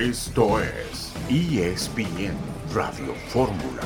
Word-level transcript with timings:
Esto 0.00 0.58
es 0.58 1.12
ESPN 1.28 2.32
Radio 2.72 3.14
Fórmula. 3.28 3.82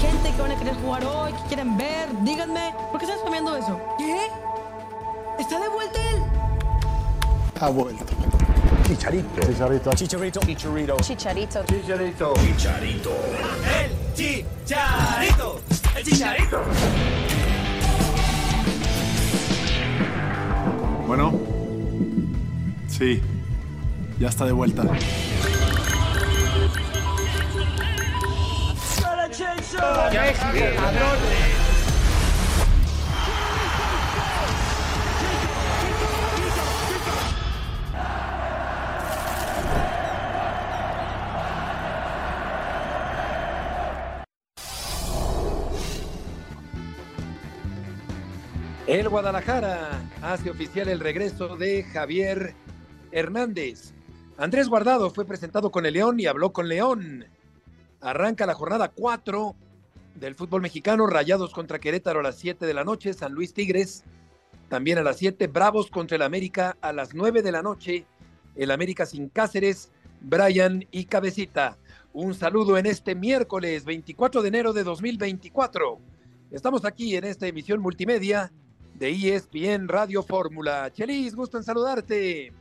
Gente 0.00 0.30
que 0.34 0.40
van 0.40 0.52
a 0.52 0.56
querer 0.56 0.74
jugar 0.76 1.04
hoy, 1.04 1.32
que 1.34 1.42
quieren 1.48 1.76
ver, 1.76 2.08
díganme, 2.22 2.74
¿por 2.90 2.98
qué 2.98 3.04
están 3.04 3.20
spameando 3.20 3.56
eso? 3.58 3.78
¿Qué? 3.98 4.28
¿Está 5.38 5.60
de 5.60 5.68
vuelta 5.68 6.00
él? 6.12 6.22
Ha 7.60 7.68
vuelto. 7.68 8.06
Chicharito. 8.86 9.40
Chicharito. 9.42 9.90
Chicharito. 9.92 10.40
Chicharito. 10.40 10.96
Chicharito. 11.02 11.62
Chicharito. 11.66 12.34
Chicharito. 12.36 13.10
El 13.68 14.14
chicharito. 14.14 15.71
El 16.04 16.08
chicharito. 16.08 16.60
Bueno. 21.06 21.32
Sí. 22.88 23.22
Ya 24.18 24.28
está 24.28 24.44
de 24.46 24.52
vuelta. 24.52 24.82
El 48.92 49.08
Guadalajara 49.08 50.02
hace 50.20 50.50
oficial 50.50 50.86
el 50.86 51.00
regreso 51.00 51.56
de 51.56 51.82
Javier 51.82 52.54
Hernández. 53.10 53.94
Andrés 54.36 54.68
Guardado 54.68 55.10
fue 55.10 55.24
presentado 55.24 55.70
con 55.70 55.86
el 55.86 55.94
León 55.94 56.20
y 56.20 56.26
habló 56.26 56.52
con 56.52 56.68
León. 56.68 57.24
Arranca 58.02 58.44
la 58.44 58.52
jornada 58.52 58.88
4 58.88 59.56
del 60.16 60.34
fútbol 60.34 60.60
mexicano, 60.60 61.06
Rayados 61.06 61.54
contra 61.54 61.78
Querétaro 61.78 62.20
a 62.20 62.22
las 62.22 62.36
7 62.36 62.66
de 62.66 62.74
la 62.74 62.84
noche, 62.84 63.14
San 63.14 63.32
Luis 63.32 63.54
Tigres 63.54 64.04
también 64.68 64.98
a 64.98 65.02
las 65.02 65.16
7, 65.16 65.46
Bravos 65.46 65.90
contra 65.90 66.16
el 66.16 66.22
América 66.22 66.76
a 66.82 66.92
las 66.92 67.14
9 67.14 67.40
de 67.40 67.52
la 67.52 67.62
noche, 67.62 68.04
el 68.56 68.70
América 68.70 69.06
sin 69.06 69.30
Cáceres, 69.30 69.90
Brian 70.20 70.86
y 70.90 71.06
Cabecita. 71.06 71.78
Un 72.12 72.34
saludo 72.34 72.76
en 72.76 72.84
este 72.84 73.14
miércoles 73.14 73.86
24 73.86 74.42
de 74.42 74.48
enero 74.48 74.74
de 74.74 74.84
2024. 74.84 75.98
Estamos 76.50 76.84
aquí 76.84 77.16
en 77.16 77.24
esta 77.24 77.46
emisión 77.46 77.80
multimedia 77.80 78.52
de 79.02 79.10
ESPN 79.10 79.88
Radio 79.88 80.22
Fórmula. 80.22 80.88
Chelis, 80.92 81.34
gusto 81.34 81.58
en 81.58 81.64
saludarte. 81.64 82.52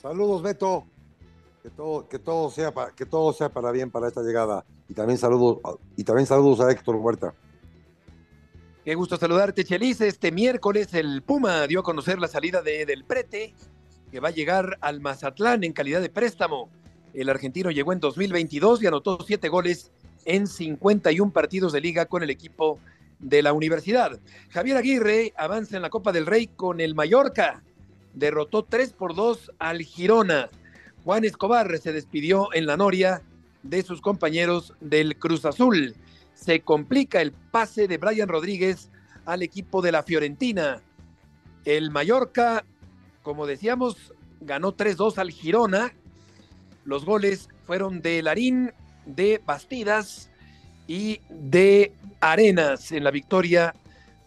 Saludos, 0.00 0.40
Beto. 0.40 0.86
Que 1.64 1.70
todo, 1.70 2.08
que 2.08 2.20
todo 2.20 2.48
sea 2.48 2.72
para, 2.72 2.92
que 2.92 3.04
todo 3.04 3.32
sea 3.32 3.48
para 3.48 3.72
bien 3.72 3.90
para 3.90 4.06
esta 4.06 4.22
llegada. 4.22 4.64
Y 4.88 4.94
también 4.94 5.18
saludos, 5.18 5.58
y 5.96 6.04
también 6.04 6.28
saludos 6.28 6.60
a 6.60 6.70
Héctor 6.70 6.94
Huerta. 6.94 7.34
Qué 8.84 8.94
gusto 8.94 9.16
saludarte, 9.16 9.64
Chelis. 9.64 10.00
Este 10.00 10.30
miércoles 10.30 10.94
el 10.94 11.22
Puma 11.22 11.66
dio 11.66 11.80
a 11.80 11.82
conocer 11.82 12.20
la 12.20 12.28
salida 12.28 12.62
de 12.62 12.86
Del 12.86 13.04
Prete, 13.04 13.52
que 14.12 14.20
va 14.20 14.28
a 14.28 14.32
llegar 14.32 14.78
al 14.82 15.00
Mazatlán 15.00 15.64
en 15.64 15.72
calidad 15.72 16.00
de 16.00 16.08
préstamo. 16.08 16.70
El 17.14 17.28
argentino 17.28 17.72
llegó 17.72 17.92
en 17.92 17.98
2022 17.98 18.80
y 18.80 18.86
anotó 18.86 19.18
siete 19.26 19.48
goles 19.48 19.90
en 20.24 20.46
51 20.46 21.32
partidos 21.32 21.72
de 21.72 21.80
liga 21.80 22.06
con 22.06 22.22
el 22.22 22.30
equipo 22.30 22.78
de 23.20 23.42
la 23.42 23.52
universidad. 23.52 24.18
Javier 24.50 24.76
Aguirre 24.76 25.32
avanza 25.36 25.76
en 25.76 25.82
la 25.82 25.90
Copa 25.90 26.12
del 26.12 26.26
Rey 26.26 26.46
con 26.48 26.80
el 26.80 26.94
Mallorca. 26.94 27.62
Derrotó 28.14 28.64
3 28.64 28.92
por 28.92 29.14
2 29.14 29.52
al 29.58 29.82
Girona. 29.82 30.48
Juan 31.04 31.24
Escobar 31.24 31.78
se 31.78 31.92
despidió 31.92 32.48
en 32.52 32.66
la 32.66 32.76
Noria 32.76 33.22
de 33.62 33.82
sus 33.82 34.00
compañeros 34.00 34.74
del 34.80 35.16
Cruz 35.16 35.44
Azul. 35.44 35.94
Se 36.34 36.60
complica 36.60 37.20
el 37.20 37.32
pase 37.32 37.86
de 37.88 37.98
Brian 37.98 38.28
Rodríguez 38.28 38.90
al 39.26 39.42
equipo 39.42 39.82
de 39.82 39.92
la 39.92 40.02
Fiorentina. 40.02 40.80
El 41.64 41.90
Mallorca, 41.90 42.64
como 43.22 43.46
decíamos, 43.46 44.14
ganó 44.40 44.74
3-2 44.74 45.18
al 45.18 45.30
Girona. 45.30 45.92
Los 46.84 47.04
goles 47.04 47.48
fueron 47.66 48.00
de 48.00 48.22
Larín, 48.22 48.72
de 49.04 49.40
Bastidas 49.44 50.29
y 50.90 51.20
de 51.30 51.92
Arenas 52.20 52.90
en 52.90 53.04
la 53.04 53.12
victoria 53.12 53.76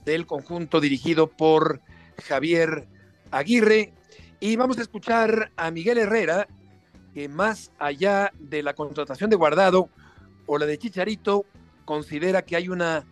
del 0.05 0.25
conjunto 0.25 0.79
dirigido 0.79 1.27
por 1.27 1.81
Javier 2.23 2.87
Aguirre. 3.31 3.91
Y 4.39 4.55
vamos 4.55 4.77
a 4.77 4.81
escuchar 4.81 5.51
a 5.57 5.71
Miguel 5.71 5.97
Herrera, 5.97 6.47
que 7.13 7.27
más 7.27 7.73
allá 7.79 8.31
de 8.39 8.63
la 8.63 8.75
contratación 8.75 9.29
de 9.29 9.35
Guardado 9.35 9.89
o 10.45 10.57
la 10.57 10.65
de 10.65 10.77
Chicharito, 10.77 11.43
considera 11.83 12.43
que 12.43 12.55
hay 12.55 12.69
una 12.69 13.03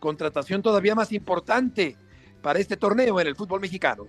contratación 0.00 0.62
todavía 0.62 0.94
más 0.94 1.12
importante 1.12 1.98
para 2.40 2.58
este 2.58 2.78
torneo 2.78 3.20
en 3.20 3.26
el 3.26 3.36
fútbol 3.36 3.60
mexicano. 3.60 4.04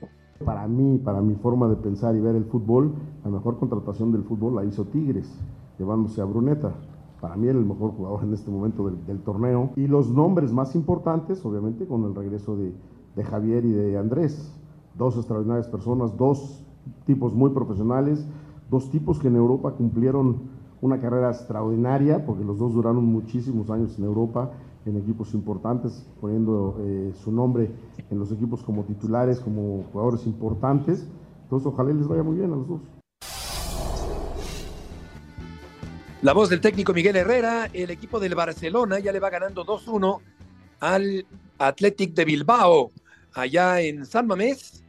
Para 0.45 0.69
mí, 0.69 0.99
para 0.99 1.19
mi 1.19 1.35
forma 1.35 1.67
de 1.67 1.75
pensar 1.75 2.15
y 2.15 2.21
ver 2.21 2.37
el 2.37 2.45
fútbol, 2.45 2.95
la 3.25 3.29
mejor 3.29 3.59
contratación 3.59 4.13
del 4.13 4.23
fútbol 4.23 4.55
la 4.55 4.63
hizo 4.63 4.85
Tigres, 4.85 5.27
llevándose 5.77 6.21
a 6.21 6.23
Bruneta. 6.23 6.73
Para 7.21 7.35
mí 7.35 7.47
el 7.47 7.65
mejor 7.65 7.91
jugador 7.91 8.23
en 8.23 8.33
este 8.33 8.51
momento 8.51 8.89
del, 8.89 9.19
torneo. 9.19 9.71
Y 9.75 9.87
los 9.87 10.09
nombres 10.09 10.51
más 10.51 10.75
importantes, 10.75 11.43
obviamente, 11.45 11.85
con 11.85 12.03
el 12.03 12.15
regreso 12.15 12.55
de, 12.55 12.73
de 13.15 13.23
Javier 13.23 13.65
y 13.65 13.71
de 13.71 13.97
Andrés. 13.97 14.53
Dos 14.97 15.17
extraordinarias 15.17 15.67
personas, 15.67 16.15
dos 16.17 16.63
tipos 17.05 17.33
muy 17.33 17.51
profesionales, 17.51 18.25
dos 18.69 18.89
tipos 18.89 19.19
que 19.19 19.27
en 19.27 19.35
Europa 19.35 19.71
cumplieron 19.71 20.55
una 20.81 20.99
carrera 20.99 21.31
extraordinaria, 21.31 22.25
porque 22.25 22.43
los 22.43 22.59
dos 22.59 22.73
duraron 22.73 23.05
muchísimos 23.05 23.69
años 23.69 23.97
en 23.97 24.05
Europa, 24.05 24.51
en 24.85 24.97
equipos 24.97 25.33
importantes, 25.33 26.05
poniendo 26.21 26.77
eh, 26.79 27.11
su 27.15 27.31
nombre 27.31 27.71
en 28.09 28.19
los 28.19 28.31
equipos 28.31 28.63
como 28.63 28.83
titulares, 28.83 29.39
como 29.39 29.83
jugadores 29.91 30.27
importantes. 30.27 31.07
Entonces, 31.43 31.67
ojalá 31.67 31.91
les 31.91 32.07
vaya 32.07 32.23
muy 32.23 32.37
bien 32.37 32.53
a 32.53 32.55
los 32.55 32.67
dos. 32.67 32.94
La 36.25 36.33
voz 36.33 36.49
del 36.49 36.59
técnico 36.59 36.91
Miguel 36.91 37.17
Herrera, 37.17 37.69
el 37.71 37.91
equipo 37.91 38.19
del 38.19 38.33
Barcelona 38.33 38.97
ya 38.97 39.11
le 39.11 39.19
va 39.19 39.29
ganando 39.29 39.63
2-1 39.63 40.21
al 40.79 41.23
Athletic 41.59 42.15
de 42.15 42.25
Bilbao, 42.25 42.91
allá 43.35 43.79
en 43.81 44.07
San 44.07 44.25
Mamés. 44.25 44.83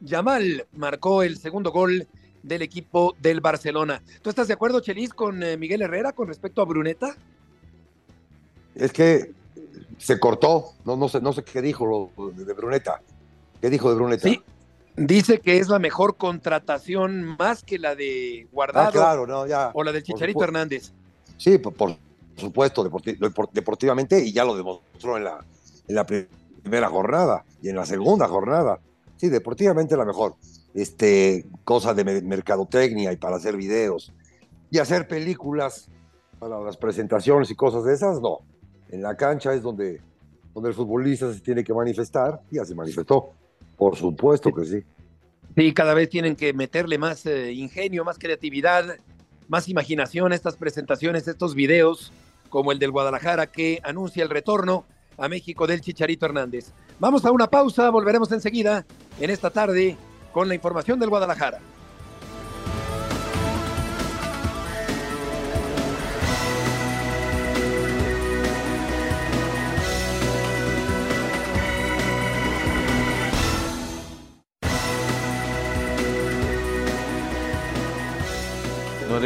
Yamal 0.00 0.64
marcó 0.76 1.24
el 1.24 1.38
segundo 1.38 1.72
gol 1.72 2.06
del 2.44 2.62
equipo 2.62 3.16
del 3.20 3.40
Barcelona. 3.40 4.00
¿Tú 4.22 4.30
estás 4.30 4.46
de 4.46 4.54
acuerdo, 4.54 4.78
Chelis, 4.78 5.12
con 5.12 5.42
eh, 5.42 5.56
Miguel 5.56 5.82
Herrera 5.82 6.12
con 6.12 6.28
respecto 6.28 6.62
a 6.62 6.66
Bruneta? 6.66 7.16
Es 8.76 8.92
que 8.92 9.32
se 9.98 10.20
cortó, 10.20 10.66
no, 10.84 10.96
no 10.96 11.08
sé, 11.08 11.20
no 11.20 11.32
sé 11.32 11.42
qué 11.42 11.62
dijo 11.62 12.12
lo 12.16 12.32
de 12.32 12.52
Bruneta. 12.52 13.02
¿Qué 13.60 13.70
dijo 13.70 13.88
de 13.90 13.96
Bruneta? 13.96 14.28
Sí, 14.28 14.40
dice 14.96 15.40
que 15.40 15.58
es 15.58 15.68
la 15.68 15.78
mejor 15.78 16.16
contratación 16.16 17.36
más 17.38 17.62
que 17.62 17.78
la 17.78 17.94
de 17.94 18.48
Guardado 18.52 18.88
Ah, 18.88 18.92
claro, 18.92 19.26
no, 19.26 19.46
ya. 19.46 19.70
o 19.74 19.82
la 19.82 19.92
del 19.92 20.02
Chicharito. 20.02 20.42
Hernández. 20.42 20.92
Sí, 21.36 21.58
por, 21.58 21.74
por 21.74 21.96
supuesto, 22.36 22.84
deporti- 22.88 23.18
depor- 23.18 23.50
deportivamente, 23.52 24.22
y 24.24 24.32
ya 24.32 24.44
lo 24.44 24.56
demostró 24.56 25.16
en 25.16 25.24
la, 25.24 25.44
en 25.88 25.94
la 25.94 26.04
pri- 26.06 26.26
primera 26.62 26.88
jornada 26.88 27.44
y 27.62 27.68
en 27.68 27.76
la 27.76 27.84
segunda 27.86 28.26
jornada. 28.28 28.80
Sí, 29.16 29.28
deportivamente 29.28 29.96
la 29.96 30.04
mejor. 30.04 30.34
Este, 30.74 31.46
cosa 31.64 31.94
de 31.94 32.04
me- 32.04 32.22
mercadotecnia 32.22 33.12
y 33.12 33.16
para 33.16 33.36
hacer 33.36 33.56
videos 33.56 34.12
y 34.70 34.78
hacer 34.78 35.06
películas 35.08 35.88
para 36.38 36.60
las 36.60 36.76
presentaciones 36.76 37.50
y 37.50 37.54
cosas 37.54 37.84
de 37.84 37.94
esas, 37.94 38.20
no. 38.20 38.40
En 38.90 39.02
la 39.02 39.16
cancha 39.16 39.54
es 39.54 39.62
donde, 39.62 40.00
donde 40.54 40.68
el 40.70 40.74
futbolista 40.74 41.32
se 41.32 41.40
tiene 41.40 41.64
que 41.64 41.72
manifestar 41.72 42.40
y 42.50 42.56
ya 42.56 42.64
se 42.64 42.74
manifestó. 42.74 43.30
Por 43.76 43.96
supuesto 43.96 44.52
que 44.52 44.64
sí. 44.64 44.84
Sí, 45.56 45.72
cada 45.72 45.94
vez 45.94 46.08
tienen 46.08 46.36
que 46.36 46.52
meterle 46.52 46.98
más 46.98 47.24
eh, 47.26 47.52
ingenio, 47.52 48.04
más 48.04 48.18
creatividad, 48.18 48.96
más 49.48 49.68
imaginación 49.68 50.32
a 50.32 50.34
estas 50.34 50.56
presentaciones, 50.56 51.28
estos 51.28 51.54
videos, 51.54 52.12
como 52.50 52.72
el 52.72 52.78
del 52.78 52.90
Guadalajara 52.90 53.46
que 53.46 53.80
anuncia 53.82 54.22
el 54.22 54.30
retorno 54.30 54.84
a 55.18 55.28
México 55.28 55.66
del 55.66 55.80
Chicharito 55.80 56.26
Hernández. 56.26 56.72
Vamos 56.98 57.24
a 57.24 57.30
una 57.30 57.46
pausa, 57.46 57.90
volveremos 57.90 58.32
enseguida 58.32 58.86
en 59.20 59.30
esta 59.30 59.50
tarde 59.50 59.96
con 60.32 60.48
la 60.48 60.54
información 60.54 60.98
del 60.98 61.10
Guadalajara. 61.10 61.58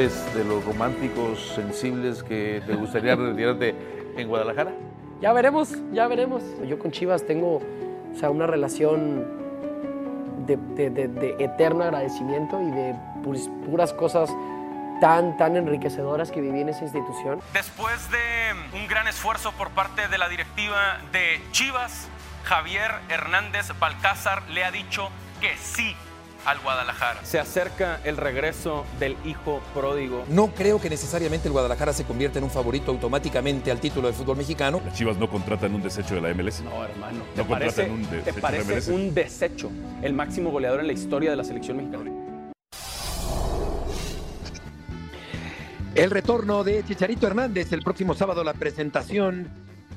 Eres 0.00 0.35
de 0.35 0.44
los 0.44 0.64
románticos 0.64 1.52
sensibles 1.55 2.23
que 2.23 2.62
te 2.67 2.75
gustaría 2.75 3.14
retirarte 3.17 3.75
en 4.17 4.29
Guadalajara? 4.29 4.73
Ya 5.20 5.32
veremos, 5.32 5.75
ya 5.93 6.06
veremos. 6.08 6.43
Yo 6.67 6.79
con 6.79 6.91
Chivas 6.91 7.26
tengo 7.26 7.56
o 7.56 8.19
sea, 8.19 8.31
una 8.31 8.47
relación 8.47 9.26
de, 10.47 10.56
de- 10.56 10.91
de- 10.91 11.08
de 11.08 11.37
eterno 11.44 11.85
agradecimiento 11.85 12.61
y 12.62 12.70
de 12.70 12.94
puris- 13.23 13.50
puras 13.67 13.93
cosas 13.93 14.31
tan, 15.00 15.37
tan 15.37 15.56
enriquecedoras 15.56 16.31
que 16.31 16.41
viví 16.41 16.61
en 16.61 16.70
esa 16.70 16.85
institución. 16.85 17.41
Después 17.52 18.11
de 18.11 18.79
un 18.79 18.87
gran 18.88 19.06
esfuerzo 19.06 19.52
por 19.52 19.69
parte 19.70 20.08
de 20.08 20.19
la 20.19 20.29
directiva 20.29 20.99
de 21.12 21.41
Chivas, 21.52 22.08
Javier 22.44 22.91
Hernández 23.11 23.67
Balcázar 23.79 24.49
le 24.50 24.64
ha 24.64 24.70
dicho 24.70 25.11
que 25.41 25.56
sí 25.58 25.94
al 26.45 26.59
Guadalajara. 26.61 27.21
Se 27.25 27.39
acerca 27.39 28.01
el 28.05 28.17
regreso 28.17 28.85
del 28.99 29.17
hijo 29.25 29.61
pródigo. 29.75 30.25
No 30.29 30.49
creo 30.49 30.81
que 30.81 30.91
necesariamente 30.91 31.49
el 31.49 31.53
Guadalajara 31.53 31.93
se 31.93 32.05
convierta 32.05 32.39
en 32.39 32.45
un 32.45 32.51
favorito 32.51 32.91
automáticamente 32.91 33.71
al 33.71 33.81
título 33.81 34.09
del 34.09 34.17
fútbol 34.17 34.37
mexicano. 34.37 34.81
Las 34.85 34.95
Chivas 34.95 35.17
no 35.17 35.29
contratan 35.29 35.75
un 35.75 35.83
desecho 35.83 36.15
de 36.15 36.21
la 36.21 36.35
MLS. 36.35 36.61
No, 36.63 36.85
hermano. 36.85 37.25
No 37.37 37.43
¿Te 37.43 37.45
parece, 37.45 37.89
contratan 37.89 37.91
un 37.91 38.07
te 38.07 38.17
desecho 38.17 38.35
de 38.37 38.41
la 38.43 38.49
parece 38.49 38.75
MLS. 38.75 38.89
un 38.89 39.15
desecho? 39.15 39.71
El 40.03 40.13
máximo 40.15 40.51
goleador 40.51 40.81
en 40.81 40.87
la 40.87 40.93
historia 40.93 41.31
de 41.31 41.37
la 41.37 41.45
selección 41.45 41.77
mexicana. 41.77 42.11
El 45.95 46.11
retorno 46.11 46.63
de 46.65 46.85
Chicharito 46.85 47.27
Hernández 47.27 47.73
el 47.73 47.83
próximo 47.83 48.15
sábado, 48.15 48.45
la 48.45 48.55
presentación 48.55 49.51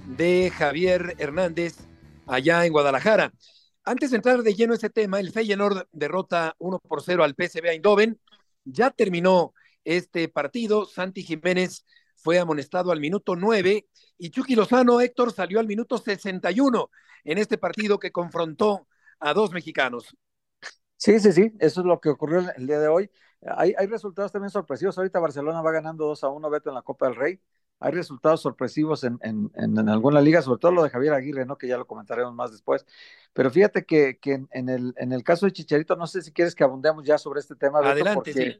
de 0.08 0.52
Javier 0.56 1.16
Hernández 1.20 1.76
allá 2.28 2.66
en 2.66 2.74
Guadalajara. 2.74 3.32
Antes 3.86 4.12
de 4.12 4.18
entrar 4.18 4.42
de 4.44 4.54
lleno 4.54 4.74
ese 4.74 4.90
tema, 4.90 5.20
el 5.20 5.32
Feyenoord 5.32 5.88
derrota 5.92 6.56
1 6.60 6.80
por 6.80 7.02
0 7.02 7.24
al 7.24 7.36
PSV 7.36 7.66
Eindhoven. 7.66 8.20
Ya 8.64 8.92
terminó 8.92 9.54
este 9.84 10.30
partido. 10.30 10.86
Santi 10.86 11.24
Jiménez 11.24 11.86
fue 12.16 12.40
amonestado 12.40 12.92
al 12.92 13.02
minuto 13.02 13.36
9 13.36 13.86
y 14.18 14.30
Chucky 14.30 14.56
Lozano, 14.56 15.02
Héctor, 15.02 15.34
salió 15.34 15.60
al 15.60 15.68
minuto 15.68 15.98
61 15.98 16.90
en 17.26 17.38
este 17.38 17.58
partido 17.58 18.00
que 18.00 18.12
confrontó 18.12 18.88
a 19.20 19.34
dos 19.34 19.52
mexicanos. 19.52 20.16
Sí, 20.96 21.20
sí, 21.20 21.34
sí, 21.34 21.52
eso 21.60 21.82
es 21.82 21.86
lo 21.86 22.00
que 22.00 22.10
ocurrió 22.10 22.40
el, 22.40 22.52
el 22.56 22.68
día 22.68 22.80
de 22.80 22.88
hoy. 22.88 23.12
Hay, 23.58 23.74
hay 23.78 23.88
resultados 23.88 24.32
también 24.32 24.50
sorpresivos. 24.50 24.98
Ahorita 24.98 25.20
Barcelona 25.20 25.62
va 25.62 25.72
ganando 25.74 26.06
2 26.06 26.24
a 26.24 26.30
1, 26.30 26.50
Beto, 26.50 26.70
en 26.70 26.76
la 26.76 26.82
Copa 26.82 27.08
del 27.08 27.16
Rey. 27.16 27.42
Hay 27.80 27.92
resultados 27.92 28.42
sorpresivos 28.42 29.04
en, 29.04 29.20
en, 29.22 29.52
en, 29.56 29.78
en 29.78 29.90
alguna 29.90 30.22
liga, 30.22 30.42
sobre 30.42 30.60
todo 30.60 30.72
lo 30.72 30.84
de 30.84 30.90
Javier 30.90 31.14
Aguirre, 31.14 31.46
¿no? 31.46 31.58
Que 31.58 31.68
ya 31.68 31.78
lo 31.78 31.86
comentaremos 31.86 32.34
más 32.34 32.52
después. 32.52 32.86
Pero 33.34 33.52
fíjate 33.52 33.86
que, 33.86 34.20
que 34.20 34.46
el, 34.52 34.94
en 34.96 35.12
el 35.12 35.24
caso 35.24 35.46
de 35.46 35.52
Chicharito, 35.52 35.96
no 35.96 36.08
sé 36.08 36.22
si 36.22 36.32
quieres 36.32 36.56
que 36.56 36.64
abundemos 36.64 37.04
ya 37.06 37.18
sobre 37.18 37.42
este 37.42 37.56
tema, 37.56 37.80
Beto, 37.80 37.92
Adelante, 37.92 38.16
porque, 38.16 38.34
sí. 38.34 38.58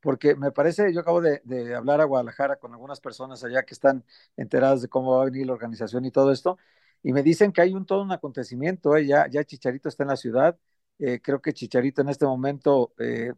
porque 0.00 0.34
me 0.36 0.52
parece, 0.52 0.92
yo 0.92 1.00
acabo 1.00 1.20
de, 1.20 1.42
de 1.44 1.74
hablar 1.74 2.00
a 2.00 2.04
Guadalajara 2.04 2.56
con 2.56 2.72
algunas 2.72 3.00
personas 3.00 3.44
allá 3.44 3.62
que 3.64 3.74
están 3.74 4.04
enteradas 4.36 4.80
de 4.80 4.88
cómo 4.88 5.16
va 5.16 5.22
a 5.22 5.26
venir 5.26 5.46
la 5.46 5.52
organización 5.52 6.04
y 6.06 6.10
todo 6.10 6.32
esto, 6.32 6.56
y 7.02 7.12
me 7.12 7.22
dicen 7.22 7.52
que 7.52 7.60
hay 7.60 7.74
un 7.74 7.84
todo 7.84 8.02
un 8.02 8.12
acontecimiento, 8.12 8.96
¿eh? 8.96 9.06
ya, 9.06 9.28
ya 9.28 9.44
Chicharito 9.44 9.88
está 9.88 10.04
en 10.04 10.08
la 10.10 10.16
ciudad, 10.16 10.58
eh, 10.98 11.20
creo 11.20 11.42
que 11.42 11.52
Chicharito 11.52 12.00
en 12.00 12.08
este 12.08 12.24
momento 12.24 12.94
eh, 12.98 13.32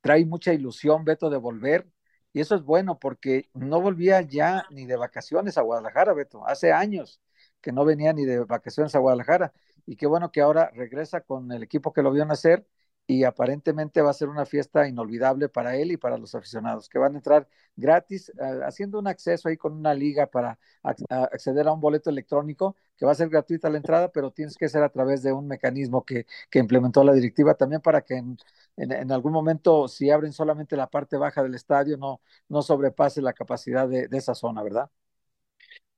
trae 0.00 0.24
mucha 0.26 0.52
ilusión, 0.52 1.04
Beto, 1.04 1.28
de 1.30 1.38
volver, 1.38 1.86
y 2.36 2.40
eso 2.40 2.54
es 2.54 2.64
bueno 2.64 2.98
porque 2.98 3.48
no 3.54 3.80
volvía 3.80 4.20
ya 4.20 4.66
ni 4.68 4.84
de 4.84 4.96
vacaciones 4.96 5.56
a 5.56 5.62
Guadalajara, 5.62 6.12
Beto, 6.12 6.46
hace 6.46 6.70
años 6.70 7.18
que 7.62 7.72
no 7.72 7.86
venía 7.86 8.12
ni 8.12 8.26
de 8.26 8.40
vacaciones 8.40 8.94
a 8.94 8.98
Guadalajara, 8.98 9.54
y 9.86 9.96
qué 9.96 10.06
bueno 10.06 10.30
que 10.30 10.42
ahora 10.42 10.70
regresa 10.74 11.22
con 11.22 11.50
el 11.50 11.62
equipo 11.62 11.94
que 11.94 12.02
lo 12.02 12.12
vio 12.12 12.26
nacer, 12.26 12.66
y 13.06 13.24
aparentemente 13.24 14.02
va 14.02 14.10
a 14.10 14.14
ser 14.14 14.28
una 14.28 14.46
fiesta 14.46 14.88
inolvidable 14.88 15.48
para 15.48 15.76
él 15.76 15.92
y 15.92 15.96
para 15.96 16.18
los 16.18 16.34
aficionados, 16.34 16.88
que 16.88 16.98
van 16.98 17.14
a 17.14 17.18
entrar 17.18 17.48
gratis, 17.76 18.30
eh, 18.30 18.60
haciendo 18.64 18.98
un 18.98 19.06
acceso 19.06 19.48
ahí 19.48 19.56
con 19.56 19.72
una 19.74 19.94
liga 19.94 20.26
para 20.26 20.58
acceder 20.82 21.68
a 21.68 21.72
un 21.72 21.80
boleto 21.80 22.10
electrónico, 22.10 22.76
que 22.96 23.06
va 23.06 23.12
a 23.12 23.14
ser 23.14 23.28
gratuita 23.28 23.70
la 23.70 23.76
entrada, 23.76 24.10
pero 24.10 24.32
tienes 24.32 24.56
que 24.56 24.68
ser 24.68 24.82
a 24.82 24.88
través 24.88 25.22
de 25.22 25.32
un 25.32 25.46
mecanismo 25.46 26.04
que, 26.04 26.26
que 26.50 26.58
implementó 26.58 27.04
la 27.04 27.12
directiva 27.12 27.54
también 27.54 27.80
para 27.80 28.02
que 28.02 28.16
en, 28.76 29.12
algún 29.12 29.32
momento, 29.32 29.88
si 29.88 30.10
abren 30.10 30.32
solamente 30.32 30.76
la 30.76 30.88
parte 30.90 31.16
baja 31.16 31.42
del 31.42 31.54
estadio, 31.54 31.96
no, 31.96 32.20
no 32.48 32.62
sobrepase 32.62 33.22
la 33.22 33.32
capacidad 33.32 33.88
de, 33.88 34.08
de 34.08 34.18
esa 34.18 34.34
zona, 34.34 34.62
¿verdad? 34.62 34.90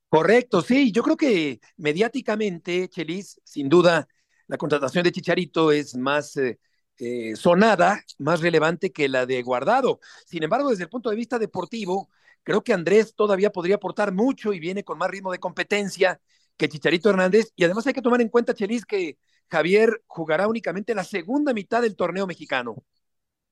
Correcto, 0.08 0.62
sí. 0.62 0.90
Yo 0.93 1.02
creo 1.02 1.16
que 1.16 1.60
mediáticamente, 1.76 2.88
Chelis, 2.88 3.40
sin 3.44 3.69
duda, 3.69 4.08
la 4.46 4.56
contratación 4.56 5.05
de 5.05 5.12
Chicharito 5.12 5.70
es 5.70 5.94
más 5.96 6.37
eh, 6.38 6.58
eh, 6.99 7.37
sonada, 7.37 8.03
más 8.19 8.41
relevante 8.41 8.93
que 8.93 9.09
la 9.09 9.27
de 9.27 9.43
Guardado. 9.43 10.00
Sin 10.27 10.43
embargo, 10.43 10.71
desde 10.71 10.85
el 10.85 10.91
punto 10.91 11.11
de 11.11 11.17
vista 11.17 11.39
deportivo, 11.39 12.11
creo 12.43 12.62
que 12.62 12.73
Andrés 12.73 13.15
todavía 13.15 13.50
podría 13.50 13.77
aportar 13.77 14.12
mucho 14.12 14.53
y 14.53 14.61
viene 14.61 14.85
con 14.85 14.99
más 14.99 15.11
ritmo 15.11 15.33
de 15.33 15.39
competencia 15.39 16.21
que 16.56 16.69
Chicharito 16.69 17.11
Hernández. 17.11 17.53
Y 17.56 17.65
además 17.65 17.87
hay 17.87 17.93
que 17.93 18.03
tomar 18.03 18.21
en 18.21 18.29
cuenta, 18.29 18.55
Chelis, 18.55 18.85
que 18.85 19.19
Javier 19.49 20.03
jugará 20.06 20.49
únicamente 20.49 20.95
la 20.95 21.05
segunda 21.05 21.55
mitad 21.55 21.83
del 21.83 21.97
torneo 21.97 22.27
mexicano. 22.27 22.77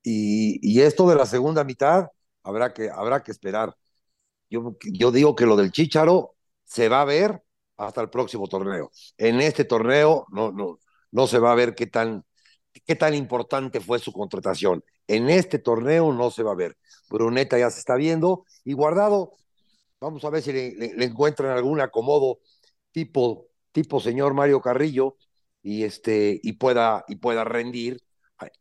Y, 0.02 0.58
y 0.62 0.82
esto 0.82 1.08
de 1.08 1.16
la 1.16 1.26
segunda 1.26 1.64
mitad 1.64 2.08
habrá 2.42 2.72
que, 2.72 2.90
habrá 2.90 3.22
que 3.22 3.32
esperar. 3.32 3.76
Yo, 4.50 4.76
yo 4.92 5.10
digo 5.10 5.34
que 5.34 5.46
lo 5.46 5.56
del 5.56 5.72
Chícharo 5.72 6.36
se 6.64 6.88
va 6.88 7.02
a 7.02 7.04
ver 7.04 7.42
hasta 7.76 8.00
el 8.00 8.10
próximo 8.10 8.48
torneo. 8.48 8.90
En 9.18 9.40
este 9.40 9.64
torneo 9.64 10.26
no, 10.30 10.52
no, 10.52 10.78
no 11.10 11.26
se 11.26 11.38
va 11.38 11.52
a 11.52 11.56
ver 11.56 11.74
qué 11.74 11.86
tan, 11.86 12.24
qué 12.84 12.96
tan 12.96 13.14
importante 13.14 13.80
fue 13.80 13.98
su 13.98 14.12
contratación. 14.12 14.84
En 15.06 15.30
este 15.30 15.58
torneo 15.58 16.12
no 16.12 16.30
se 16.30 16.42
va 16.42 16.52
a 16.52 16.56
ver. 16.56 16.76
Bruneta 17.08 17.58
ya 17.58 17.70
se 17.70 17.78
está 17.78 17.94
viendo 17.96 18.44
y 18.64 18.72
guardado. 18.72 19.32
Vamos 20.00 20.24
a 20.24 20.30
ver 20.30 20.42
si 20.42 20.52
le, 20.52 20.74
le- 20.74 20.94
le 20.94 21.04
encuentran 21.04 21.50
algún 21.56 21.80
acomodo 21.80 22.40
tipo, 22.92 23.46
tipo 23.72 24.00
señor 24.00 24.34
Mario 24.34 24.60
Carrillo 24.60 25.16
y, 25.62 25.84
este, 25.84 26.38
y, 26.42 26.54
pueda, 26.54 27.04
y 27.08 27.16
pueda 27.16 27.44
rendir 27.44 28.02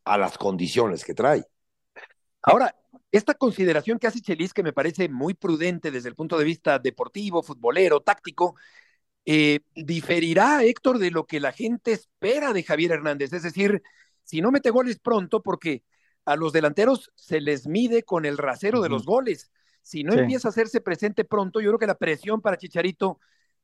a, 0.05 0.17
las 0.17 0.37
condiciones 0.37 1.03
que 1.03 1.13
trae. 1.13 1.43
Ahora, 2.41 2.75
esta 3.11 3.33
consideración 3.33 3.99
que 3.99 4.07
hace 4.07 4.21
Chelis, 4.21 4.53
que 4.53 4.63
me 4.63 4.73
parece 4.73 5.09
muy 5.09 5.33
prudente 5.33 5.91
desde 5.91 6.09
el 6.09 6.15
punto 6.15 6.37
de 6.37 6.45
vista 6.45 6.79
deportivo, 6.79 7.43
futbolero, 7.43 8.01
táctico, 8.01 8.55
eh, 9.25 9.61
diferirá, 9.75 10.63
Héctor, 10.63 10.99
de 10.99 11.11
lo 11.11 11.25
que 11.25 11.39
la 11.39 11.51
gente 11.51 11.91
espera 11.91 12.53
de 12.53 12.63
Javier 12.63 12.91
Hernández. 12.91 13.33
Es 13.33 13.43
decir, 13.43 13.81
si 14.25 14.41
no 14.41 14.51
mete 14.51 14.71
goles 14.71 14.99
pronto, 14.99 15.43
porque 15.43 15.83
a 16.25 16.35
los 16.35 16.53
delanteros 16.53 17.11
se 17.15 17.41
les 17.41 17.67
mide 17.67 18.03
con 18.03 18.25
el 18.25 18.37
rasero 18.37 18.81
de 18.81 18.89
los 18.89 19.05
goles. 19.05 19.51
Si 19.83 20.03
no 20.03 20.13
Sí. 20.13 20.15
empieza 20.15 20.49
a 20.49 20.51
hacerse 20.51 20.81
presente 20.81 21.25
pronto, 21.25 21.61
yo 21.61 21.69
creo 21.71 21.79
que 21.79 21.87
la 21.87 21.97
presión 21.97 22.41
para 22.41 22.57
Chicharito 22.57 23.19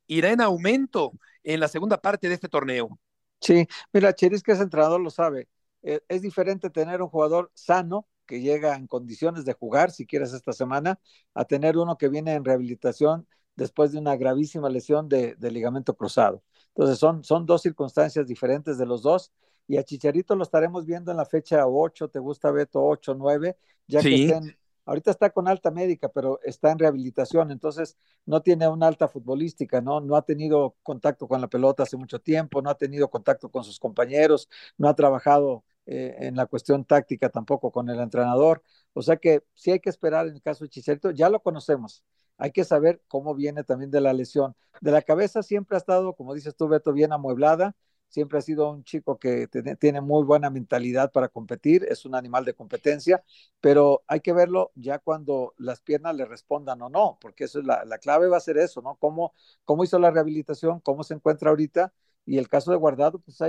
irá 0.07 0.31
en 0.31 0.41
aumento 0.41 1.13
en 1.43 1.59
la 1.59 1.67
segunda 1.67 1.99
parte 2.01 2.29
de 2.29 2.35
este 2.35 2.49
torneo. 2.49 2.99
Sí, 3.39 3.67
mira, 3.91 4.13
Cheris, 4.13 4.43
que 4.43 4.51
es 4.51 4.59
entrenador, 4.59 5.01
lo 5.01 5.09
sabe. 5.09 5.47
Eh, 5.81 6.01
es 6.09 6.21
diferente 6.21 6.69
tener 6.69 7.01
un 7.01 7.09
jugador 7.09 7.51
sano 7.55 8.07
que 8.27 8.39
llega 8.41 8.75
en 8.75 8.87
condiciones 8.87 9.45
de 9.45 9.53
jugar, 9.53 9.91
si 9.91 10.05
quieres, 10.05 10.33
esta 10.33 10.53
semana, 10.53 10.99
a 11.33 11.45
tener 11.45 11.77
uno 11.77 11.97
que 11.97 12.07
viene 12.09 12.33
en 12.33 12.45
rehabilitación 12.45 13.27
después 13.55 13.91
de 13.91 13.97
una 13.99 14.15
gravísima 14.15 14.69
lesión 14.69 15.09
de, 15.09 15.35
de 15.35 15.51
ligamento 15.51 15.95
cruzado. 15.95 16.43
Entonces, 16.69 16.99
son, 16.99 17.23
son 17.23 17.45
dos 17.45 17.61
circunstancias 17.63 18.27
diferentes 18.27 18.77
de 18.77 18.85
los 18.85 19.01
dos. 19.01 19.31
Y 19.71 19.77
a 19.77 19.83
Chicharito 19.85 20.35
lo 20.35 20.43
estaremos 20.43 20.85
viendo 20.85 21.11
en 21.11 21.17
la 21.17 21.25
fecha 21.25 21.65
8, 21.65 22.09
¿te 22.09 22.19
gusta 22.19 22.51
Beto? 22.51 22.83
8, 22.83 23.15
9, 23.15 23.57
ya 23.87 24.03
que 24.03 24.09
Sí. 24.09 24.15
estén 24.15 24.53
ahorita 24.85 25.11
está 25.11 25.29
con 25.29 25.47
alta 25.47 25.71
médica, 25.71 26.09
pero 26.09 26.41
está 26.43 26.71
en 26.71 26.79
rehabilitación, 26.79 27.51
entonces 27.51 27.95
no 28.25 28.41
tiene 28.41 28.67
una 28.67 28.87
alta 28.87 29.07
futbolística, 29.07 29.79
¿no? 29.79 30.01
No 30.01 30.17
ha 30.17 30.23
tenido 30.23 30.75
contacto 30.83 31.25
con 31.25 31.39
la 31.39 31.47
pelota 31.47 31.83
hace 31.83 31.95
mucho 31.95 32.19
tiempo, 32.19 32.61
no 32.61 32.69
ha 32.69 32.75
tenido 32.75 33.09
contacto 33.09 33.49
con 33.49 33.63
sus 33.63 33.79
compañeros, 33.79 34.49
no 34.77 34.89
ha 34.89 34.93
trabajado 34.93 35.63
eh, 35.85 36.17
en 36.19 36.35
la 36.35 36.47
cuestión 36.47 36.83
táctica 36.83 37.29
tampoco 37.29 37.71
con 37.71 37.87
el 37.89 37.99
entrenador. 38.01 38.61
O 38.91 39.01
sea 39.01 39.15
que 39.15 39.45
sí 39.53 39.71
hay 39.71 39.79
que 39.79 39.89
esperar 39.89 40.27
en 40.27 40.33
el 40.35 40.41
caso 40.41 40.65
de 40.65 40.69
Chicharito, 40.69 41.11
ya 41.11 41.29
lo 41.29 41.41
conocemos. 41.41 42.03
Hay 42.37 42.51
que 42.51 42.65
saber 42.65 43.01
cómo 43.07 43.35
viene 43.35 43.63
también 43.63 43.89
de 43.91 44.01
la 44.01 44.11
lesión. 44.11 44.53
De 44.81 44.91
la 44.91 45.01
cabeza 45.01 45.43
siempre 45.43 45.77
ha 45.77 45.79
estado, 45.79 46.13
como 46.13 46.33
dices 46.33 46.55
tú, 46.57 46.67
Beto, 46.67 46.91
bien 46.91 47.13
amueblada 47.13 47.73
siempre 48.11 48.37
ha 48.37 48.41
sido 48.41 48.69
un 48.71 48.83
chico 48.83 49.17
que 49.17 49.47
tiene, 49.79 50.01
muy 50.01 50.23
buena 50.23 50.49
mentalidad 50.49 51.11
para 51.11 51.29
competir, 51.29 51.85
es 51.89 52.05
un 52.05 52.13
animal 52.15 52.45
de 52.45 52.53
competencia, 52.53 53.23
pero 53.59 54.03
hay 54.07 54.19
que 54.19 54.33
verlo 54.33 54.71
ya 54.75 54.99
cuando 54.99 55.53
las 55.57 55.81
piernas 55.81 56.15
le 56.15 56.25
respondan 56.25 56.81
o 56.81 56.89
no, 56.89 57.17
porque 57.21 57.45
eso 57.45 57.59
es 57.59 57.65
la, 57.65 57.83
la 57.85 57.97
clave 57.97 58.27
va 58.27 58.37
a 58.37 58.39
ser 58.41 58.57
eso, 58.57 58.81
¿no? 58.81 58.95
¿Cómo, 58.97 59.33
¿Cómo 59.65 59.83
hizo 59.83 59.97
la 59.99 60.11
rehabilitación? 60.11 60.79
¿Cómo 60.81 61.03
se 61.03 61.13
encuentra 61.15 61.49
ahorita? 61.49 61.93
Y 62.25 62.37
el 62.37 62.49
caso 62.49 62.71
de 62.71 62.77
Guardado, 62.77 63.19
pues 63.19 63.39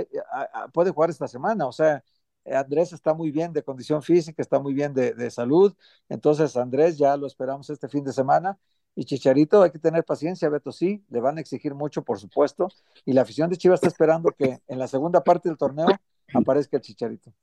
puede 0.73 0.91
jugar 0.91 1.09
esta 1.09 1.27
semana, 1.27 1.67
o 1.67 1.71
sea, 1.71 2.03
Andrés 2.45 2.91
está 2.93 3.13
muy 3.13 3.31
bien 3.31 3.53
de 3.53 3.63
condición 3.63 4.01
física, 4.01 4.41
está 4.41 4.59
muy 4.59 4.73
bien 4.73 4.93
de, 4.93 5.13
de 5.13 5.31
salud, 5.31 5.73
entonces 6.09 6.57
Andrés 6.57 6.97
ya 6.97 7.15
lo 7.17 7.27
esperamos 7.27 7.69
este 7.69 7.87
fin 7.87 8.03
de 8.03 8.11
semana 8.13 8.57
y 8.95 9.05
Chicharito, 9.05 9.63
hay 9.63 9.71
que 9.71 9.79
tener 9.79 10.03
paciencia, 10.03 10.49
Beto, 10.49 10.71
sí, 10.71 11.03
le 11.09 11.19
van 11.19 11.37
a 11.37 11.41
exigir 11.41 11.73
mucho, 11.73 12.03
por 12.03 12.19
supuesto. 12.19 12.67
Y 13.05 13.13
la 13.13 13.23
afición 13.23 13.49
de 13.49 13.57
Chivas 13.57 13.77
está 13.77 13.87
esperando 13.87 14.31
que 14.31 14.59
en 14.67 14.79
la 14.79 14.87
segunda 14.87 15.23
parte 15.23 15.49
del 15.49 15.57
torneo 15.57 15.87
aparezca 16.33 16.77
el 16.77 16.83
Chicharito. 16.83 17.33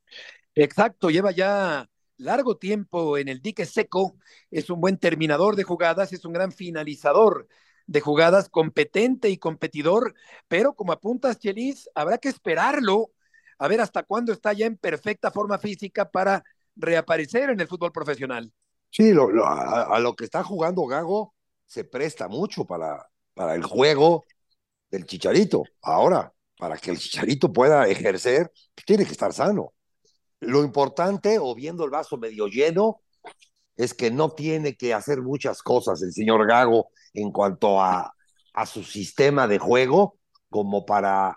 Exacto, 0.55 1.11
lleva 1.11 1.33
ya 1.33 1.89
largo 2.19 2.57
tiempo 2.57 3.19
en 3.19 3.29
el 3.29 3.41
dique 3.41 3.67
seco, 3.67 4.17
es 4.51 4.71
un 4.71 4.81
buen 4.81 4.99
terminador 4.99 5.57
de 5.57 5.65
jugadas, 5.65 6.13
es 6.13 6.25
un 6.25 6.35
gran 6.35 6.53
finalizador 6.53 7.49
de 7.87 8.01
jugadas, 8.01 8.49
competente 8.49 9.31
y 9.31 9.39
competidor, 9.39 10.15
pero 10.47 10.75
como 10.75 10.93
apuntas, 10.93 11.39
Chelis, 11.39 11.91
habrá 11.95 12.19
que 12.19 12.29
esperarlo, 12.29 13.11
a 13.59 13.67
ver 13.67 13.81
hasta 13.81 14.05
cuándo 14.05 14.33
está 14.33 14.53
ya 14.53 14.67
en 14.67 14.77
perfecta 14.77 15.33
forma 15.33 15.59
física 15.59 16.11
para 16.11 16.45
reaparecer 16.77 17.51
en 17.51 17.61
el 17.61 17.67
fútbol 17.67 17.91
profesional. 17.91 18.53
Sí, 18.91 19.13
lo, 19.13 19.31
lo, 19.31 19.47
a, 19.47 19.97
a, 19.97 19.99
lo 19.99 20.15
que 20.15 20.25
está 20.25 20.45
jugando 20.45 20.87
Gago 20.87 21.35
se 21.71 21.85
presta 21.85 22.27
mucho 22.27 22.65
para, 22.65 23.09
para 23.33 23.55
el 23.55 23.63
juego 23.63 24.25
del 24.91 25.07
Chicharito. 25.07 25.63
Ahora, 25.83 26.33
para 26.59 26.77
que 26.77 26.91
el 26.91 26.99
Chicharito 26.99 27.53
pueda 27.53 27.87
ejercer, 27.87 28.51
pues 28.75 28.85
tiene 28.85 29.05
que 29.05 29.13
estar 29.13 29.33
sano. 29.33 29.73
Lo 30.41 30.65
importante, 30.65 31.39
o 31.39 31.55
viendo 31.55 31.85
el 31.85 31.91
vaso 31.91 32.17
medio 32.17 32.49
lleno, 32.49 33.03
es 33.77 33.95
que 33.95 34.11
no 34.11 34.33
tiene 34.33 34.77
que 34.77 34.93
hacer 34.93 35.23
muchas 35.23 35.63
cosas 35.63 36.03
el 36.03 36.13
señor 36.13 36.45
Gago 36.45 36.91
en 37.15 37.31
cuanto 37.31 37.81
a, 37.81 38.13
a 38.53 38.67
su 38.67 38.83
sistema 38.83 39.47
de 39.47 39.61
juego, 39.61 40.19
como 40.49 40.85
para, 40.85 41.37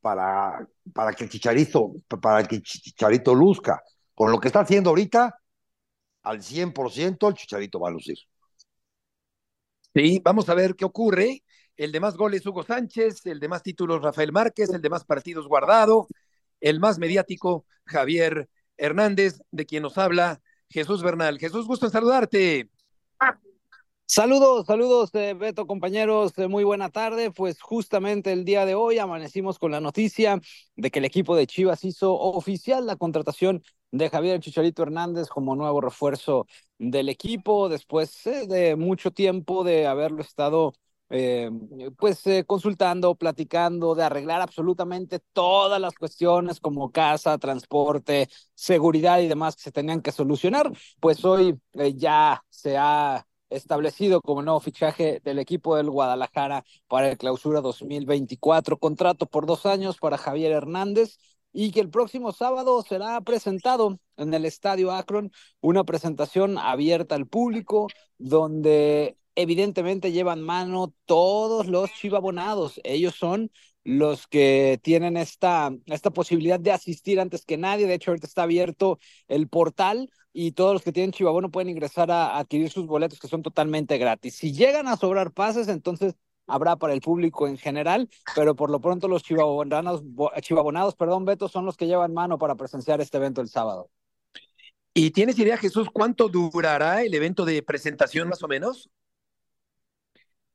para, 0.00 0.68
para 0.92 1.12
que 1.12 1.22
el 1.22 1.30
Chicharito, 1.30 1.92
para 2.20 2.42
que 2.48 2.56
el 2.56 2.62
Chicharito 2.64 3.32
luzca. 3.32 3.80
Con 4.12 4.32
lo 4.32 4.40
que 4.40 4.48
está 4.48 4.58
haciendo 4.58 4.90
ahorita, 4.90 5.38
al 6.24 6.42
100% 6.42 7.28
el 7.28 7.34
Chicharito 7.34 7.78
va 7.78 7.90
a 7.90 7.92
lucir. 7.92 8.18
Sí, 9.94 10.20
vamos 10.22 10.48
a 10.48 10.54
ver 10.54 10.76
qué 10.76 10.84
ocurre. 10.84 11.42
El 11.76 11.92
de 11.92 12.00
más 12.00 12.16
goles 12.16 12.44
Hugo 12.46 12.62
Sánchez, 12.62 13.26
el 13.26 13.40
de 13.40 13.48
más 13.48 13.62
títulos 13.62 14.02
Rafael 14.02 14.32
Márquez, 14.32 14.70
el 14.70 14.82
de 14.82 14.90
más 14.90 15.04
partidos 15.04 15.46
Guardado, 15.46 16.06
el 16.60 16.80
más 16.80 16.98
mediático 16.98 17.66
Javier 17.84 18.48
Hernández, 18.76 19.40
de 19.50 19.66
quien 19.66 19.82
nos 19.82 19.98
habla 19.98 20.40
Jesús 20.68 21.02
Bernal. 21.02 21.38
Jesús, 21.38 21.66
gusto 21.66 21.86
en 21.86 21.92
saludarte. 21.92 22.68
Saludos, 24.10 24.64
saludos, 24.66 25.10
eh, 25.14 25.34
Beto, 25.34 25.66
compañeros, 25.66 26.32
eh, 26.38 26.48
muy 26.48 26.64
buena 26.64 26.88
tarde. 26.88 27.30
Pues 27.30 27.60
justamente 27.60 28.32
el 28.32 28.44
día 28.46 28.64
de 28.64 28.74
hoy 28.74 28.98
amanecimos 28.98 29.58
con 29.58 29.70
la 29.70 29.80
noticia 29.80 30.40
de 30.76 30.90
que 30.90 30.98
el 30.98 31.04
equipo 31.04 31.36
de 31.36 31.46
Chivas 31.46 31.84
hizo 31.84 32.14
oficial 32.18 32.86
la 32.86 32.96
contratación 32.96 33.62
de 33.90 34.08
Javier 34.08 34.40
Chicharito 34.40 34.82
Hernández 34.82 35.28
como 35.28 35.54
nuevo 35.56 35.82
refuerzo 35.82 36.46
del 36.78 37.10
equipo 37.10 37.68
después 37.68 38.26
eh, 38.26 38.46
de 38.46 38.76
mucho 38.76 39.10
tiempo 39.10 39.62
de 39.62 39.86
haberlo 39.86 40.22
estado 40.22 40.72
eh, 41.10 41.50
pues 41.98 42.22
consultando, 42.46 43.14
platicando, 43.14 43.94
de 43.94 44.04
arreglar 44.04 44.40
absolutamente 44.40 45.20
todas 45.34 45.80
las 45.80 45.94
cuestiones 45.94 46.60
como 46.60 46.90
casa, 46.92 47.36
transporte, 47.36 48.28
seguridad 48.54 49.20
y 49.20 49.28
demás 49.28 49.56
que 49.56 49.62
se 49.64 49.72
tenían 49.72 50.00
que 50.00 50.12
solucionar, 50.12 50.70
pues 50.98 51.24
hoy 51.26 51.58
ya 51.94 52.42
se 52.50 52.76
ha 52.78 53.27
establecido 53.50 54.20
como 54.20 54.42
nuevo 54.42 54.60
fichaje 54.60 55.20
del 55.24 55.38
equipo 55.38 55.76
del 55.76 55.90
Guadalajara 55.90 56.64
para 56.86 57.10
el 57.10 57.18
clausura 57.18 57.60
2024, 57.60 58.78
contrato 58.78 59.26
por 59.26 59.46
dos 59.46 59.66
años 59.66 59.98
para 59.98 60.18
Javier 60.18 60.52
Hernández 60.52 61.18
y 61.52 61.72
que 61.72 61.80
el 61.80 61.90
próximo 61.90 62.32
sábado 62.32 62.82
será 62.82 63.20
presentado 63.22 63.98
en 64.16 64.34
el 64.34 64.44
Estadio 64.44 64.92
Akron 64.92 65.32
una 65.60 65.84
presentación 65.84 66.58
abierta 66.58 67.14
al 67.14 67.26
público 67.26 67.88
donde 68.18 69.16
evidentemente 69.34 70.12
llevan 70.12 70.42
mano 70.42 70.92
todos 71.04 71.66
los 71.68 71.90
chivabonados. 71.92 72.80
Ellos 72.84 73.14
son 73.14 73.50
los 73.84 74.26
que 74.26 74.78
tienen 74.82 75.16
esta, 75.16 75.70
esta 75.86 76.10
posibilidad 76.10 76.60
de 76.60 76.72
asistir 76.72 77.20
antes 77.20 77.44
que 77.44 77.56
nadie. 77.56 77.86
De 77.86 77.94
hecho, 77.94 78.10
ahorita 78.10 78.26
está 78.26 78.42
abierto 78.42 78.98
el 79.28 79.48
portal 79.48 80.10
y 80.32 80.52
todos 80.52 80.74
los 80.74 80.82
que 80.82 80.92
tienen 80.92 81.12
chivabono 81.12 81.50
pueden 81.50 81.70
ingresar 81.70 82.10
a, 82.10 82.38
adquirir 82.38 82.70
sus 82.70 82.86
boletos 82.86 83.18
que 83.18 83.28
son 83.28 83.42
totalmente 83.42 83.98
gratis. 83.98 84.36
Si 84.36 84.52
llegan 84.52 84.88
a 84.88 84.96
sobrar 84.96 85.32
pases, 85.32 85.68
entonces 85.68 86.14
habrá 86.46 86.76
para 86.76 86.94
el 86.94 87.00
público 87.00 87.46
en 87.46 87.58
general, 87.58 88.08
pero 88.34 88.54
por 88.56 88.70
lo 88.70 88.80
pronto 88.80 89.08
los 89.08 89.22
chivabonados, 89.22 90.02
chivabonados, 90.40 90.94
perdón, 90.94 91.24
Beto, 91.24 91.48
son 91.48 91.64
los 91.64 91.76
que 91.76 91.86
llevan 91.86 92.14
mano 92.14 92.38
para 92.38 92.56
presenciar 92.56 93.00
este 93.00 93.18
evento 93.18 93.40
el 93.40 93.48
sábado. 93.48 93.90
¿Y 94.94 95.12
tienes 95.12 95.38
idea, 95.38 95.56
Jesús, 95.56 95.88
cuánto 95.92 96.28
durará 96.28 97.02
el 97.02 97.14
evento 97.14 97.44
de 97.44 97.62
presentación 97.62 98.28
más 98.28 98.42
o 98.42 98.48
menos? 98.48 98.90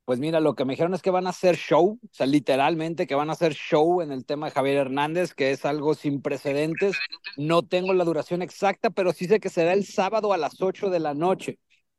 Pues 0.05 0.19
mira, 0.19 0.41
lo 0.41 0.53
que 0.53 0.65
me 0.65 0.73
dijeron 0.73 0.93
es 0.93 1.01
que 1.01 1.11
van 1.11 1.27
a 1.27 1.29
hacer 1.29 1.55
show, 1.55 1.97
o 2.03 2.09
sea, 2.11 2.25
literalmente 2.25 3.07
que 3.07 3.15
van 3.15 3.29
a 3.29 3.33
hacer 3.33 3.53
show 3.53 4.01
en 4.01 4.11
el 4.11 4.25
tema 4.25 4.47
de 4.47 4.51
Javier 4.51 4.77
Hernández, 4.77 5.33
que 5.33 5.51
es 5.51 5.63
algo 5.63 5.93
sin 5.93 6.21
precedentes. 6.21 6.97
No 7.37 7.63
tengo 7.63 7.93
la 7.93 8.03
duración 8.03 8.41
exacta, 8.41 8.89
pero 8.89 9.13
sí 9.13 9.27
sé 9.27 9.39
que 9.39 9.49
será 9.49 9.71
el 9.71 9.85
sábado 9.85 10.33
a 10.33 10.37
las 10.37 10.61
8 10.61 10.89
de 10.89 10.99
la 10.99 11.13
noche. 11.13 11.57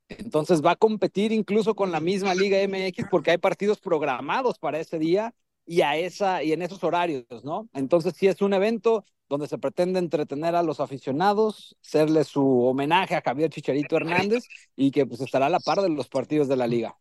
Entonces 0.08 0.62
va 0.62 0.72
a 0.72 0.76
competir 0.76 1.32
incluso 1.32 1.74
con 1.74 1.92
la 1.92 2.00
misma 2.00 2.34
Liga 2.34 2.60
MX 2.60 3.06
porque 3.10 3.30
hay 3.30 3.38
partidos 3.38 3.80
programados 3.80 4.58
para 4.58 4.78
ese 4.78 4.98
día 4.98 5.34
y 5.64 5.80
a 5.80 5.96
esa 5.96 6.42
y 6.42 6.52
en 6.52 6.60
esos 6.60 6.84
horarios, 6.84 7.24
¿no? 7.42 7.70
Entonces 7.72 8.14
sí 8.16 8.26
es 8.26 8.42
un 8.42 8.52
evento 8.52 9.04
donde 9.30 9.48
se 9.48 9.56
pretende 9.56 9.98
entretener 9.98 10.54
a 10.54 10.62
los 10.62 10.80
aficionados, 10.80 11.74
hacerle 11.82 12.24
su 12.24 12.64
homenaje 12.66 13.16
a 13.16 13.22
Javier 13.22 13.48
Chicharito 13.48 13.96
Hernández 13.96 14.44
y 14.76 14.90
que 14.90 15.06
pues 15.06 15.22
estará 15.22 15.46
a 15.46 15.50
la 15.50 15.60
par 15.60 15.80
de 15.80 15.88
los 15.88 16.08
partidos 16.08 16.48
de 16.48 16.56
la 16.56 16.66
liga. 16.66 16.94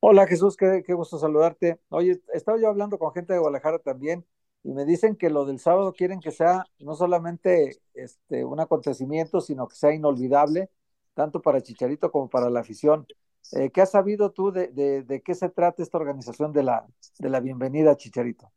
Hola 0.00 0.26
Jesús, 0.26 0.56
qué, 0.56 0.82
gusto 0.94 1.18
saludarte. 1.18 1.80
Oye, 1.88 2.20
estaba 2.32 2.58
yo 2.60 2.68
hablando 2.68 2.98
con 2.98 3.12
gente 3.12 3.32
de 3.32 3.40
Guadalajara 3.40 3.80
también 3.80 4.24
y 4.62 4.72
me 4.72 4.84
dicen 4.84 5.16
que 5.16 5.28
lo 5.28 5.44
del 5.44 5.58
sábado 5.58 5.92
quieren 5.92 6.20
que 6.20 6.30
sea 6.30 6.64
no 6.78 6.94
solamente 6.94 7.80
este, 7.94 8.44
un 8.44 8.60
acontecimiento, 8.60 9.40
sino 9.40 9.66
que 9.66 9.74
sea 9.74 9.92
inolvidable, 9.92 10.70
tanto 11.14 11.42
para 11.42 11.60
Chicharito 11.60 12.12
como 12.12 12.28
para 12.30 12.48
la 12.48 12.60
afición. 12.60 13.06
Eh, 13.52 13.70
¿Qué 13.70 13.80
has 13.80 13.90
sabido 13.90 14.30
tú 14.30 14.52
de, 14.52 14.68
de, 14.68 15.22
qué 15.22 15.34
se 15.34 15.48
trata 15.48 15.82
esta 15.82 15.98
organización 15.98 16.52
de 16.52 16.62
la, 16.62 16.86
de 17.18 17.28
la 17.28 17.40
bienvenida 17.40 17.92
a 17.92 17.96
Chicharito? 17.96 18.52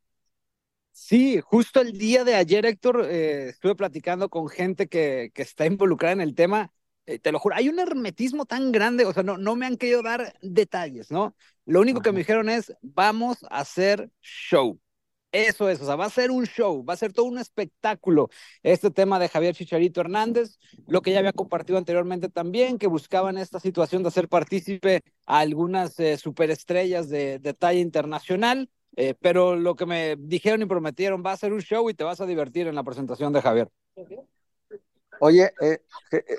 Sí, 0.92 1.42
justo 1.42 1.82
el 1.82 1.98
día 1.98 2.24
de 2.24 2.36
ayer, 2.36 2.66
Héctor, 2.68 3.08
eh, 3.10 3.50
estuve 3.50 3.76
platicando 3.76 4.30
con 4.30 4.48
gente 4.48 4.88
que 4.88 5.32
está 5.36 5.66
involucrada 5.66 6.14
en 6.14 6.22
el 6.22 6.36
tema 6.36 6.72
eh, 7.12 7.20
te 7.20 7.32
lo 7.32 7.40
juro, 7.40 7.56
hay 7.56 7.70
un 7.70 7.80
hermetismo 7.80 8.46
tan 8.46 8.72
grande, 8.72 9.06
o 9.06 9.14
sea, 9.14 9.24
no, 9.24 9.38
no 9.38 9.56
me 9.56 9.66
han 9.66 9.78
querido 9.78 10.02
dar 10.02 10.34
detalles, 10.42 11.12
¿no? 11.12 11.36
Lo 11.66 11.82
único 11.82 12.02
que 12.02 12.12
me 12.12 12.20
dijeron 12.20 12.50
es, 12.50 12.74
vamos 12.82 13.44
a 13.50 13.60
hacer 13.60 14.10
show. 14.22 14.80
Eso 15.32 15.70
es, 15.70 15.82
o 15.82 15.86
sea, 15.86 15.96
va 15.96 16.06
a 16.06 16.10
ser 16.10 16.30
un 16.30 16.46
show, 16.46 16.84
va 16.84 16.94
a 16.94 16.98
ser 16.98 17.14
todo 17.14 17.26
un 17.26 17.38
espectáculo. 17.38 18.30
Este 18.64 18.92
tema 18.92 19.18
de 19.18 19.30
Javier 19.30 19.56
Chicharito 19.56 20.02
Hernández, 20.02 20.58
lo 20.88 21.02
que 21.02 21.12
ya 21.12 21.20
había 21.20 21.32
compartido 21.32 21.78
anteriormente 21.78 22.28
también, 22.28 22.78
que 22.78 22.88
buscaban 22.88 23.38
esta 23.38 23.60
situación 23.62 24.04
de 24.04 24.10
hacer 24.10 24.28
partícipe 24.28 25.02
a 25.26 25.40
algunas 25.40 25.98
eh, 26.02 26.18
superestrellas 26.18 27.08
de, 27.08 27.40
de, 27.40 27.54
talla 27.54 27.80
internacional, 27.80 28.70
eh, 28.98 29.16
pero 29.22 29.56
lo 29.56 29.76
que 29.76 29.86
me 29.86 30.18
dijeron 30.18 30.64
y 30.64 30.66
prometieron 30.66 31.24
va 31.26 31.32
a 31.32 31.38
ser 31.38 31.54
un 31.54 31.62
show 31.62 31.90
y 31.90 31.94
te 31.94 32.04
vas 32.04 32.20
a 32.20 32.26
divertir 32.26 32.68
en 32.68 32.76
la 32.76 32.84
presentación 32.84 33.32
de 33.32 33.42
Javier. 33.42 33.70
Oye, 35.24 35.52
eh, 35.62 35.80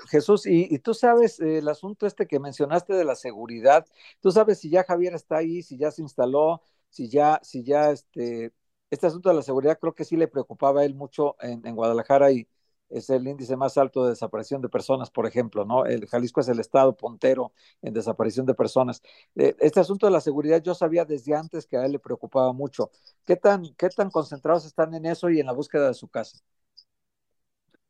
Jesús, 0.09 0.45
y, 0.45 0.67
y, 0.73 0.79
tú 0.79 0.93
sabes 0.93 1.39
eh, 1.39 1.59
el 1.59 1.69
asunto 1.69 2.05
este 2.05 2.27
que 2.27 2.37
mencionaste 2.39 2.93
de 2.93 3.05
la 3.05 3.15
seguridad, 3.15 3.85
tú 4.19 4.29
sabes 4.31 4.59
si 4.59 4.69
ya 4.69 4.83
Javier 4.83 5.13
está 5.13 5.37
ahí, 5.37 5.61
si 5.63 5.77
ya 5.77 5.89
se 5.89 6.01
instaló, 6.01 6.61
si 6.89 7.07
ya, 7.09 7.39
si 7.43 7.63
ya 7.63 7.91
este, 7.91 8.51
este 8.89 9.07
asunto 9.07 9.29
de 9.29 9.35
la 9.35 9.41
seguridad 9.41 9.79
creo 9.79 9.95
que 9.95 10.03
sí 10.03 10.17
le 10.17 10.27
preocupaba 10.27 10.81
a 10.81 10.85
él 10.85 10.95
mucho 10.95 11.37
en, 11.39 11.65
en 11.65 11.75
Guadalajara 11.75 12.31
y 12.31 12.45
es 12.89 13.09
el 13.09 13.25
índice 13.25 13.55
más 13.55 13.77
alto 13.77 14.03
de 14.03 14.09
desaparición 14.11 14.61
de 14.61 14.67
personas, 14.69 15.09
por 15.09 15.25
ejemplo, 15.27 15.63
¿no? 15.65 15.85
El 15.85 16.05
Jalisco 16.07 16.41
es 16.41 16.49
el 16.49 16.59
estado 16.59 16.95
puntero 16.97 17.53
en 17.81 17.93
desaparición 17.93 18.45
de 18.45 18.53
personas. 18.53 19.01
Eh, 19.35 19.55
este 19.59 19.79
asunto 19.79 20.05
de 20.07 20.11
la 20.11 20.19
seguridad 20.21 20.61
yo 20.61 20.75
sabía 20.75 21.05
desde 21.05 21.33
antes 21.35 21.65
que 21.65 21.77
a 21.77 21.85
él 21.85 21.93
le 21.93 21.99
preocupaba 21.99 22.51
mucho. 22.53 22.91
¿Qué 23.25 23.37
tan, 23.37 23.63
qué 23.75 23.87
tan 23.89 24.11
concentrados 24.11 24.65
están 24.65 24.93
en 24.93 25.05
eso 25.05 25.29
y 25.29 25.39
en 25.39 25.45
la 25.47 25.53
búsqueda 25.53 25.87
de 25.87 25.93
su 25.93 26.09
casa? 26.09 26.37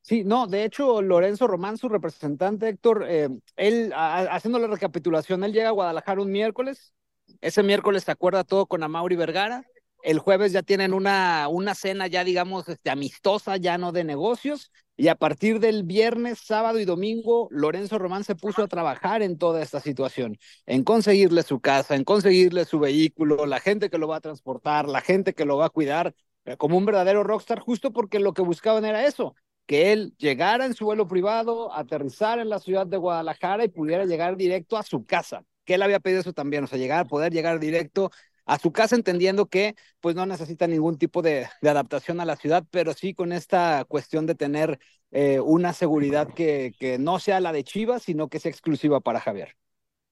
Sí, 0.06 0.24
no, 0.26 0.48
de 0.48 0.66
hecho, 0.66 1.02
Lorenzo 1.02 1.48
Román, 1.48 1.78
su 1.78 1.88
representante, 1.88 2.68
Héctor, 2.68 3.06
eh, 3.08 3.30
él, 3.56 3.94
haciendo 3.96 4.60
la 4.60 4.68
recapitulación, 4.68 5.46
él 5.46 5.54
llega 5.54 5.70
a 5.70 5.72
Guadalajara 5.72 6.22
un 6.22 6.30
miércoles, 6.30 6.94
ese 7.40 7.64
miércoles 7.64 8.04
se 8.04 8.12
acuerda 8.12 8.44
todo 8.44 8.66
con 8.66 8.84
Amauri 8.84 9.16
Vergara, 9.16 9.64
el 10.04 10.20
jueves 10.20 10.52
ya 10.52 10.62
tienen 10.62 10.94
una, 10.94 11.48
una 11.48 11.74
cena 11.74 12.08
ya, 12.08 12.26
digamos, 12.26 12.68
este, 12.68 12.90
amistosa, 12.90 13.56
ya 13.56 13.78
no 13.78 13.94
de 13.94 14.04
negocios, 14.04 14.72
y 14.98 15.08
a 15.08 15.16
partir 15.16 15.62
del 15.62 15.84
viernes, 15.84 16.40
sábado 16.40 16.80
y 16.80 16.86
domingo, 16.86 17.48
Lorenzo 17.50 17.98
Román 17.98 18.26
se 18.26 18.36
puso 18.36 18.62
a 18.64 18.68
trabajar 18.68 19.22
en 19.22 19.38
toda 19.38 19.62
esta 19.62 19.80
situación, 19.80 20.38
en 20.66 20.84
conseguirle 20.84 21.44
su 21.44 21.62
casa, 21.62 21.96
en 21.96 22.04
conseguirle 22.04 22.66
su 22.66 22.78
vehículo, 22.80 23.46
la 23.46 23.62
gente 23.62 23.90
que 23.90 23.98
lo 23.98 24.10
va 24.10 24.18
a 24.18 24.22
transportar, 24.22 24.90
la 24.90 25.00
gente 25.00 25.34
que 25.34 25.46
lo 25.46 25.56
va 25.56 25.68
a 25.68 25.70
cuidar, 25.70 26.14
eh, 26.44 26.58
como 26.58 26.78
un 26.78 26.86
verdadero 26.86 27.24
rockstar, 27.24 27.60
justo 27.62 27.94
porque 27.94 28.20
lo 28.20 28.34
que 28.34 28.42
buscaban 28.42 28.84
era 28.84 29.06
eso, 29.06 29.34
que 29.66 29.92
él 29.92 30.14
llegara 30.18 30.66
en 30.66 30.74
su 30.74 30.86
vuelo 30.86 31.08
privado, 31.08 31.74
aterrizar 31.74 32.40
en 32.40 32.50
la 32.50 32.60
ciudad 32.60 32.86
de 32.86 32.98
Guadalajara 32.98 33.64
y 33.64 33.70
pudiera 33.70 34.06
llegar 34.06 34.36
directo 34.36 34.78
a 34.78 34.84
su 34.84 35.06
casa, 35.06 35.46
que 35.66 35.76
él 35.76 35.82
había 35.82 36.00
pedido 36.00 36.22
eso 36.22 36.34
también, 36.34 36.66
o 36.66 36.68
sea, 36.68 36.78
llegar, 36.78 37.08
poder 37.08 37.32
llegar 37.32 37.60
directo 37.60 38.12
a 38.46 38.60
su 38.60 38.74
casa 38.74 38.96
entendiendo 38.96 39.46
que 39.46 39.76
pues 40.02 40.16
no 40.16 40.26
necesita 40.26 40.68
ningún 40.68 40.98
tipo 40.98 41.22
de, 41.22 41.48
de 41.62 41.70
adaptación 41.70 42.20
a 42.20 42.26
la 42.26 42.36
ciudad, 42.36 42.66
pero 42.72 42.94
sí 42.94 43.14
con 43.14 43.32
esta 43.32 43.86
cuestión 43.86 44.26
de 44.26 44.36
tener 44.36 44.80
eh, 45.12 45.40
una 45.40 45.72
seguridad 45.74 46.34
que, 46.34 46.74
que 46.78 46.98
no 46.98 47.20
sea 47.20 47.40
la 47.40 47.54
de 47.54 47.64
Chivas, 47.64 48.04
sino 48.04 48.28
que 48.28 48.40
sea 48.40 48.52
exclusiva 48.52 49.00
para 49.00 49.22
Javier. 49.22 49.56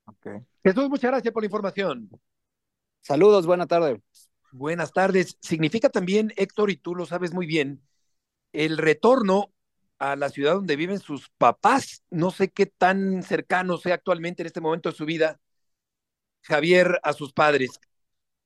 Okay. 0.05 0.39
Jesús, 0.63 0.89
muchas 0.89 1.12
gracias 1.12 1.34
por 1.34 1.43
la 1.43 1.48
información. 1.48 2.10
Saludos, 3.01 3.46
buena 3.46 3.67
tarde. 3.67 4.01
Buenas 4.51 4.91
tardes. 4.93 5.38
Significa 5.41 5.89
también, 5.89 6.34
Héctor, 6.36 6.70
y 6.70 6.77
tú 6.77 6.96
lo 6.96 7.05
sabes 7.05 7.34
muy 7.34 7.48
bien, 7.48 7.81
el 8.53 8.77
retorno 8.77 9.53
a 10.00 10.15
la 10.15 10.29
ciudad 10.29 10.55
donde 10.55 10.75
viven 10.75 11.00
sus 11.00 11.29
papás. 11.38 12.03
No 12.10 12.31
sé 12.31 12.50
qué 12.50 12.65
tan 12.65 13.24
cercano 13.24 13.77
sea 13.77 13.96
actualmente 13.96 14.41
en 14.43 14.48
este 14.48 14.62
momento 14.62 14.89
de 14.89 14.96
su 14.96 15.05
vida 15.05 15.39
Javier 16.43 17.00
a 17.03 17.13
sus 17.13 17.34
padres. 17.34 17.79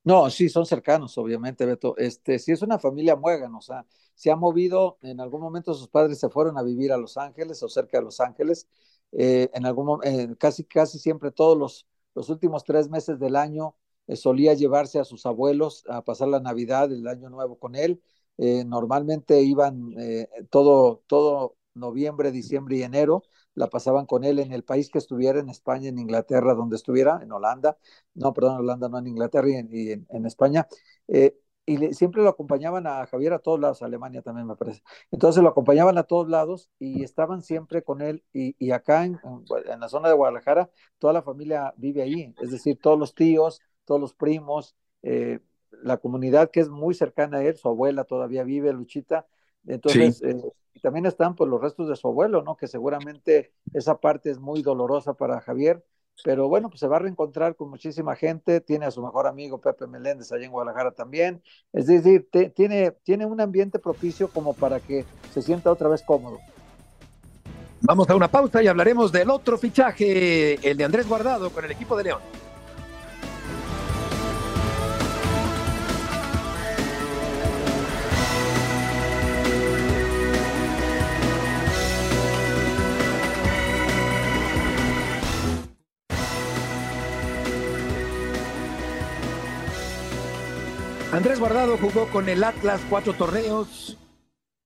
No, 0.04 0.30
sí, 0.30 0.48
son 0.48 0.66
cercanos, 0.66 1.18
obviamente, 1.18 1.66
Beto. 1.66 1.96
Este, 1.96 2.38
sí 2.38 2.52
es 2.52 2.62
una 2.62 2.78
familia 2.78 3.16
muégano, 3.16 3.58
o 3.58 3.60
sea, 3.60 3.84
se 4.14 4.30
ha 4.30 4.36
movido, 4.36 4.98
en 5.02 5.20
algún 5.20 5.40
momento 5.40 5.74
sus 5.74 5.88
padres 5.88 6.20
se 6.20 6.28
fueron 6.28 6.56
a 6.58 6.62
vivir 6.62 6.92
a 6.92 6.96
Los 6.96 7.16
Ángeles 7.16 7.60
o 7.62 7.68
cerca 7.68 7.98
de 7.98 8.04
Los 8.04 8.20
Ángeles, 8.20 8.68
eh, 9.12 9.50
en 9.52 9.66
algún 9.66 10.00
casi, 10.38 10.64
casi 10.64 10.98
siempre 10.98 11.32
todos 11.32 11.58
los, 11.58 11.86
los 12.14 12.28
últimos 12.28 12.62
tres 12.64 12.88
meses 12.88 13.18
del 13.18 13.34
año 13.34 13.74
eh, 14.06 14.14
solía 14.16 14.54
llevarse 14.54 15.00
a 15.00 15.04
sus 15.04 15.26
abuelos 15.26 15.84
a 15.88 16.02
pasar 16.04 16.28
la 16.28 16.40
Navidad, 16.40 16.92
el 16.92 17.06
Año 17.08 17.28
Nuevo 17.28 17.58
con 17.58 17.74
él. 17.74 18.00
Eh, 18.38 18.64
normalmente 18.64 19.40
iban 19.42 19.92
eh, 19.98 20.28
todo, 20.50 21.02
todo 21.06 21.56
noviembre, 21.74 22.32
diciembre 22.32 22.76
y 22.76 22.82
enero, 22.82 23.22
la 23.54 23.68
pasaban 23.68 24.06
con 24.06 24.24
él 24.24 24.38
en 24.38 24.52
el 24.52 24.64
país 24.64 24.90
que 24.90 24.98
estuviera, 24.98 25.40
en 25.40 25.48
España, 25.48 25.88
en 25.88 25.98
Inglaterra, 25.98 26.54
donde 26.54 26.76
estuviera, 26.76 27.20
en 27.22 27.32
Holanda, 27.32 27.78
no, 28.14 28.32
perdón, 28.32 28.58
Holanda, 28.58 28.88
no 28.88 28.98
en 28.98 29.06
Inglaterra 29.08 29.48
y 29.48 29.92
en, 29.92 30.26
España. 30.26 30.66
Eh, 31.08 31.38
y 31.66 31.94
siempre 31.94 32.22
lo 32.22 32.28
acompañaban 32.28 32.86
a 32.86 33.06
Javier 33.06 33.32
a 33.32 33.40
todos 33.40 33.58
lados, 33.58 33.82
a 33.82 33.86
Alemania 33.86 34.22
también 34.22 34.46
me 34.46 34.54
parece. 34.54 34.82
Entonces 35.10 35.42
lo 35.42 35.48
acompañaban 35.48 35.98
a 35.98 36.04
todos 36.04 36.28
lados 36.28 36.70
y 36.78 37.02
estaban 37.02 37.42
siempre 37.42 37.82
con 37.82 38.02
él. 38.02 38.22
Y, 38.32 38.54
y 38.64 38.70
acá 38.70 39.04
en, 39.04 39.18
en, 39.66 39.80
la 39.80 39.88
zona 39.88 40.08
de 40.08 40.14
Guadalajara, 40.14 40.70
toda 40.98 41.12
la 41.12 41.22
familia 41.22 41.74
vive 41.76 42.02
ahí, 42.02 42.34
es 42.40 42.52
decir, 42.52 42.78
todos 42.80 42.98
los 42.98 43.14
tíos, 43.14 43.60
todos 43.84 44.00
los 44.00 44.14
primos, 44.14 44.76
eh, 45.02 45.40
la 45.82 45.98
comunidad 45.98 46.50
que 46.50 46.60
es 46.60 46.68
muy 46.68 46.94
cercana 46.94 47.38
a 47.38 47.44
él, 47.44 47.56
su 47.56 47.68
abuela 47.68 48.04
todavía 48.04 48.44
vive, 48.44 48.72
Luchita. 48.72 49.26
Entonces, 49.66 50.18
sí. 50.18 50.26
eh, 50.26 50.42
y 50.74 50.80
también 50.80 51.06
están 51.06 51.34
pues 51.34 51.48
los 51.48 51.60
restos 51.60 51.88
de 51.88 51.96
su 51.96 52.06
abuelo, 52.08 52.42
¿no? 52.42 52.56
Que 52.56 52.66
seguramente 52.66 53.52
esa 53.72 53.98
parte 53.98 54.30
es 54.30 54.38
muy 54.38 54.62
dolorosa 54.62 55.14
para 55.14 55.40
Javier, 55.40 55.82
pero 56.22 56.48
bueno, 56.48 56.68
pues 56.68 56.80
se 56.80 56.86
va 56.86 56.96
a 56.96 57.00
reencontrar 57.00 57.56
con 57.56 57.70
muchísima 57.70 58.14
gente, 58.14 58.60
tiene 58.60 58.86
a 58.86 58.90
su 58.90 59.02
mejor 59.02 59.26
amigo 59.26 59.58
Pepe 59.58 59.86
Meléndez 59.86 60.32
allá 60.32 60.44
en 60.44 60.50
Guadalajara 60.50 60.92
también, 60.92 61.42
es 61.72 61.86
decir, 61.86 62.28
te, 62.30 62.50
tiene, 62.50 62.92
tiene 63.02 63.26
un 63.26 63.40
ambiente 63.40 63.78
propicio 63.78 64.28
como 64.28 64.54
para 64.54 64.80
que 64.80 65.04
se 65.32 65.42
sienta 65.42 65.72
otra 65.72 65.88
vez 65.88 66.02
cómodo. 66.02 66.38
Vamos 67.82 68.08
a 68.08 68.16
una 68.16 68.28
pausa 68.28 68.62
y 68.62 68.68
hablaremos 68.68 69.12
del 69.12 69.30
otro 69.30 69.58
fichaje, 69.58 70.54
el 70.68 70.76
de 70.76 70.84
Andrés 70.84 71.08
Guardado 71.08 71.50
con 71.50 71.64
el 71.64 71.70
equipo 71.70 71.96
de 71.96 72.04
León. 72.04 72.20
Andrés 91.16 91.40
Guardado 91.40 91.78
jugó 91.78 92.10
con 92.10 92.28
el 92.28 92.44
Atlas 92.44 92.78
cuatro 92.90 93.14
torneos, 93.14 93.96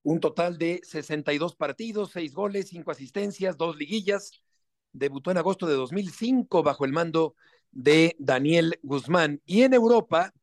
un 0.03 0.19
total 0.19 0.57
de 0.57 0.81
62 0.83 1.55
partidos, 1.55 2.11
seis 2.11 2.33
goles, 2.33 2.67
cinco 2.67 2.91
asistencias, 2.91 3.55
dos 3.55 3.77
liguillas. 3.77 4.43
Debutó 4.91 5.31
en 5.31 5.37
agosto 5.37 5.65
de 5.65 5.75
2005 5.75 6.61
bajo 6.61 6.83
el 6.83 6.91
mando 6.91 7.35
de 7.71 8.17
Daniel 8.19 8.77
Guzmán. 8.83 9.41
Y 9.45 9.61
en 9.61 9.73
Europa 9.73 10.33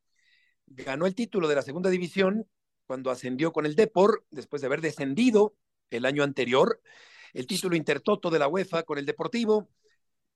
ganó 0.67 1.05
el 1.05 1.15
título 1.15 1.47
de 1.47 1.57
la 1.57 1.63
segunda 1.63 1.91
división 1.91 2.49
cuando 2.87 3.11
ascendió 3.11 3.53
con 3.53 3.67
el 3.67 3.77
Depor, 3.77 4.25
después 4.31 4.63
de 4.63 4.67
haber 4.67 4.81
descendido 4.81 5.57
el 5.91 6.07
año 6.07 6.23
anterior. 6.23 6.81
El 7.35 7.47
título 7.47 7.77
Intertoto 7.77 8.31
de 8.31 8.39
la 8.39 8.49
UEFA 8.49 8.85
con 8.85 8.97
el 8.97 9.05
Deportivo, 9.05 9.69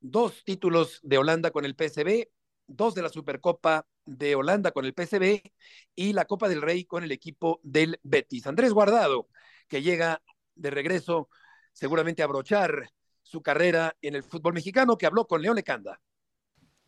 dos 0.01 0.44
títulos 0.44 1.01
de 1.03 1.16
Holanda 1.16 1.51
con 1.51 1.64
el 1.64 1.75
PSB, 1.75 2.29
dos 2.75 2.95
de 2.95 3.03
la 3.03 3.09
Supercopa 3.09 3.87
de 4.05 4.35
Holanda 4.35 4.73
con 4.73 4.85
el 4.85 4.95
PSB 4.95 5.43
y 5.95 6.13
la 6.13 6.25
Copa 6.25 6.49
del 6.49 6.63
Rey 6.63 6.85
con 6.85 7.05
el 7.05 7.13
equipo 7.13 7.61
del 7.63 7.99
Betis. 8.03 8.47
Andrés 8.47 8.73
Guardado, 8.73 9.29
que 9.69 9.83
llega 9.83 10.23
de 10.55 10.71
regreso 10.71 11.29
seguramente 11.73 12.23
a 12.23 12.27
abrochar 12.27 12.91
su 13.23 13.43
carrera 13.43 13.97
en 14.03 14.15
el 14.15 14.23
fútbol 14.23 14.55
mexicano, 14.55 14.99
que 14.99 15.07
habló 15.07 15.27
con 15.27 15.41
León 15.41 15.57
Lecanda. 15.57 16.01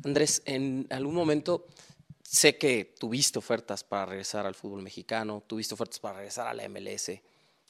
Andrés, 0.04 0.42
en 0.44 0.86
algún 0.90 1.14
momento 1.14 1.66
sé 2.22 2.58
que 2.58 2.94
tuviste 2.98 3.38
ofertas 3.38 3.84
para 3.84 4.06
regresar 4.06 4.44
al 4.46 4.54
fútbol 4.54 4.82
mexicano, 4.82 5.42
tuviste 5.46 5.74
ofertas 5.74 6.00
para 6.00 6.18
regresar 6.18 6.48
a 6.48 6.54
la 6.54 6.68
MLS. 6.68 7.22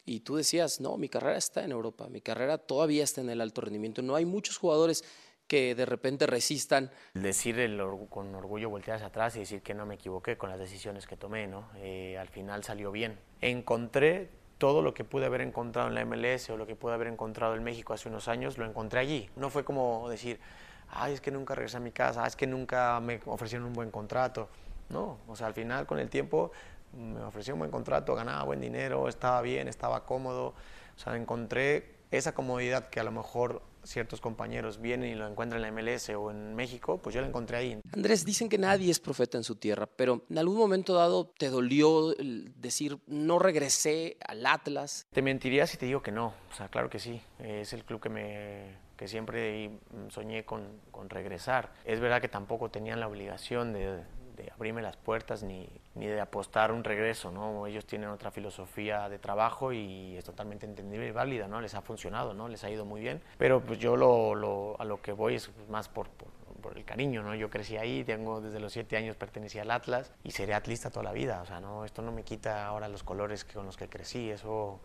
Y 0.07 0.21
tú 0.21 0.37
decías, 0.37 0.81
no, 0.81 0.97
mi 0.99 1.09
carrera 1.09 1.39
está 1.39 1.65
en 1.65 1.73
Europa, 1.73 2.09
mi 2.09 2.21
carrera 2.21 2.59
todavía 2.59 3.05
está 3.05 3.21
en 3.21 3.31
el 3.31 3.41
alto 3.41 3.61
rendimiento. 3.61 4.03
No 4.03 4.15
hay 4.15 4.25
muchos 4.25 4.59
jugadores 4.59 5.05
que 5.47 5.75
de 5.75 5.87
repente 5.87 6.27
resistan. 6.27 6.91
Decir 7.15 7.59
el, 7.59 7.81
con 8.09 8.35
orgullo, 8.35 8.71
voltear 8.71 8.97
hacia 8.97 9.09
atrás 9.09 9.37
y 9.37 9.41
decir 9.41 9.63
que 9.63 9.75
no 9.75 9.87
me 9.87 9.95
equivoqué 9.95 10.37
con 10.37 10.51
las 10.51 10.59
decisiones 10.59 11.07
que 11.07 11.17
tomé, 11.17 11.47
¿no? 11.47 11.69
Eh, 11.77 12.17
al 12.19 12.29
final 12.29 12.65
salió 12.65 12.91
bien. 12.93 13.19
Encontré 13.41 14.31
todo 14.59 14.83
lo 14.83 14.95
que 14.95 15.05
pude 15.05 15.27
haber 15.27 15.41
encontrado 15.41 15.89
en 15.89 15.95
la 15.95 16.05
MLS 16.05 16.49
o 16.51 16.57
lo 16.57 16.67
que 16.67 16.77
pude 16.77 16.95
haber 16.95 17.09
encontrado 17.09 17.55
en 17.55 17.65
México 17.65 17.93
hace 17.93 18.09
unos 18.09 18.29
años, 18.29 18.57
lo 18.57 18.65
encontré 18.65 19.01
allí. 19.01 19.29
No 19.37 19.51
fue 19.51 19.65
como 19.65 20.09
decir, 20.09 20.41
ay, 20.89 21.13
es 21.13 21.21
que 21.21 21.31
nunca 21.31 21.55
regresé 21.55 21.77
a 21.77 21.81
mi 21.81 21.91
casa, 21.91 22.27
es 22.27 22.37
que 22.37 22.47
nunca 22.47 22.99
me 23.01 23.21
ofrecieron 23.27 23.67
un 23.67 23.73
buen 23.73 23.91
contrato. 23.91 24.49
No, 24.89 25.19
o 25.27 25.37
sea, 25.37 25.49
al 25.49 25.55
final 25.55 25.87
con 25.87 25.99
el 25.99 26.09
tiempo 26.09 26.53
me 26.93 27.21
ofreció 27.23 27.55
un 27.55 27.61
buen 27.61 27.71
contrato, 27.71 28.15
ganaba 28.15 28.45
buen 28.45 28.61
dinero, 28.61 29.09
estaba 29.09 29.43
bien, 29.43 29.69
estaba 29.69 30.05
cómodo. 30.05 30.55
O 30.97 30.99
sea, 30.99 31.17
encontré 31.17 31.97
esa 32.11 32.33
comodidad 32.33 32.89
que 32.89 33.01
a 33.01 33.05
lo 33.05 33.11
mejor 33.11 33.63
ciertos 33.85 34.21
compañeros 34.21 34.81
vienen 34.81 35.11
y 35.11 35.15
lo 35.15 35.27
encuentran 35.27 35.63
en 35.65 35.75
la 35.75 35.83
MLS 35.83 36.09
o 36.11 36.31
en 36.31 36.55
México, 36.55 36.99
pues 36.99 37.15
yo 37.15 37.21
lo 37.21 37.27
encontré 37.27 37.57
ahí. 37.57 37.81
Andrés, 37.93 38.25
dicen 38.25 38.49
que 38.49 38.59
nadie 38.59 38.91
es 38.91 39.01
profeta 39.01 39.39
en 39.39 39.45
su 39.45 39.57
tierra, 39.57 39.87
pero 39.87 40.25
en 40.29 40.39
algún 40.39 40.57
momento 40.57 40.95
dado 40.95 41.33
te 41.39 41.49
dolió 41.49 42.15
decir 42.57 42.99
no 43.07 43.39
regresé 43.39 44.17
al 44.27 44.45
Atlas. 44.47 45.07
Te 45.13 45.23
mentiría 45.23 45.67
si 45.67 45.77
te 45.77 45.87
digo 45.87 46.03
que 46.03 46.13
no, 46.13 46.35
o 46.51 46.55
sea, 46.55 46.69
claro 46.69 46.91
que 46.91 46.99
sí, 46.99 47.21
es 47.39 47.73
el 47.73 47.85
club 47.85 48.01
que 48.01 48.09
me 48.09 48.85
que 48.97 49.09
siempre 49.09 49.81
soñé 50.09 50.45
con, 50.45 50.81
con 50.93 51.11
regresar. 51.11 51.73
Es 51.85 51.99
verdad 51.99 52.21
que 52.21 52.29
tampoco 52.29 52.71
tenían 52.71 53.01
la 53.01 53.09
obligación 53.09 53.73
de, 53.73 54.05
de 54.37 54.53
abrirme 54.53 54.83
las 54.83 54.97
puertas 54.97 55.43
ni, 55.43 55.69
ni, 55.95 56.07
de 56.07 56.21
apostar 56.21 56.73
un 56.73 56.85
regreso, 56.85 57.31
¿no? 57.31 57.67
Ellos 57.67 57.87
tienen 57.87 58.09
otra 58.09 58.31
filosofía 58.31 59.09
de 59.09 59.19
trabajo 59.19 59.73
y 59.73 60.17
es 60.17 60.25
totalmente 60.25 60.67
entendible 60.67 61.09
y 61.09 61.11
válida, 61.11 61.49
¿no? 61.49 61.61
Les 61.61 61.75
ha 61.75 61.83
funcionado, 61.83 62.35
¿no? 62.35 62.49
Les 62.49 62.65
ha 62.65 62.71
ido 62.71 62.85
muy 62.85 63.01
bien, 63.01 63.23
pero 63.39 63.61
pues 63.61 63.79
yo 63.79 63.97
lo, 63.97 64.35
lo, 64.35 64.77
a 64.81 64.85
lo 64.85 65.01
que 65.01 65.13
voy 65.13 65.37
es 65.37 65.51
más 65.69 65.89
por, 65.89 66.09
por, 66.11 66.29
por, 66.61 66.77
el 66.77 66.85
cariño, 66.85 67.23
¿no? 67.23 67.35
Yo 67.35 67.51
crecí 67.51 67.77
ahí, 67.77 68.05
tengo 68.05 68.41
desde 68.41 68.61
los 68.61 68.73
siete 68.73 68.97
años 68.97 69.17
pertenecía 69.17 69.63
al 69.63 69.71
Atlas 69.71 70.13
y 70.23 70.31
seré 70.31 70.55
atlista 70.55 70.91
toda 70.91 71.05
la 71.05 71.13
vida, 71.13 71.43
o 71.43 71.47
sea, 71.47 71.61
no, 71.61 71.85
esto 71.85 72.03
no 72.03 72.13
me 72.13 72.23
quita 72.23 72.67
ahora 72.67 72.89
los 72.89 73.03
colores 73.03 73.45
con 73.45 73.67
los 73.67 73.77
que 73.77 73.89
crecí, 73.89 74.31
eso... 74.31 74.81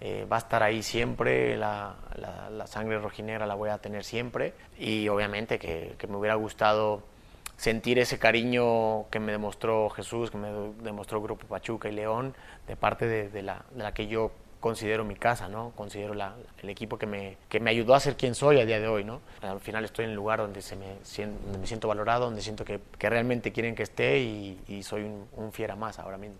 Eh, 0.00 0.28
va 0.30 0.36
a 0.36 0.38
estar 0.38 0.62
ahí 0.62 0.80
siempre, 0.84 1.56
la, 1.56 1.96
la, 2.14 2.50
la, 2.50 2.68
sangre 2.68 3.00
rojinegra 3.00 3.46
la 3.46 3.56
voy 3.56 3.70
a 3.70 3.78
tener 3.78 4.04
siempre 4.04 4.54
y 4.78 5.08
obviamente 5.08 5.58
que, 5.58 5.96
que 5.98 6.06
me 6.06 6.14
hubiera 6.14 6.36
gustado 6.36 7.02
sentir 7.58 7.98
ese 7.98 8.18
cariño 8.18 9.10
que 9.10 9.18
me 9.18 9.32
demostró 9.32 9.90
Jesús, 9.90 10.30
que 10.30 10.38
me 10.38 10.48
demostró 10.82 11.20
Grupo 11.20 11.46
Pachuca 11.46 11.88
y 11.88 11.92
León, 11.92 12.34
de 12.68 12.76
parte 12.76 13.06
de, 13.06 13.42
la, 13.42 13.64
que 13.92 14.06
yo 14.06 14.30
considero 14.60 15.04
mi 15.04 15.16
casa, 15.16 15.48
¿no? 15.48 15.72
Considero 15.74 16.14
el 16.14 16.70
equipo 16.70 16.98
que 16.98 17.06
me, 17.06 17.36
que 17.48 17.58
me 17.58 17.70
ayudó 17.70 17.94
a 17.94 18.00
ser 18.00 18.16
quien 18.16 18.36
soy 18.36 18.60
a 18.60 18.64
día 18.64 18.78
de 18.78 18.86
hoy, 18.86 19.04
¿no? 19.04 19.20
Al 19.42 19.60
final 19.60 19.84
estoy 19.84 20.04
en 20.04 20.12
el 20.12 20.16
lugar 20.16 20.38
donde, 20.38 20.62
se 20.62 20.76
me, 20.76 20.86
donde 21.16 21.58
me 21.58 21.66
siento 21.66 21.88
valorado, 21.88 22.26
donde 22.26 22.42
siento 22.42 22.64
que, 22.64 22.80
que 22.96 23.10
realmente 23.10 23.52
quieren 23.52 23.74
que 23.74 23.82
esté 23.82 24.20
y, 24.20 24.82
soy 24.84 25.02
un 25.02 25.52
fiera 25.52 25.74
más 25.74 25.98
ahora 25.98 26.16
mismo. 26.16 26.36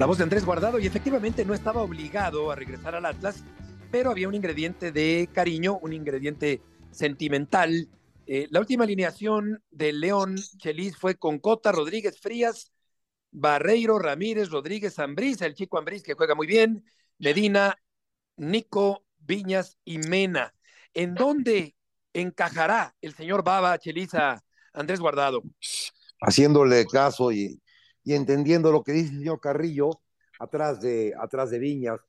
La 0.00 0.06
voz 0.06 0.18
de 0.18 0.24
Andrés 0.24 0.44
Guardado 0.44 0.80
y 0.80 0.86
efectivamente 0.86 1.44
no 1.44 1.54
estaba 1.54 1.80
obligado 1.80 2.50
a 2.50 2.56
regresar 2.56 2.96
al 2.96 3.06
Atlas, 3.06 3.44
pero 3.92 4.10
había 4.10 4.26
un 4.26 4.34
ingrediente 4.34 4.90
de 4.90 5.28
cariño, 5.32 5.78
un 5.80 5.92
ingrediente 5.92 6.60
sentimental. 6.92 7.88
Eh, 8.26 8.46
la 8.50 8.60
última 8.60 8.84
alineación 8.84 9.62
del 9.70 10.00
León 10.00 10.36
Chelis 10.36 10.96
fue 10.96 11.16
con 11.16 11.38
Cota, 11.38 11.72
Rodríguez 11.72 12.20
Frías, 12.20 12.72
Barreiro, 13.32 13.98
Ramírez, 13.98 14.50
Rodríguez, 14.50 14.98
Ambriz, 14.98 15.40
el 15.42 15.54
chico 15.54 15.78
Ambriz 15.78 16.02
que 16.02 16.14
juega 16.14 16.34
muy 16.34 16.46
bien, 16.46 16.84
Medina, 17.18 17.76
Nico, 18.36 19.04
Viñas 19.18 19.78
y 19.84 19.98
Mena. 19.98 20.54
¿En 20.94 21.14
dónde 21.14 21.74
encajará 22.12 22.94
el 23.00 23.14
señor 23.14 23.42
Baba 23.42 23.78
Chelis 23.78 24.14
a 24.14 24.44
Andrés 24.72 25.00
Guardado? 25.00 25.42
Haciéndole 26.20 26.86
caso 26.86 27.32
y, 27.32 27.60
y 28.04 28.14
entendiendo 28.14 28.70
lo 28.70 28.82
que 28.82 28.92
dice 28.92 29.10
el 29.10 29.18
señor 29.18 29.40
Carrillo 29.40 29.90
atrás 30.38 30.80
de, 30.80 31.14
atrás 31.18 31.50
de 31.50 31.58
Viñas, 31.58 32.00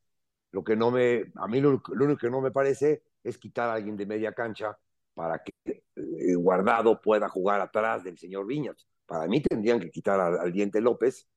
lo 0.51 0.63
que 0.63 0.75
no 0.75 0.91
me, 0.91 1.31
a 1.35 1.47
mí 1.47 1.61
lo 1.61 1.81
único 1.87 2.17
que 2.17 2.29
no 2.29 2.41
me 2.41 2.51
parece 2.51 3.01
es 3.23 3.37
quitar 3.37 3.69
a 3.69 3.73
alguien 3.73 3.97
de 3.97 4.05
media 4.05 4.33
cancha 4.33 4.77
para 5.13 5.43
que 5.43 5.53
eh, 5.65 6.35
Guardado 6.35 6.99
pueda 7.01 7.29
jugar 7.29 7.61
atrás 7.61 8.03
del 8.03 8.17
señor 8.17 8.47
Viñas. 8.47 8.87
Para 9.05 9.27
mí 9.27 9.41
tendrían 9.41 9.79
que 9.79 9.91
quitar 9.91 10.19
al, 10.19 10.39
al 10.39 10.51
Diente 10.51 10.81
López 10.81 11.27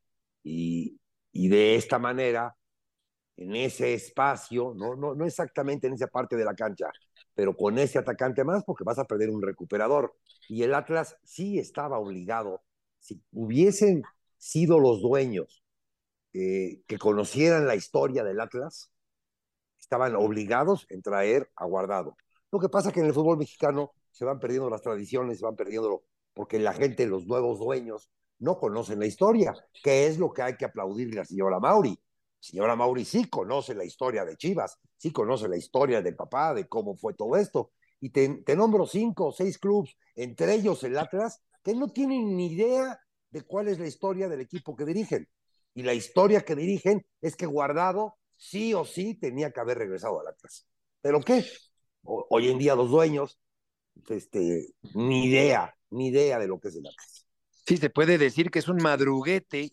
y, 0.42 0.98
y 1.32 1.48
de 1.48 1.76
esta 1.76 1.98
manera, 1.98 2.56
en 3.36 3.54
ese 3.54 3.94
espacio, 3.94 4.72
no, 4.74 4.96
no, 4.96 5.14
no 5.14 5.26
exactamente 5.26 5.86
en 5.86 5.94
esa 5.94 6.06
parte 6.06 6.36
de 6.36 6.44
la 6.44 6.54
cancha, 6.54 6.90
pero 7.34 7.54
con 7.54 7.78
ese 7.78 7.98
atacante 7.98 8.44
más, 8.44 8.64
porque 8.64 8.84
vas 8.84 8.98
a 8.98 9.04
perder 9.04 9.30
un 9.30 9.42
recuperador. 9.42 10.14
Y 10.48 10.62
el 10.62 10.74
Atlas 10.74 11.16
sí 11.22 11.58
estaba 11.58 11.98
obligado, 11.98 12.62
si 12.98 13.22
hubiesen 13.32 14.02
sido 14.38 14.80
los 14.80 15.02
dueños 15.02 15.62
eh, 16.32 16.82
que 16.86 16.98
conocieran 16.98 17.66
la 17.66 17.74
historia 17.76 18.24
del 18.24 18.40
Atlas, 18.40 18.90
estaban 19.86 20.16
obligados 20.16 20.84
en 20.90 21.00
traer 21.00 21.48
a 21.54 21.64
Guardado. 21.64 22.16
Lo 22.50 22.58
que 22.58 22.68
pasa 22.68 22.88
es 22.88 22.94
que 22.94 23.00
en 23.00 23.06
el 23.06 23.14
fútbol 23.14 23.38
mexicano 23.38 23.92
se 24.10 24.24
van 24.24 24.40
perdiendo 24.40 24.68
las 24.68 24.82
tradiciones, 24.82 25.38
se 25.38 25.44
van 25.44 25.54
perdiendo 25.54 26.02
porque 26.34 26.58
la 26.58 26.72
gente, 26.72 27.06
los 27.06 27.26
nuevos 27.26 27.60
dueños, 27.60 28.10
no 28.40 28.58
conocen 28.58 28.98
la 28.98 29.06
historia, 29.06 29.54
que 29.84 30.06
es 30.06 30.18
lo 30.18 30.32
que 30.32 30.42
hay 30.42 30.56
que 30.56 30.64
aplaudirle 30.64 31.20
a 31.20 31.22
la 31.22 31.24
señora 31.24 31.60
Mauri. 31.60 31.98
Señora 32.40 32.74
Mauri 32.74 33.04
sí 33.04 33.30
conoce 33.30 33.74
la 33.74 33.84
historia 33.84 34.24
de 34.24 34.36
Chivas, 34.36 34.78
sí 34.96 35.12
conoce 35.12 35.48
la 35.48 35.56
historia 35.56 36.02
del 36.02 36.16
papá, 36.16 36.52
de 36.52 36.66
cómo 36.66 36.96
fue 36.96 37.14
todo 37.14 37.36
esto. 37.36 37.70
Y 38.00 38.10
te, 38.10 38.56
nombro 38.56 38.86
cinco 38.86 39.26
o 39.26 39.32
seis 39.32 39.58
clubes, 39.58 39.96
entre 40.16 40.54
ellos 40.54 40.82
el 40.82 40.98
Atlas, 40.98 41.42
que 41.62 41.74
no 41.74 41.88
tienen 41.88 42.36
ni 42.36 42.52
idea 42.52 42.98
de 43.30 43.42
cuál 43.42 43.68
es 43.68 43.78
la 43.78 43.86
historia 43.86 44.28
del 44.28 44.40
equipo 44.40 44.74
que 44.74 44.84
dirigen. 44.84 45.28
Y 45.74 45.84
la 45.84 45.94
historia 45.94 46.44
que 46.44 46.56
dirigen 46.56 47.06
es 47.20 47.36
que 47.36 47.46
Guardado 47.46 48.16
sí 48.36 48.74
o 48.74 48.84
sí 48.84 49.14
tenía 49.14 49.50
que 49.50 49.60
haber 49.60 49.78
regresado 49.78 50.20
al 50.20 50.28
Atlas. 50.28 50.66
¿Pero 51.00 51.20
qué? 51.20 51.44
O, 52.04 52.26
hoy 52.30 52.50
en 52.50 52.58
día 52.58 52.74
los 52.74 52.90
dueños, 52.90 53.38
este, 54.08 54.68
ni 54.94 55.26
idea, 55.26 55.74
ni 55.90 56.08
idea 56.08 56.38
de 56.38 56.48
lo 56.48 56.58
que 56.60 56.68
es 56.68 56.76
el 56.76 56.86
Atlas. 56.86 57.26
Sí, 57.66 57.76
se 57.76 57.90
puede 57.90 58.18
decir 58.18 58.50
que 58.50 58.60
es 58.60 58.68
un 58.68 58.76
madruguete 58.82 59.70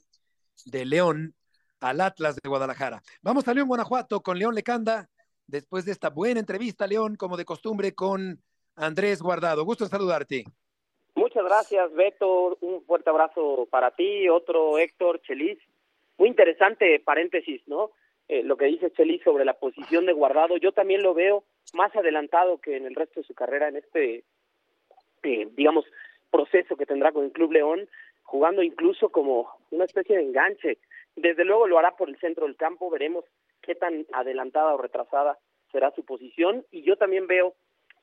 de 0.65 0.85
León 0.85 1.35
al 1.79 2.01
Atlas 2.01 2.35
de 2.41 2.49
Guadalajara. 2.49 3.03
Vamos 3.21 3.47
a 3.47 3.53
León, 3.53 3.67
Guanajuato, 3.67 4.21
con 4.21 4.39
León 4.39 4.55
Lecanda, 4.55 5.09
después 5.47 5.85
de 5.85 5.91
esta 5.91 6.09
buena 6.09 6.39
entrevista, 6.39 6.87
León, 6.87 7.15
como 7.15 7.37
de 7.37 7.45
costumbre, 7.45 7.93
con 7.93 8.41
Andrés 8.75 9.21
Guardado. 9.21 9.65
Gusto 9.65 9.83
en 9.83 9.89
saludarte. 9.89 10.45
Muchas 11.15 11.43
gracias, 11.43 11.93
Beto. 11.93 12.57
Un 12.61 12.83
fuerte 12.85 13.09
abrazo 13.09 13.67
para 13.69 13.91
ti, 13.91 14.27
otro 14.29 14.79
Héctor 14.79 15.21
Chelis. 15.21 15.59
Muy 16.17 16.29
interesante 16.29 16.99
paréntesis, 16.99 17.61
¿no? 17.67 17.91
Eh, 18.29 18.43
lo 18.43 18.57
que 18.57 18.65
dice 18.65 18.91
Chelis 18.91 19.21
sobre 19.23 19.45
la 19.45 19.53
posición 19.53 20.05
de 20.05 20.13
guardado. 20.13 20.57
Yo 20.57 20.71
también 20.71 21.03
lo 21.03 21.13
veo 21.13 21.43
más 21.73 21.95
adelantado 21.95 22.59
que 22.59 22.77
en 22.77 22.85
el 22.85 22.95
resto 22.95 23.19
de 23.19 23.27
su 23.27 23.33
carrera 23.33 23.67
en 23.67 23.77
este, 23.77 24.23
eh, 25.23 25.47
digamos, 25.51 25.85
proceso 26.31 26.75
que 26.75 26.85
tendrá 26.85 27.11
con 27.11 27.25
el 27.25 27.31
Club 27.31 27.51
León, 27.51 27.87
jugando 28.23 28.63
incluso 28.63 29.09
como 29.09 29.49
una 29.71 29.85
especie 29.85 30.17
de 30.17 30.23
enganche. 30.23 30.77
Desde 31.15 31.45
luego 31.45 31.67
lo 31.67 31.77
hará 31.77 31.95
por 31.95 32.09
el 32.09 32.17
centro 32.17 32.45
del 32.45 32.55
campo, 32.55 32.89
veremos 32.89 33.25
qué 33.61 33.75
tan 33.75 34.05
adelantada 34.13 34.73
o 34.73 34.77
retrasada 34.77 35.37
será 35.71 35.91
su 35.91 36.03
posición. 36.05 36.65
Y 36.71 36.83
yo 36.83 36.97
también 36.97 37.27
veo 37.27 37.53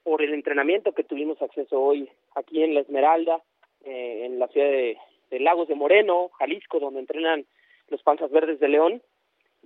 por 0.02 0.22
el 0.22 0.34
entrenamiento 0.34 0.92
que 0.92 1.04
tuvimos 1.04 1.40
acceso 1.42 1.80
hoy 1.80 2.08
aquí 2.34 2.62
en 2.62 2.74
La 2.74 2.80
Esmeralda, 2.80 3.42
eh, 3.84 4.26
en 4.26 4.38
la 4.38 4.48
ciudad 4.48 4.68
de, 4.68 4.98
Lagos 5.38 5.68
de 5.68 5.74
Moreno, 5.74 6.28
Jalisco, 6.38 6.80
donde 6.80 7.00
entrenan 7.00 7.46
los 7.88 8.02
Panzas 8.02 8.30
Verdes 8.30 8.58
de 8.60 8.68
León, 8.68 9.02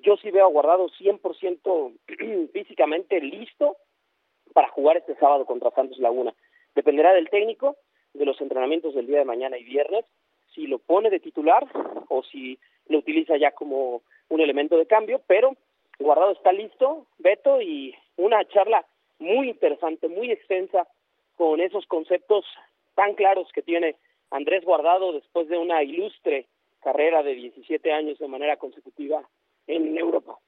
yo 0.04 0.16
sí 0.18 0.30
veo 0.30 0.44
a 0.44 0.50
Guardado 0.50 0.88
100% 0.88 2.50
físicamente 2.52 3.20
listo 3.20 3.76
para 4.52 4.68
jugar 4.68 4.98
este 4.98 5.16
sábado 5.16 5.46
contra 5.46 5.70
Santos 5.70 5.98
Laguna. 5.98 6.34
Dependerá 6.74 7.12
del 7.14 7.30
técnico, 7.30 7.76
de 8.12 8.24
los 8.24 8.40
entrenamientos 8.40 8.94
del 8.94 9.06
día 9.06 9.18
de 9.18 9.24
mañana 9.24 9.58
y 9.58 9.64
viernes, 9.64 10.04
si 10.54 10.66
lo 10.66 10.78
pone 10.78 11.10
de 11.10 11.20
titular 11.20 11.66
o 12.08 12.22
si 12.22 12.58
lo 12.86 12.98
utiliza 12.98 13.36
ya 13.36 13.52
como 13.52 14.02
un 14.28 14.40
elemento 14.40 14.76
de 14.76 14.86
cambio, 14.86 15.20
pero 15.26 15.56
Guardado 15.98 16.32
está 16.32 16.52
listo, 16.52 17.06
Beto, 17.18 17.62
y 17.62 17.94
una 18.16 18.44
charla 18.48 18.84
muy 19.18 19.48
interesante, 19.50 20.08
muy 20.08 20.30
extensa, 20.30 20.86
con 21.36 21.60
esos 21.60 21.86
conceptos 21.86 22.44
tan 22.94 23.14
claros 23.14 23.50
que 23.52 23.62
tiene 23.62 23.96
Andrés 24.30 24.64
Guardado 24.64 25.12
después 25.12 25.48
de 25.48 25.58
una 25.58 25.82
ilustre 25.82 26.46
carrera 26.82 27.22
de 27.22 27.34
17 27.34 27.92
años 27.92 28.18
de 28.18 28.28
manera 28.28 28.56
consecutiva 28.56 29.26
en 29.66 29.96
Europa. 29.96 30.38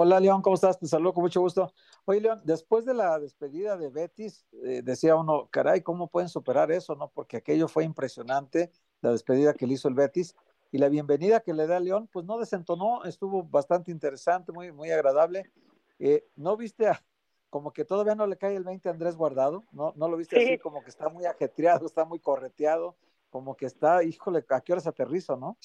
Hola 0.00 0.20
León, 0.20 0.42
¿cómo 0.42 0.54
estás? 0.54 0.78
Te 0.78 0.86
saludo 0.86 1.12
con 1.12 1.22
mucho 1.22 1.40
gusto. 1.40 1.72
Oye 2.04 2.20
León, 2.20 2.40
después 2.44 2.84
de 2.84 2.94
la 2.94 3.18
despedida 3.18 3.76
de 3.76 3.88
Betis, 3.88 4.46
eh, 4.62 4.80
decía 4.84 5.16
uno, 5.16 5.48
caray, 5.50 5.82
¿cómo 5.82 6.06
pueden 6.08 6.28
superar 6.28 6.70
eso? 6.70 6.94
no 6.94 7.10
Porque 7.10 7.38
aquello 7.38 7.66
fue 7.66 7.82
impresionante, 7.82 8.70
la 9.00 9.10
despedida 9.10 9.54
que 9.54 9.66
le 9.66 9.74
hizo 9.74 9.88
el 9.88 9.94
Betis 9.94 10.36
y 10.70 10.78
la 10.78 10.88
bienvenida 10.88 11.40
que 11.40 11.52
le 11.52 11.66
da 11.66 11.80
León, 11.80 12.08
pues 12.12 12.24
no 12.26 12.38
desentonó, 12.38 13.04
estuvo 13.04 13.42
bastante 13.42 13.90
interesante, 13.90 14.52
muy, 14.52 14.70
muy 14.70 14.90
agradable. 14.90 15.50
Eh, 15.98 16.28
¿No 16.36 16.56
viste 16.56 16.86
a, 16.86 17.02
como 17.50 17.72
que 17.72 17.84
todavía 17.84 18.14
no 18.14 18.26
le 18.26 18.36
cae 18.36 18.54
el 18.54 18.64
20 18.64 18.88
a 18.88 18.92
Andrés 18.92 19.16
Guardado? 19.16 19.64
¿No, 19.72 19.92
no 19.96 20.08
lo 20.08 20.16
viste 20.16 20.36
Sí. 20.36 20.44
así 20.44 20.58
como 20.58 20.82
que 20.82 20.90
está 20.90 21.08
muy 21.08 21.24
ajetreado, 21.24 21.86
está 21.86 22.04
muy 22.04 22.20
correteado, 22.20 22.96
como 23.30 23.56
que 23.56 23.66
está, 23.66 24.04
híjole, 24.04 24.44
¿a 24.48 24.60
qué 24.60 24.72
horas 24.72 24.86
aterrizo, 24.86 25.36
no? 25.36 25.58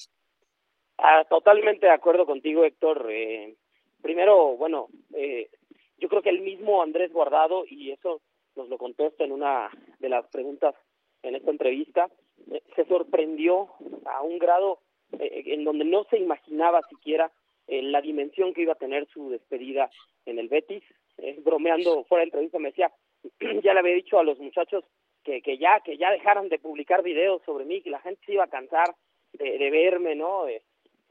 Ah, 0.98 1.24
totalmente 1.28 1.86
de 1.86 1.92
acuerdo 1.92 2.26
contigo, 2.26 2.64
Héctor. 2.64 3.06
Eh, 3.10 3.54
primero, 4.02 4.56
bueno, 4.56 4.88
eh, 5.14 5.50
yo 5.98 6.08
creo 6.08 6.22
que 6.22 6.30
el 6.30 6.40
mismo 6.40 6.82
Andrés 6.82 7.12
Guardado, 7.12 7.64
y 7.68 7.90
eso 7.90 8.20
nos 8.56 8.68
lo 8.68 8.78
contesta 8.78 9.24
en 9.24 9.32
una 9.32 9.70
de 9.98 10.08
las 10.08 10.26
preguntas 10.28 10.74
en 11.22 11.34
esta 11.34 11.50
entrevista, 11.50 12.08
eh, 12.50 12.62
se 12.76 12.84
sorprendió 12.86 13.70
a 14.06 14.22
un 14.22 14.38
grado 14.38 14.80
eh, 15.18 15.42
en 15.46 15.64
donde 15.64 15.84
no 15.84 16.04
se 16.04 16.18
imaginaba 16.18 16.82
siquiera 16.88 17.30
eh, 17.66 17.82
la 17.82 18.00
dimensión 18.00 18.52
que 18.52 18.62
iba 18.62 18.72
a 18.72 18.76
tener 18.76 19.06
su 19.08 19.30
despedida 19.30 19.90
en 20.26 20.38
el 20.38 20.48
Betis. 20.48 20.82
Eh, 21.18 21.40
bromeando 21.44 22.04
fuera 22.04 22.22
de 22.22 22.26
entrevista 22.26 22.58
me 22.58 22.68
decía, 22.70 22.92
ya 23.62 23.72
le 23.72 23.80
había 23.80 23.94
dicho 23.94 24.18
a 24.18 24.24
los 24.24 24.38
muchachos 24.38 24.84
que, 25.22 25.40
que 25.40 25.56
ya 25.58 25.80
que 25.80 25.96
ya 25.96 26.10
dejaran 26.10 26.48
de 26.48 26.58
publicar 26.58 27.02
videos 27.02 27.42
sobre 27.44 27.64
mí, 27.64 27.80
que 27.80 27.90
la 27.90 28.00
gente 28.00 28.20
se 28.26 28.34
iba 28.34 28.44
a 28.44 28.48
cansar 28.48 28.94
de, 29.32 29.58
de 29.58 29.70
verme, 29.70 30.14
¿no? 30.14 30.46
Eh, 30.48 30.62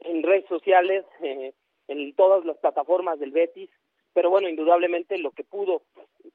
en 0.04 0.22
redes 0.22 0.46
sociales, 0.46 1.04
eh, 1.22 1.52
en 1.88 2.14
todas 2.14 2.44
las 2.44 2.56
plataformas 2.58 3.18
del 3.18 3.30
Betis, 3.30 3.70
pero 4.12 4.30
bueno, 4.30 4.48
indudablemente 4.48 5.18
lo 5.18 5.32
que 5.32 5.44
pudo 5.44 5.82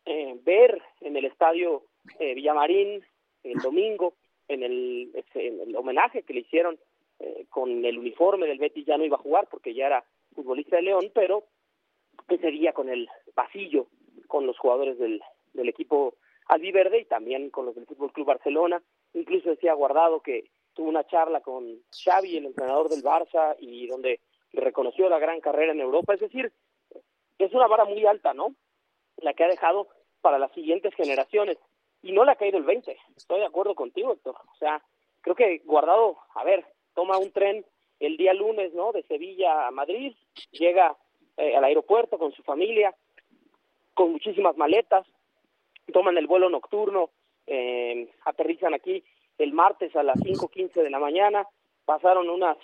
eh, 0.06 0.38
ver 0.44 0.82
en 1.02 1.16
el 1.16 1.26
estadio 1.26 1.84
eh, 2.20 2.34
Villamarín 2.36 3.04
el 3.44 3.60
domingo, 3.60 4.16
en 4.48 4.64
el, 4.64 5.12
en 5.34 5.62
el 5.62 5.76
homenaje 5.76 6.24
que 6.24 6.34
le 6.34 6.42
hicieron 6.42 6.78
eh, 7.20 7.46
con 7.50 7.86
el 7.86 7.98
uniforme 7.98 8.48
del 8.48 8.60
Betis, 8.60 8.86
ya 8.86 8.98
no 8.98 9.06
iba 9.06 9.16
a 9.16 9.22
jugar 9.22 9.48
porque 9.50 9.74
ya 9.74 9.88
era 9.88 10.04
futbolista 10.36 10.76
de 10.76 10.84
León, 10.84 11.12
pero 11.14 11.44
ese 12.28 12.52
día 12.52 12.74
con 12.74 12.90
el 12.90 13.08
pasillo, 13.34 13.88
con 14.28 14.46
los 14.46 14.58
jugadores 14.58 14.98
del, 15.00 15.22
del 15.54 15.70
equipo 15.70 16.16
albiverde 16.48 17.00
y 17.00 17.06
también 17.06 17.50
con 17.50 17.66
los 17.66 17.76
del 17.76 17.86
Fútbol 17.86 18.12
Club 18.12 18.28
Barcelona, 18.28 18.82
incluso 19.14 19.50
decía 19.50 19.74
Guardado 19.74 20.22
que 20.22 20.46
tuvo 20.80 20.88
una 20.88 21.06
charla 21.06 21.42
con 21.42 21.84
Xavi, 21.92 22.38
el 22.38 22.46
entrenador 22.46 22.88
del 22.88 23.04
Barça, 23.04 23.54
y 23.60 23.86
donde 23.88 24.22
reconoció 24.54 25.10
la 25.10 25.20
gran 25.20 25.42
carrera 25.42 25.74
en 25.74 25.82
Europa. 25.82 26.14
Es 26.14 26.22
decir, 26.22 26.54
es 27.38 27.54
una 27.54 27.68
vara 27.68 27.84
muy 27.84 28.06
alta, 28.06 28.34
¿no? 28.34 28.56
La 29.18 29.34
que 29.34 29.44
ha 29.44 29.50
dejado 29.50 29.90
para 30.22 30.40
las 30.40 30.54
siguientes 30.54 30.96
generaciones. 30.96 31.58
Y 32.02 32.14
no 32.14 32.24
le 32.24 32.32
ha 32.32 32.38
caído 32.38 32.58
el 32.58 32.64
20. 32.64 32.98
Estoy 33.18 33.42
de 33.42 33.46
acuerdo 33.46 33.76
contigo, 33.76 34.14
Héctor. 34.14 34.36
O 34.38 34.56
sea, 34.56 34.82
creo 35.20 35.36
que 35.36 35.58
Guardado, 35.66 36.18
a 36.34 36.46
ver, 36.46 36.66
toma 36.94 37.18
un 37.18 37.34
tren 37.34 37.66
el 38.00 38.16
día 38.16 38.34
lunes, 38.34 38.74
¿no? 38.74 38.94
De 38.94 39.04
Sevilla 39.04 39.68
a 39.68 39.72
Madrid, 39.72 40.16
llega 40.52 40.96
eh, 41.36 41.58
al 41.58 41.66
aeropuerto 41.66 42.18
con 42.18 42.32
su 42.32 42.42
familia, 42.44 42.96
con 43.94 44.14
muchísimas 44.14 44.56
maletas, 44.56 45.06
toman 45.92 46.18
el 46.18 46.28
vuelo 46.28 46.50
nocturno, 46.50 47.10
eh, 47.48 48.10
aterrizan 48.24 48.74
aquí 48.74 49.04
el 49.40 49.54
martes 49.54 49.96
a 49.96 50.04
las 50.04 50.18
5.15 50.18 50.84
de 50.84 50.90
la 50.90 51.00
mañana, 51.00 51.48
pasaron 51.86 52.30
unas 52.30 52.58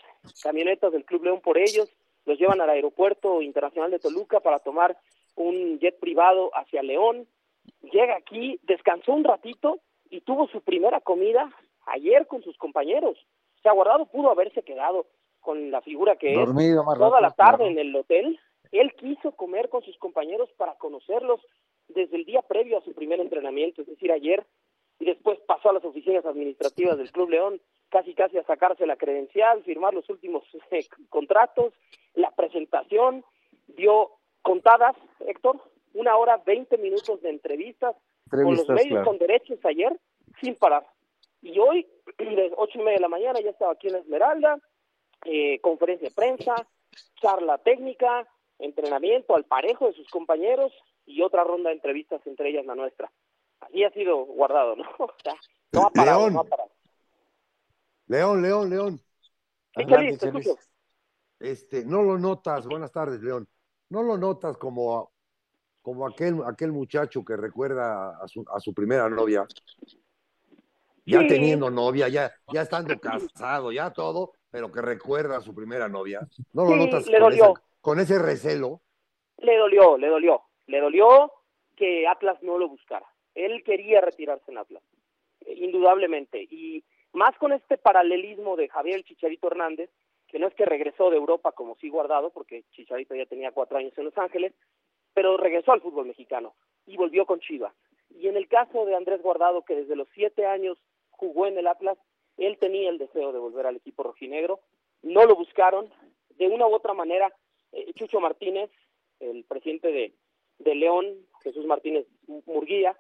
camionetas 0.44 0.92
del 0.92 1.06
Club 1.06 1.24
León 1.24 1.42
por 1.42 1.58
ellos, 1.58 1.90
los 2.26 2.38
llevan 2.38 2.62
al 2.62 2.70
aeropuerto 2.70 3.42
internacional 3.42 3.90
de 3.90 4.00
Toluca 4.00 4.40
para 4.40 4.60
tomar 4.60 4.98
un 5.36 5.80
jet 5.80 6.00
privado 6.00 6.52
hacia 6.54 6.84
León, 6.84 7.28
llega 7.82 8.16
aquí, 8.18 8.60
descansó 8.64 9.14
un 9.14 9.24
ratito 9.24 9.80
y 10.10 10.22
tuvo 10.22 10.48
su 10.48 10.62
primera 10.62 11.00
comida 11.02 11.52
ayer 11.88 12.28
con 12.28 12.44
sus 12.44 12.58
compañeros. 12.58 13.18
O 13.58 13.62
sea, 13.62 13.74
Guardado 13.74 14.06
pudo 14.06 14.30
haberse 14.30 14.64
quedado 14.64 15.08
con 15.40 15.72
la 15.72 15.82
figura 15.82 16.16
que 16.16 16.34
Dormido 16.34 16.82
es 16.82 16.98
toda 16.98 17.10
rato, 17.10 17.22
la 17.22 17.32
tarde 17.32 17.58
claro. 17.58 17.72
en 17.72 17.80
el 17.80 17.96
hotel. 17.96 18.40
Él 18.72 18.94
quiso 18.96 19.32
comer 19.34 19.70
con 19.70 19.84
sus 19.84 19.98
compañeros 19.98 20.50
para 20.58 20.76
conocerlos 20.76 21.40
desde 21.88 22.18
el 22.18 22.26
día 22.26 22.42
previo 22.42 22.78
a 22.78 22.82
su 22.82 22.94
primer 22.94 23.20
entrenamiento, 23.20 23.82
es 23.82 23.88
decir, 23.88 24.12
ayer, 24.12 24.46
y 25.00 25.06
después 25.06 25.40
pasó 25.48 25.70
a 25.70 25.74
las 25.74 25.86
oficinas 25.86 26.26
administrativas 26.26 26.98
del 26.98 27.12
Club 27.12 27.30
León, 27.30 27.62
casi 27.90 28.14
casi 28.14 28.38
a 28.38 28.44
sacarse 28.44 28.86
la 28.86 28.96
credencial, 28.96 29.64
firmar 29.64 29.94
los 29.94 30.10
últimos 30.10 30.44
eh, 30.72 30.86
contratos, 31.10 31.74
la 32.14 32.32
presentación, 32.32 33.24
dio 33.68 34.12
contadas, 34.42 34.96
Héctor, 35.20 35.62
una 35.94 36.16
hora, 36.18 36.38
veinte 36.46 36.78
minutos 36.78 37.22
de 37.22 37.30
entrevistas, 37.30 37.96
con 38.30 38.56
los 38.56 38.68
medios 38.70 38.90
claro. 38.90 39.06
con 39.06 39.18
derechos 39.18 39.60
ayer 39.64 39.98
sin 40.42 40.56
parar. 40.56 40.86
Y 41.42 41.60
hoy, 41.60 41.88
de 42.18 42.52
ocho 42.58 42.80
y 42.80 42.84
media 42.84 42.96
de 42.96 43.02
la 43.02 43.08
mañana, 43.08 43.40
ya 43.40 43.52
estaba 43.52 43.74
aquí 43.74 43.88
en 43.88 43.94
la 43.94 44.00
Esmeralda, 44.00 44.60
eh, 45.26 45.60
conferencia 45.60 46.10
de 46.10 46.16
prensa, 46.16 46.56
charla 47.22 47.58
técnica, 47.60 48.28
entrenamiento 48.60 49.36
al 49.36 49.46
parejo 49.46 49.88
de 49.88 49.94
sus 49.94 50.10
compañeros 50.10 50.74
y 51.06 51.22
otra 51.22 51.44
ronda 51.44 51.70
de 51.70 51.76
entrevistas, 51.76 52.26
entre 52.26 52.50
ellas 52.50 52.66
la 52.66 52.76
nuestra. 52.76 53.12
Así 53.66 53.84
ha 53.84 53.90
sido 53.92 54.26
guardado, 54.26 54.76
¿no? 54.76 54.84
O 55.00 55.14
sea, 55.24 55.34
no 55.72 55.88
ha 55.88 55.90
parado, 55.90 56.20
León. 56.22 56.34
no 56.34 56.40
ha 56.42 56.44
parado. 56.46 56.72
León, 58.08 58.42
León, 58.42 58.70
León. 58.70 59.02
Escucho. 59.76 60.58
Este, 61.40 61.84
no 61.86 62.02
lo 62.02 62.18
notas, 62.18 62.66
buenas 62.66 62.92
tardes, 62.92 63.22
León. 63.22 63.48
No 63.90 64.04
lo 64.04 64.18
notas 64.18 64.58
como, 64.58 65.12
como 65.82 66.08
aquel, 66.08 66.42
aquel 66.46 66.72
muchacho 66.72 67.26
que 67.26 67.36
recuerda 67.36 68.18
a 68.22 68.28
su, 68.28 68.46
a 68.54 68.60
su 68.60 68.74
primera 68.74 69.10
novia. 69.10 69.46
Ya 71.08 71.20
Sí. 71.20 71.28
teniendo 71.28 71.70
novia, 71.70 72.08
ya, 72.08 72.32
ya 72.52 72.62
estando 72.62 72.98
casado, 73.00 73.72
ya 73.72 73.92
todo, 73.92 74.32
pero 74.50 74.72
que 74.72 74.82
recuerda 74.82 75.38
a 75.38 75.42
su 75.42 75.54
primera 75.54 75.88
novia. 75.88 76.22
No 76.54 76.64
lo 76.64 76.72
Sí, 76.72 76.78
notas 76.78 77.06
le 77.08 77.20
con, 77.20 77.30
dolió. 77.30 77.44
esa- 77.54 77.64
con 77.82 78.00
ese 78.00 78.18
recelo. 78.20 78.82
Le 79.38 79.58
dolió, 79.58 79.98
le 79.98 80.08
dolió. 80.08 80.42
Le 80.68 80.80
dolió 80.80 81.32
que 81.76 82.08
Atlas 82.08 82.42
no 82.42 82.58
lo 82.58 82.70
buscara. 82.70 83.06
Él 83.36 83.64
quería 83.64 84.02
retirarse 84.02 84.52
en 84.52 84.58
Atlas, 84.58 84.84
eh, 85.46 85.54
indudablemente. 85.58 86.42
Y 86.50 86.84
más 87.14 87.38
con 87.38 87.54
este 87.54 87.78
paralelismo 87.78 88.56
de 88.56 88.70
Javier 88.70 89.04
Chicharito 89.04 89.48
Hernández, 89.48 89.90
que 90.28 90.40
no 90.40 90.48
es 90.48 90.56
que 90.56 90.66
regresó 90.66 91.10
de 91.10 91.18
Europa 91.18 91.52
como 91.52 91.76
sí 91.76 91.90
guardado, 91.90 92.32
porque 92.32 92.64
Chicharito 92.72 93.16
ya 93.16 93.26
tenía 93.26 93.52
cuatro 93.52 93.78
años 93.78 93.94
en 93.98 94.06
Los 94.06 94.18
Ángeles, 94.18 94.54
pero 95.14 95.38
regresó 95.38 95.72
al 95.72 95.82
fútbol 95.82 96.08
mexicano 96.08 96.56
y 96.86 96.98
volvió 96.98 97.26
con 97.26 97.40
Chivas. 97.40 97.74
Y 98.10 98.28
en 98.28 98.38
el 98.38 98.48
caso 98.48 98.86
de 98.86 98.96
Andrés 98.96 99.22
Guardado, 99.22 99.64
que 99.64 99.76
desde 99.76 99.96
los 99.96 100.08
siete 100.14 100.46
años 100.46 100.78
jugó 101.12 101.48
en 101.48 101.58
el 101.58 101.68
Atlas, 101.68 101.98
él 102.38 102.58
tenía 102.58 102.90
el 102.90 102.98
deseo 102.98 103.32
de 103.32 103.40
volver 103.40 103.66
al 103.66 103.78
equipo 103.78 104.04
rojinegro, 104.04 104.60
no 105.02 105.26
lo 105.26 105.36
buscaron, 105.36 105.90
de 106.32 106.48
una 106.48 106.68
u 106.68 106.74
otra 106.74 106.94
manera, 106.94 107.34
eh, 107.72 107.94
Chucho 107.94 108.20
Martínez, 108.20 108.70
el 109.20 109.46
presidente 109.46 109.92
de, 109.92 110.14
de 110.60 110.76
León, 110.76 111.26
Jesús 111.44 111.66
Martínez 111.66 112.06
Murguía, 112.46 112.98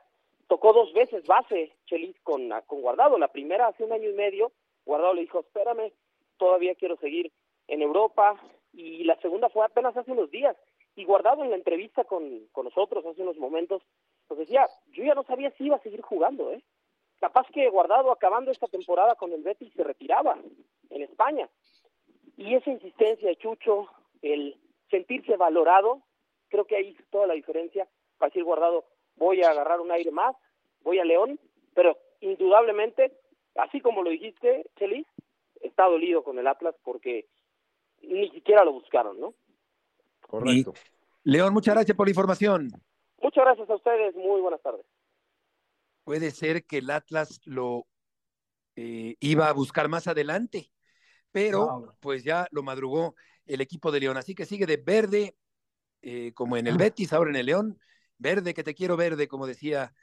tocó 0.48 0.74
dos 0.74 0.94
veces 0.94 1.26
base 1.26 1.74
Chelis 1.86 2.20
con, 2.22 2.50
con 2.68 2.82
Guardado, 2.82 3.18
la 3.18 3.30
primera 3.30 3.68
hace 3.68 3.84
un 3.84 3.94
año 3.94 4.10
y 4.10 4.14
medio, 4.14 4.52
Guardado 4.86 5.14
le 5.14 5.22
dijo, 5.22 5.40
espérame, 5.40 5.92
todavía 6.38 6.76
quiero 6.76 6.98
seguir 6.98 7.32
en 7.68 7.82
Europa, 7.82 8.40
y 8.74 9.04
la 9.06 9.20
segunda 9.22 9.50
fue 9.50 9.66
apenas 9.66 9.96
hace 9.98 10.12
unos 10.12 10.30
días, 10.30 10.56
y 10.96 11.06
Guardado 11.06 11.44
en 11.44 11.50
la 11.50 11.56
entrevista 11.56 12.04
con, 12.04 12.48
con 12.52 12.66
nosotros 12.66 13.06
hace 13.06 13.22
unos 13.22 13.38
momentos, 13.38 13.82
pues 14.28 14.40
decía, 14.40 14.68
yo 14.88 15.04
ya 15.04 15.16
no 15.16 15.24
sabía 15.24 15.52
si 15.52 15.66
iba 15.66 15.78
a 15.78 15.82
seguir 15.82 16.02
jugando, 16.02 16.52
¿eh? 16.52 16.64
Capaz 17.20 17.48
que 17.54 17.70
Guardado 17.70 18.12
acabando 18.12 18.52
esta 18.52 18.68
temporada 18.68 19.16
con 19.16 19.32
el 19.32 19.42
Betis 19.42 19.74
se 19.74 19.84
retiraba 19.84 20.38
en 20.90 21.02
España. 21.02 21.50
Y 22.38 22.56
esa 22.56 22.70
insistencia 22.70 23.30
de 23.30 23.38
Chucho, 23.38 23.88
el 24.22 24.58
sentirse 24.90 25.38
valorado, 25.38 26.02
creo 26.50 26.66
que 26.66 26.76
ahí 26.76 26.90
hizo 26.90 27.04
toda 27.10 27.28
la 27.28 27.34
diferencia 27.34 27.88
para 28.18 28.30
decir 28.30 28.44
Guardado, 28.44 28.86
voy 29.16 29.42
a 29.44 29.50
agarrar 29.50 29.80
un 29.80 29.92
aire 29.92 30.12
más, 30.12 30.36
voy 30.82 31.00
a 31.00 31.06
León, 31.06 31.40
pero 31.74 31.98
indudablemente, 32.22 33.18
así 33.56 33.82
como 33.82 34.04
lo 34.04 34.10
dijiste, 34.10 34.70
Chelis, 34.78 35.08
está 35.62 35.86
dolido 35.86 36.24
con 36.24 36.40
el 36.40 36.48
Atlas 36.48 36.76
porque 36.84 37.28
ni 38.02 38.30
siquiera 38.32 38.64
lo 38.64 38.74
buscaron, 38.74 39.20
¿no? 39.20 39.34
Correcto. 40.22 40.74
León, 41.24 41.54
muchas 41.54 41.76
gracias 41.76 41.98
por 41.98 42.08
la 42.08 42.12
información. 42.12 42.70
Muchas 43.22 43.44
gracias 43.44 43.70
a 43.70 43.76
ustedes, 43.76 44.16
muy 44.16 44.42
buenas 44.42 44.62
tardes. 44.62 44.86
Puede 46.04 46.32
ser 46.32 46.66
que 46.66 46.78
el 46.78 46.90
Atlas 46.92 47.42
lo 47.46 47.88
eh, 48.76 49.16
iba 49.20 49.50
a 49.50 49.54
buscar 49.54 49.90
más 49.90 50.08
adelante, 50.08 50.70
pero 51.32 51.96
pues 52.00 52.24
ya 52.24 52.48
lo 52.52 52.62
madrugó 52.62 53.16
el 53.46 53.62
equipo 53.62 53.92
de 53.92 54.02
León. 54.02 54.18
Así 54.18 54.36
que 54.36 54.46
sigue 54.46 54.66
de 54.66 54.78
verde, 54.78 55.36
eh, 56.02 56.32
como 56.34 56.58
en 56.58 56.68
el 56.68 56.78
Betis, 56.78 57.14
ahora 57.14 57.32
en 57.32 57.38
el 57.38 57.46
León. 57.48 57.80
Verde, 58.18 58.54
que 58.54 58.64
te 58.64 58.74
quiero 58.76 58.98
verde, 58.98 59.28
como 59.28 59.48
decía 59.48 59.94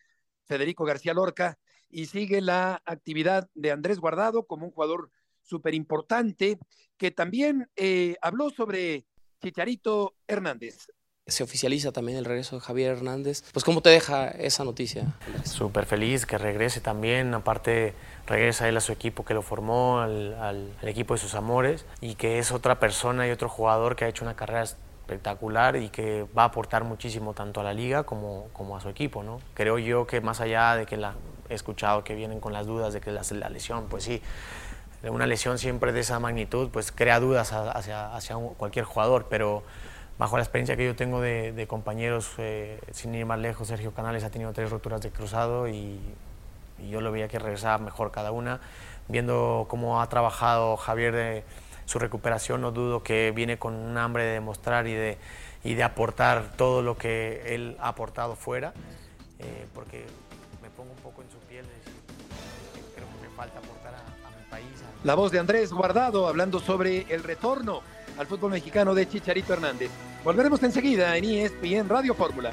Federico 0.45 0.85
García 0.85 1.15
Lorca. 1.15 1.59
Y 1.89 2.07
sigue 2.07 2.41
la 2.41 2.83
actividad 2.87 3.49
de 3.55 3.71
Andrés 3.71 3.99
Guardado 3.99 4.47
como 4.47 4.67
un 4.67 4.73
jugador 4.73 5.11
súper 5.43 5.75
importante, 5.75 6.59
que 6.97 7.11
también 7.11 7.69
eh, 7.77 8.17
habló 8.23 8.51
sobre 8.51 9.05
Chicharito 9.43 10.15
Hernández. 10.27 10.87
Se 11.27 11.45
oficializa 11.45 11.93
también 11.93 12.19
el 12.19 12.25
regreso 12.25 12.57
de 12.57 12.63
Javier 12.63 12.97
Hernández. 12.97 13.45
Pues, 13.53 13.65
¿cómo 13.65 13.81
te 13.81 13.91
deja 13.91 14.29
esa 14.29 14.65
noticia? 14.65 15.15
Súper 15.45 15.87
feliz 15.87 16.27
que 16.27 16.37
regrese 16.37 16.81
también, 16.81 17.33
aparte 17.35 17.95
regresa 18.27 18.69
él 18.69 18.77
a 18.77 18.81
su 18.81 18.91
equipo 18.93 19.25
que 19.25 19.35
lo 19.35 19.43
formó, 19.43 20.01
al, 20.01 20.35
al- 20.35 20.77
al 20.81 20.89
equipo 20.89 21.15
de 21.15 21.21
sus 21.21 21.35
amores, 21.35 21.87
y 22.01 22.17
que 22.17 22.39
es 22.39 22.51
otra 22.51 22.81
persona 22.81 23.29
y 23.29 23.31
otro 23.31 23.49
jugador 23.49 23.95
que 23.95 24.05
ha 24.05 24.09
hecho 24.09 24.25
una 24.25 24.35
carrera 24.35 24.65
espectacular 25.03 25.77
y 25.77 25.89
que 25.91 26.27
va 26.37 26.43
a 26.43 26.47
aportar 26.47 26.85
muchísimo 26.85 27.35
tanto 27.35 27.61
a 27.61 27.65
la 27.65 27.75
liga 27.75 28.05
como, 28.05 28.49
como 28.53 28.77
a 28.77 28.81
su 28.81 28.89
equipo. 28.89 29.23
¿no? 29.23 29.41
Creo 29.55 29.79
yo 29.79 30.07
que 30.07 30.21
más 30.21 30.41
allá 30.41 30.77
de 30.77 30.87
que 30.87 30.97
la, 30.97 31.15
he 31.49 31.55
escuchado 31.55 32.05
que 32.05 32.15
vienen 32.15 32.41
con 32.41 32.53
las 32.53 32.67
dudas 32.67 32.93
de 32.93 33.01
que 33.01 33.11
la, 33.11 33.23
la 33.33 33.49
lesión, 33.51 33.87
pues 33.89 34.05
sí, 34.05 34.23
una 35.09 35.27
lesión 35.27 35.59
siempre 35.59 35.93
de 35.93 36.01
esa 36.01 36.19
magnitud 36.21 36.71
pues 36.71 36.93
crea 36.93 37.19
dudas 37.21 37.53
hacia, 37.53 38.15
hacia 38.15 38.37
un- 38.37 38.55
cualquier 38.55 38.85
jugador, 38.85 39.27
pero 39.29 39.63
bajo 40.19 40.37
la 40.37 40.45
experiencia 40.45 40.77
que 40.77 40.87
yo 40.87 40.95
tengo 40.95 41.21
de, 41.21 41.53
de 41.53 41.67
compañeros, 41.67 42.31
eh, 42.39 42.79
sin 42.93 43.15
ir 43.15 43.27
más 43.27 43.41
lejos, 43.41 43.67
Sergio 43.69 43.93
Canales 43.93 44.23
ha 44.23 44.31
tenido 44.31 44.53
tres 44.53 44.71
roturas 44.71 45.01
de 45.03 45.11
cruzado 45.11 45.67
y, 45.67 45.99
y 46.79 46.91
yo 46.91 47.01
lo 47.01 47.11
veía 47.11 47.27
que 47.29 47.39
regresaba 47.41 47.79
mejor 47.79 48.13
cada 48.13 48.31
una. 48.31 48.61
Viendo 49.09 49.67
cómo 49.69 50.01
ha 50.01 50.09
trabajado 50.09 50.77
Javier 50.77 51.13
de 51.15 51.45
su 51.93 51.99
recuperación, 51.99 52.63
no 52.63 52.73
dudo 52.73 53.03
que 53.03 53.33
viene 53.37 53.59
con 53.59 53.75
un 53.75 53.99
hambre 53.99 54.25
de 54.25 54.33
demostrar 54.33 54.87
y 54.87 54.95
de, 54.95 55.19
y 55.63 55.75
de 55.75 55.83
aportar 55.83 56.53
todo 56.57 56.81
lo 56.81 56.97
que 56.97 57.55
él 57.55 57.77
ha 57.81 57.89
aportado 57.89 58.35
fuera, 58.35 58.73
eh, 59.39 59.67
porque 59.75 60.07
me 60.63 60.71
pongo 60.71 60.93
un 60.93 61.03
poco 61.03 61.21
en 61.21 61.31
su 61.31 61.37
piel, 61.41 61.67
que 61.67 62.81
creo 62.95 63.07
que 63.09 63.29
me 63.29 63.37
falta 63.37 63.59
aportar 63.59 63.95
a, 63.95 64.39
mi 64.39 64.51
país, 64.51 64.83
La 65.05 65.15
voz 65.15 65.33
de 65.33 65.39
Andrés 65.39 65.71
Guardado 65.71 66.27
hablando 66.27 66.61
sobre 66.61 67.07
el 67.11 67.23
retorno 67.23 67.83
al 68.17 68.27
fútbol 68.27 68.53
mexicano 68.53 68.95
de 68.95 69.07
Chicharito 69.07 69.53
Hernández. 69.53 69.91
Volveremos 70.25 70.63
enseguida 70.63 71.15
en 71.17 71.25
ESPN 71.25 71.91
Radio 71.91 72.15
Fórmula. 72.15 72.53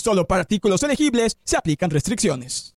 Solo 0.00 0.26
para 0.26 0.40
artículos 0.40 0.82
elegibles 0.82 1.36
se 1.44 1.58
aplican 1.58 1.90
restricciones. 1.90 2.74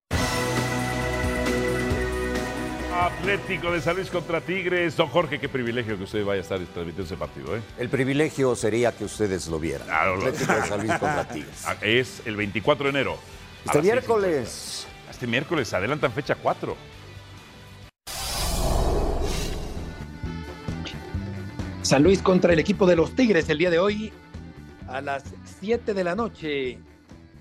Atlético 2.93 3.71
de 3.71 3.79
San 3.81 3.95
Luis 3.95 4.09
contra 4.09 4.41
Tigres. 4.41 4.97
Don 4.97 5.07
Jorge, 5.07 5.39
qué 5.39 5.47
privilegio 5.47 5.97
que 5.97 6.03
usted 6.03 6.25
vaya 6.25 6.39
a 6.39 6.43
estar 6.43 6.57
transmitiendo 6.59 7.03
ese 7.03 7.15
partido, 7.15 7.55
¿eh? 7.55 7.61
El 7.79 7.87
privilegio 7.87 8.57
sería 8.57 8.91
que 8.91 9.05
ustedes 9.05 9.47
lo 9.47 9.57
vieran. 9.57 9.87
Claro, 9.87 10.17
lo- 10.17 10.25
Atlético 10.25 10.53
de 10.53 10.61
San 10.67 10.79
Luis 10.85 10.91
contra 10.99 11.27
Tigres. 11.29 11.63
Ah, 11.65 11.75
Es 11.81 12.21
el 12.25 12.35
24 12.35 12.83
de 12.83 12.89
enero. 12.89 13.17
Este 13.63 13.77
las 13.77 13.85
miércoles. 13.85 14.85
6:50. 15.07 15.11
Este 15.11 15.27
miércoles, 15.27 15.73
adelantan 15.73 16.11
fecha 16.11 16.35
4. 16.35 16.75
San 21.83 22.03
Luis 22.03 22.21
contra 22.21 22.51
el 22.51 22.59
equipo 22.59 22.85
de 22.85 22.95
los 22.97 23.15
Tigres 23.15 23.47
el 23.49 23.57
día 23.59 23.69
de 23.69 23.79
hoy 23.79 24.11
a 24.87 25.01
las 25.01 25.23
7 25.61 25.93
de 25.93 26.03
la 26.03 26.15
noche, 26.15 26.79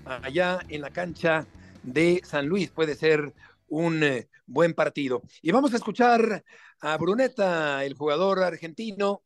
allá 0.05 0.59
en 0.69 0.81
la 0.81 0.89
cancha 0.89 1.45
de 1.83 2.21
San 2.23 2.47
Luis. 2.47 2.69
Puede 2.71 2.95
ser 2.95 3.33
un 3.67 4.03
eh, 4.03 4.29
buen 4.45 4.73
partido. 4.73 5.21
Y 5.41 5.51
vamos 5.51 5.73
a 5.73 5.77
escuchar 5.77 6.43
a 6.79 6.97
Bruneta, 6.97 7.83
el 7.85 7.95
jugador 7.95 8.39
argentino 8.43 9.23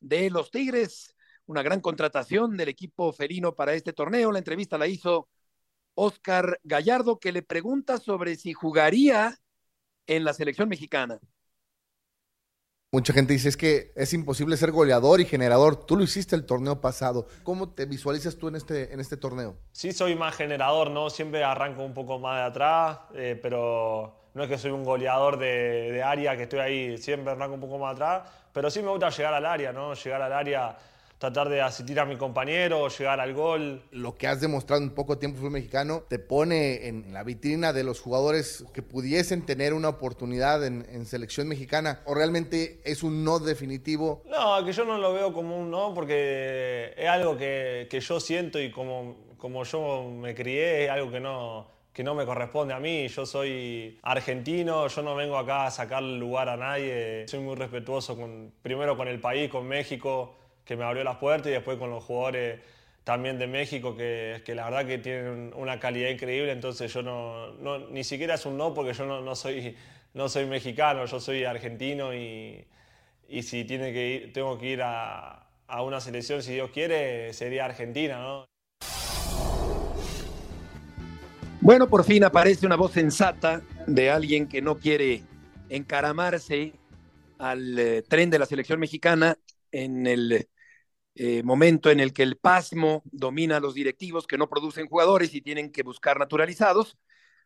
de 0.00 0.30
los 0.30 0.50
Tigres, 0.50 1.14
una 1.46 1.62
gran 1.62 1.80
contratación 1.80 2.56
del 2.56 2.68
equipo 2.68 3.12
felino 3.12 3.54
para 3.54 3.74
este 3.74 3.92
torneo. 3.92 4.32
La 4.32 4.38
entrevista 4.38 4.78
la 4.78 4.86
hizo 4.86 5.28
Oscar 5.94 6.60
Gallardo, 6.62 7.18
que 7.18 7.32
le 7.32 7.42
pregunta 7.42 7.98
sobre 7.98 8.36
si 8.36 8.52
jugaría 8.52 9.38
en 10.06 10.24
la 10.24 10.32
selección 10.32 10.68
mexicana. 10.68 11.18
Mucha 12.90 13.12
gente 13.12 13.34
dice 13.34 13.50
es 13.50 13.58
que 13.58 13.92
es 13.96 14.14
imposible 14.14 14.56
ser 14.56 14.72
goleador 14.72 15.20
y 15.20 15.26
generador. 15.26 15.76
Tú 15.76 15.94
lo 15.94 16.04
hiciste 16.04 16.34
el 16.34 16.46
torneo 16.46 16.80
pasado. 16.80 17.26
¿Cómo 17.42 17.68
te 17.68 17.84
visualizas 17.84 18.36
tú 18.36 18.48
en 18.48 18.56
este, 18.56 18.94
en 18.94 18.98
este 18.98 19.18
torneo? 19.18 19.58
Sí, 19.72 19.92
soy 19.92 20.14
más 20.14 20.34
generador, 20.34 20.90
¿no? 20.90 21.10
Siempre 21.10 21.44
arranco 21.44 21.82
un 21.82 21.92
poco 21.92 22.18
más 22.18 22.38
de 22.38 22.44
atrás, 22.44 22.98
eh, 23.14 23.38
pero 23.42 24.30
no 24.32 24.42
es 24.42 24.48
que 24.48 24.56
soy 24.56 24.70
un 24.70 24.84
goleador 24.84 25.38
de, 25.38 25.92
de, 25.92 26.02
área, 26.02 26.34
que 26.34 26.44
estoy 26.44 26.60
ahí, 26.60 26.96
siempre 26.96 27.32
arranco 27.32 27.56
un 27.56 27.60
poco 27.60 27.76
más 27.76 27.92
atrás, 27.92 28.22
pero 28.54 28.70
sí 28.70 28.80
me 28.80 28.88
gusta 28.88 29.10
llegar 29.10 29.34
al 29.34 29.44
área, 29.44 29.70
¿no? 29.70 29.92
Llegar 29.92 30.22
al 30.22 30.32
área 30.32 30.78
tratar 31.18 31.48
de 31.48 31.60
asistir 31.60 31.98
a 31.98 32.04
mi 32.04 32.16
compañero, 32.16 32.88
llegar 32.88 33.20
al 33.20 33.34
gol. 33.34 33.82
Lo 33.90 34.14
que 34.14 34.28
has 34.28 34.40
demostrado 34.40 34.82
en 34.82 34.90
poco 34.90 35.18
tiempo 35.18 35.38
fútbol 35.38 35.52
mexicano 35.52 36.04
te 36.08 36.18
pone 36.18 36.86
en 36.86 37.12
la 37.12 37.24
vitrina 37.24 37.72
de 37.72 37.84
los 37.84 38.00
jugadores 38.00 38.64
que 38.72 38.82
pudiesen 38.82 39.44
tener 39.44 39.74
una 39.74 39.88
oportunidad 39.88 40.64
en, 40.64 40.86
en, 40.90 41.06
selección 41.06 41.48
mexicana 41.48 42.00
o 42.06 42.14
realmente 42.14 42.80
es 42.84 43.02
un 43.02 43.24
no 43.24 43.40
definitivo? 43.40 44.22
No, 44.26 44.64
que 44.64 44.72
yo 44.72 44.84
no 44.84 44.98
lo 44.98 45.12
veo 45.12 45.32
como 45.32 45.58
un 45.58 45.70
no 45.70 45.92
porque 45.92 46.94
es 46.96 47.08
algo 47.08 47.36
que, 47.36 47.88
que 47.90 48.00
yo 48.00 48.20
siento 48.20 48.60
y 48.60 48.70
como, 48.70 49.16
como 49.36 49.64
yo 49.64 50.08
me 50.08 50.34
crié 50.34 50.84
es 50.84 50.90
algo 50.90 51.10
que 51.10 51.20
no 51.20 51.78
que 51.92 52.04
no 52.04 52.14
me 52.14 52.24
corresponde 52.24 52.72
a 52.72 52.78
mí. 52.78 53.08
Yo 53.08 53.26
soy 53.26 53.98
argentino, 54.02 54.86
yo 54.86 55.02
no 55.02 55.16
vengo 55.16 55.36
acá 55.36 55.66
a 55.66 55.70
sacar 55.72 56.00
lugar 56.00 56.48
a 56.48 56.56
nadie. 56.56 57.26
Soy 57.26 57.40
muy 57.40 57.56
respetuoso 57.56 58.16
con, 58.16 58.52
primero 58.62 58.96
con 58.96 59.08
el 59.08 59.18
país, 59.18 59.50
con 59.50 59.66
México 59.66 60.37
que 60.68 60.76
me 60.76 60.84
abrió 60.84 61.02
las 61.02 61.16
puertas 61.16 61.48
y 61.48 61.52
después 61.52 61.78
con 61.78 61.88
los 61.88 62.04
jugadores 62.04 62.60
también 63.02 63.38
de 63.38 63.46
México, 63.46 63.96
que, 63.96 64.42
que 64.44 64.54
la 64.54 64.64
verdad 64.66 64.86
que 64.86 64.98
tienen 64.98 65.54
una 65.56 65.80
calidad 65.80 66.10
increíble, 66.10 66.52
entonces 66.52 66.92
yo 66.92 67.02
no, 67.02 67.54
no 67.54 67.78
ni 67.88 68.04
siquiera 68.04 68.34
es 68.34 68.44
un 68.44 68.58
no 68.58 68.74
porque 68.74 68.92
yo 68.92 69.06
no, 69.06 69.22
no, 69.22 69.34
soy, 69.34 69.74
no 70.12 70.28
soy 70.28 70.44
mexicano, 70.44 71.06
yo 71.06 71.20
soy 71.20 71.44
argentino 71.44 72.14
y, 72.14 72.66
y 73.30 73.42
si 73.44 73.64
tiene 73.64 73.94
que 73.94 74.30
tengo 74.34 74.58
que 74.58 74.66
ir 74.66 74.82
a, 74.82 75.46
a, 75.66 75.82
una 75.82 76.02
selección, 76.02 76.42
si 76.42 76.52
Dios 76.52 76.70
quiere, 76.70 77.32
sería 77.32 77.64
Argentina, 77.64 78.18
¿no? 78.18 78.44
Bueno, 81.62 81.88
por 81.88 82.04
fin 82.04 82.24
aparece 82.24 82.66
una 82.66 82.76
voz 82.76 82.92
sensata 82.92 83.62
de 83.86 84.10
alguien 84.10 84.46
que 84.46 84.60
no 84.60 84.76
quiere 84.76 85.22
encaramarse 85.70 86.74
al 87.38 87.78
eh, 87.78 88.02
tren 88.02 88.28
de 88.28 88.38
la 88.38 88.44
selección 88.44 88.78
mexicana 88.78 89.38
en 89.72 90.06
el 90.06 90.48
eh, 91.20 91.42
momento 91.42 91.90
en 91.90 91.98
el 91.98 92.12
que 92.12 92.22
el 92.22 92.36
pasmo 92.36 93.02
domina 93.06 93.56
a 93.56 93.60
los 93.60 93.74
directivos 93.74 94.28
que 94.28 94.38
no 94.38 94.48
producen 94.48 94.86
jugadores 94.86 95.34
y 95.34 95.40
tienen 95.40 95.72
que 95.72 95.82
buscar 95.82 96.16
naturalizados. 96.16 96.96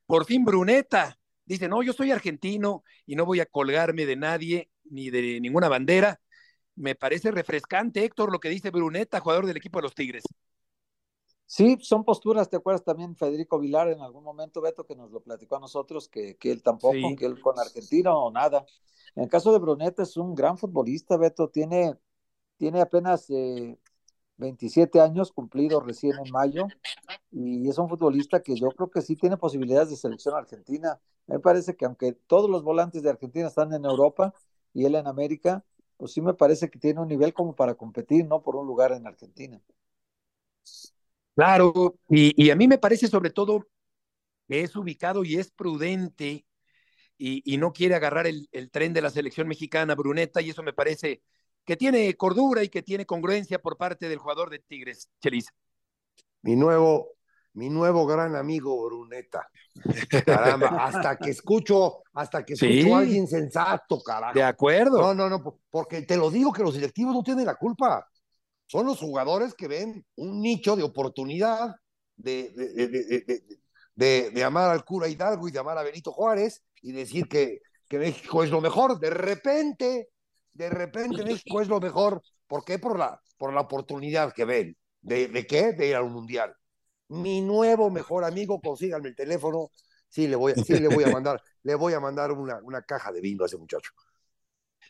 Por 0.04 0.26
fin 0.26 0.44
Bruneta 0.44 1.18
dice, 1.46 1.68
no, 1.68 1.82
yo 1.82 1.94
soy 1.94 2.10
argentino 2.10 2.84
y 3.06 3.16
no 3.16 3.24
voy 3.24 3.40
a 3.40 3.46
colgarme 3.46 4.04
de 4.04 4.16
nadie 4.16 4.70
ni 4.84 5.08
de 5.08 5.40
ninguna 5.40 5.70
bandera. 5.70 6.20
Me 6.74 6.94
parece 6.94 7.30
refrescante, 7.30 8.04
Héctor, 8.04 8.30
lo 8.30 8.40
que 8.40 8.50
dice 8.50 8.68
Bruneta, 8.68 9.20
jugador 9.20 9.46
del 9.46 9.56
equipo 9.56 9.78
de 9.78 9.84
los 9.84 9.94
Tigres. 9.94 10.24
Sí, 11.46 11.78
son 11.80 12.04
posturas, 12.04 12.50
¿te 12.50 12.58
acuerdas 12.58 12.84
también 12.84 13.16
Federico 13.16 13.58
Vilar 13.58 13.88
en 13.88 14.02
algún 14.02 14.22
momento, 14.22 14.60
Beto, 14.60 14.84
que 14.84 14.96
nos 14.96 15.10
lo 15.10 15.22
platicó 15.22 15.56
a 15.56 15.60
nosotros, 15.60 16.10
que, 16.10 16.36
que 16.36 16.52
él 16.52 16.62
tampoco, 16.62 17.08
sí. 17.08 17.16
que 17.16 17.24
él 17.24 17.40
con 17.40 17.58
argentino 17.58 18.22
o 18.22 18.30
nada. 18.30 18.66
En 19.14 19.22
el 19.22 19.30
caso 19.30 19.50
de 19.50 19.60
Bruneta 19.60 20.02
es 20.02 20.18
un 20.18 20.34
gran 20.34 20.58
futbolista, 20.58 21.16
Beto, 21.16 21.48
tiene 21.48 21.96
tiene 22.62 22.80
apenas 22.80 23.28
eh, 23.28 23.76
27 24.36 25.00
años, 25.00 25.32
cumplido 25.32 25.80
recién 25.80 26.12
en 26.24 26.30
mayo, 26.30 26.68
y 27.32 27.68
es 27.68 27.76
un 27.76 27.88
futbolista 27.88 28.40
que 28.40 28.54
yo 28.54 28.68
creo 28.68 28.88
que 28.88 29.02
sí 29.02 29.16
tiene 29.16 29.36
posibilidades 29.36 29.90
de 29.90 29.96
selección 29.96 30.36
argentina. 30.36 31.00
Me 31.26 31.40
parece 31.40 31.74
que 31.74 31.86
aunque 31.86 32.12
todos 32.12 32.48
los 32.48 32.62
volantes 32.62 33.02
de 33.02 33.10
Argentina 33.10 33.48
están 33.48 33.72
en 33.72 33.84
Europa 33.84 34.32
y 34.72 34.84
él 34.84 34.94
en 34.94 35.08
América, 35.08 35.64
pues 35.96 36.12
sí 36.12 36.20
me 36.20 36.34
parece 36.34 36.70
que 36.70 36.78
tiene 36.78 37.00
un 37.00 37.08
nivel 37.08 37.34
como 37.34 37.56
para 37.56 37.74
competir, 37.74 38.26
¿no? 38.26 38.42
Por 38.42 38.54
un 38.54 38.68
lugar 38.68 38.92
en 38.92 39.08
Argentina. 39.08 39.60
Claro, 41.34 41.96
y, 42.08 42.48
a 42.48 42.54
mí 42.54 42.68
me 42.68 42.78
parece 42.78 43.08
sobre 43.08 43.30
todo 43.30 43.66
que 44.46 44.60
es 44.60 44.76
ubicado 44.76 45.24
y 45.24 45.34
es 45.34 45.50
prudente 45.50 46.46
y, 47.18 47.56
no 47.56 47.72
quiere 47.72 47.96
agarrar 47.96 48.28
el 48.28 48.70
tren 48.70 48.92
de 48.92 49.02
la 49.02 49.10
selección 49.10 49.48
mexicana, 49.48 49.96
Bruneta, 49.96 50.40
y 50.40 50.50
eso 50.50 50.62
me 50.62 50.72
parece 50.72 51.22
que 51.64 51.76
tiene 51.76 52.14
cordura 52.16 52.62
y 52.62 52.68
que 52.68 52.82
tiene 52.82 53.06
congruencia 53.06 53.58
por 53.60 53.76
parte 53.76 54.08
del 54.08 54.18
jugador 54.18 54.50
de 54.50 54.58
Tigres, 54.58 55.08
Chelis. 55.22 55.46
Mi 56.42 56.56
nuevo, 56.56 57.10
mi 57.54 57.68
nuevo 57.68 58.06
gran 58.06 58.34
amigo 58.34 58.84
Bruneta. 58.86 59.48
Caramba, 60.24 60.68
hasta 60.86 61.16
que 61.16 61.30
escucho, 61.30 62.02
hasta 62.14 62.44
que 62.44 62.54
escucho 62.54 62.72
Sí. 62.72 62.90
a 62.90 62.98
alguien 62.98 63.26
sensato, 63.28 64.00
carajo. 64.02 64.34
De 64.34 64.42
acuerdo. 64.42 64.98
No, 65.00 65.14
no, 65.14 65.28
no, 65.30 65.60
porque 65.70 66.02
te 66.02 66.16
lo 66.16 66.30
digo 66.30 66.52
que 66.52 66.62
los 66.62 66.74
directivos 66.74 67.14
no 67.14 67.22
tienen 67.22 67.46
la 67.46 67.54
culpa. 67.54 68.08
Son 68.66 68.86
los 68.86 68.98
jugadores 68.98 69.54
que 69.54 69.68
ven 69.68 70.04
un 70.16 70.40
nicho 70.40 70.76
de 70.76 70.82
oportunidad 70.82 71.74
de, 72.16 72.50
de, 72.50 72.68
de, 72.74 72.88
de- 72.88 73.20
de- 73.20 73.42
de- 73.94 74.30
de 74.30 74.44
amar 74.44 74.70
al 74.70 74.84
cura 74.84 75.06
Hidalgo 75.08 75.46
y 75.46 75.52
de 75.52 75.58
amar 75.58 75.76
a 75.76 75.82
Benito 75.82 76.10
Juárez 76.12 76.62
y 76.80 76.92
decir 76.92 77.28
que, 77.28 77.60
que 77.88 77.98
México 77.98 78.42
es 78.42 78.50
lo 78.50 78.60
mejor. 78.62 78.98
De 78.98 79.10
repente, 79.10 80.08
de 80.54 80.70
repente 80.70 81.24
México 81.24 81.60
es 81.60 81.68
lo 81.68 81.80
mejor. 81.80 82.22
¿Por 82.46 82.64
qué? 82.64 82.78
Por 82.78 82.98
la, 82.98 83.20
por 83.38 83.52
la 83.54 83.62
oportunidad 83.62 84.32
que 84.32 84.44
ven. 84.44 84.76
¿De, 85.00 85.28
de 85.28 85.46
qué? 85.46 85.72
De 85.72 85.88
ir 85.88 85.96
a 85.96 86.02
un 86.02 86.12
mundial. 86.12 86.54
Mi 87.08 87.40
nuevo 87.42 87.90
mejor 87.90 88.24
amigo, 88.24 88.60
consíganme 88.60 89.08
el 89.10 89.14
teléfono. 89.16 89.70
Sí, 90.08 90.26
le 90.28 90.36
voy, 90.36 90.52
a- 90.52 90.60
sí, 90.62 90.78
le 90.80 90.88
voy 90.88 91.04
a 91.04 91.10
mandar, 91.10 91.40
le 91.62 91.74
voy 91.74 91.92
a 91.94 92.00
mandar 92.00 92.32
una, 92.32 92.58
una 92.62 92.82
caja 92.82 93.12
de 93.12 93.20
vino 93.20 93.44
a 93.44 93.46
ese 93.46 93.56
muchacho. 93.58 93.92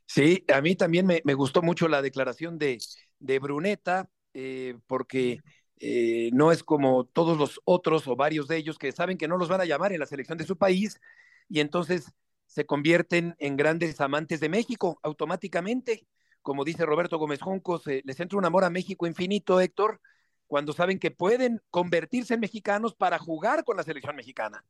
Sí, 0.06 0.44
a 0.52 0.60
mí 0.60 0.76
también 0.76 1.06
me, 1.06 1.22
me 1.24 1.34
gustó 1.34 1.62
mucho 1.62 1.88
la 1.88 2.02
declaración 2.02 2.58
de, 2.58 2.84
de 3.18 3.38
Bruneta, 3.38 4.08
eh, 4.34 4.76
porque 4.86 5.42
eh, 5.80 6.30
no 6.32 6.52
es 6.52 6.62
como 6.62 7.04
todos 7.06 7.38
los 7.38 7.60
otros 7.64 8.06
o 8.08 8.16
varios 8.16 8.48
de 8.48 8.56
ellos 8.56 8.78
que 8.78 8.92
saben 8.92 9.16
que 9.18 9.28
no 9.28 9.36
los 9.38 9.48
van 9.48 9.60
a 9.60 9.64
llamar 9.64 9.92
en 9.92 10.00
la 10.00 10.06
selección 10.06 10.38
de 10.38 10.44
su 10.46 10.56
país 10.58 11.00
y 11.48 11.60
entonces 11.60 12.12
se 12.52 12.66
convierten 12.66 13.34
en 13.38 13.56
grandes 13.56 13.98
amantes 14.02 14.38
de 14.38 14.50
México 14.50 15.00
automáticamente. 15.02 16.06
Como 16.42 16.64
dice 16.64 16.84
Roberto 16.84 17.16
Gómez 17.16 17.40
Junco, 17.40 17.78
se, 17.78 18.02
les 18.04 18.20
entra 18.20 18.38
un 18.38 18.44
amor 18.44 18.64
a 18.64 18.68
México 18.68 19.06
infinito, 19.06 19.58
Héctor, 19.58 20.02
cuando 20.46 20.74
saben 20.74 20.98
que 20.98 21.10
pueden 21.10 21.62
convertirse 21.70 22.34
en 22.34 22.40
mexicanos 22.40 22.94
para 22.94 23.18
jugar 23.18 23.64
con 23.64 23.78
la 23.78 23.82
selección 23.82 24.16
mexicana. 24.16 24.62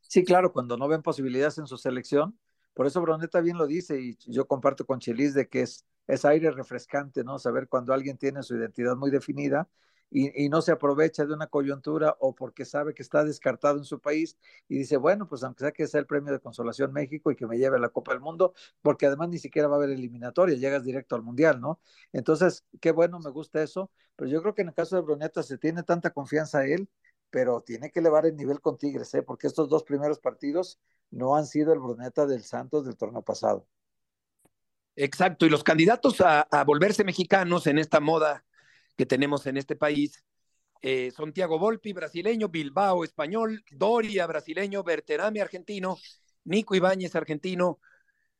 Sí, 0.00 0.24
claro, 0.24 0.52
cuando 0.52 0.76
no 0.76 0.88
ven 0.88 1.00
posibilidades 1.00 1.58
en 1.58 1.68
su 1.68 1.78
selección. 1.78 2.36
Por 2.72 2.88
eso 2.88 3.00
Bruneta 3.00 3.40
bien 3.40 3.56
lo 3.56 3.68
dice 3.68 4.00
y 4.00 4.16
yo 4.26 4.48
comparto 4.48 4.84
con 4.84 4.98
Chelis 4.98 5.32
de 5.32 5.48
que 5.48 5.60
es, 5.62 5.86
es 6.08 6.24
aire 6.24 6.50
refrescante, 6.50 7.22
¿no? 7.22 7.38
Saber 7.38 7.68
cuando 7.68 7.94
alguien 7.94 8.18
tiene 8.18 8.42
su 8.42 8.56
identidad 8.56 8.96
muy 8.96 9.12
definida 9.12 9.68
y, 10.14 10.44
y 10.44 10.48
no 10.48 10.62
se 10.62 10.70
aprovecha 10.72 11.26
de 11.26 11.34
una 11.34 11.48
coyuntura 11.48 12.16
o 12.20 12.34
porque 12.34 12.64
sabe 12.64 12.94
que 12.94 13.02
está 13.02 13.24
descartado 13.24 13.78
en 13.78 13.84
su 13.84 14.00
país 14.00 14.38
y 14.68 14.78
dice, 14.78 14.96
bueno, 14.96 15.28
pues 15.28 15.42
aunque 15.42 15.64
sea 15.64 15.72
que 15.72 15.88
sea 15.88 15.98
el 16.00 16.06
premio 16.06 16.32
de 16.32 16.38
consolación 16.38 16.92
México 16.92 17.32
y 17.32 17.36
que 17.36 17.46
me 17.48 17.58
lleve 17.58 17.76
a 17.76 17.80
la 17.80 17.88
Copa 17.88 18.12
del 18.12 18.20
Mundo, 18.20 18.54
porque 18.80 19.06
además 19.06 19.28
ni 19.28 19.38
siquiera 19.38 19.66
va 19.66 19.74
a 19.74 19.78
haber 19.78 19.90
eliminatoria, 19.90 20.56
llegas 20.56 20.84
directo 20.84 21.16
al 21.16 21.22
Mundial, 21.22 21.60
¿no? 21.60 21.80
Entonces, 22.12 22.64
qué 22.80 22.92
bueno, 22.92 23.18
me 23.18 23.30
gusta 23.30 23.60
eso, 23.62 23.90
pero 24.14 24.30
yo 24.30 24.40
creo 24.40 24.54
que 24.54 24.62
en 24.62 24.68
el 24.68 24.74
caso 24.74 24.94
de 24.94 25.02
Bruneta 25.02 25.42
se 25.42 25.58
tiene 25.58 25.82
tanta 25.82 26.10
confianza 26.10 26.60
a 26.60 26.66
él 26.66 26.88
pero 27.30 27.62
tiene 27.62 27.90
que 27.90 27.98
elevar 27.98 28.26
el 28.26 28.36
nivel 28.36 28.60
con 28.60 28.78
Tigres, 28.78 29.12
¿eh? 29.14 29.22
porque 29.24 29.48
estos 29.48 29.68
dos 29.68 29.82
primeros 29.82 30.20
partidos 30.20 30.78
no 31.10 31.34
han 31.34 31.46
sido 31.46 31.72
el 31.72 31.80
Bruneta 31.80 32.26
del 32.26 32.44
Santos 32.44 32.86
del 32.86 32.96
torneo 32.96 33.22
pasado. 33.22 33.66
Exacto, 34.94 35.44
y 35.44 35.50
los 35.50 35.64
candidatos 35.64 36.20
a, 36.20 36.42
a 36.42 36.62
volverse 36.62 37.02
mexicanos 37.02 37.66
en 37.66 37.78
esta 37.78 37.98
moda 37.98 38.44
que 38.96 39.06
tenemos 39.06 39.46
en 39.46 39.56
este 39.56 39.76
país 39.76 40.24
eh, 40.86 41.10
son 41.16 41.32
Tiago 41.32 41.58
Volpi, 41.58 41.94
brasileño, 41.94 42.48
Bilbao, 42.48 43.04
español, 43.04 43.64
Doria, 43.70 44.26
brasileño, 44.26 44.82
Berterame, 44.82 45.40
argentino, 45.40 45.96
Nico 46.44 46.74
Ibáñez, 46.74 47.16
argentino, 47.16 47.80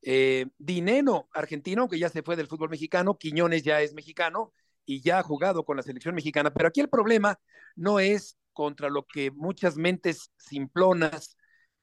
eh, 0.02 0.46
Dineno, 0.58 1.28
argentino, 1.32 1.88
que 1.88 1.98
ya 1.98 2.10
se 2.10 2.22
fue 2.22 2.36
del 2.36 2.46
fútbol 2.46 2.68
mexicano, 2.68 3.16
Quiñones 3.16 3.62
ya 3.62 3.80
es 3.80 3.94
mexicano 3.94 4.52
y 4.84 5.00
ya 5.00 5.20
ha 5.20 5.22
jugado 5.22 5.64
con 5.64 5.78
la 5.78 5.82
selección 5.82 6.14
mexicana, 6.14 6.52
pero 6.52 6.68
aquí 6.68 6.82
el 6.82 6.90
problema 6.90 7.40
no 7.76 7.98
es 7.98 8.36
contra 8.52 8.90
lo 8.90 9.06
que 9.06 9.30
muchas 9.30 9.76
mentes 9.76 10.30
simplonas 10.36 11.38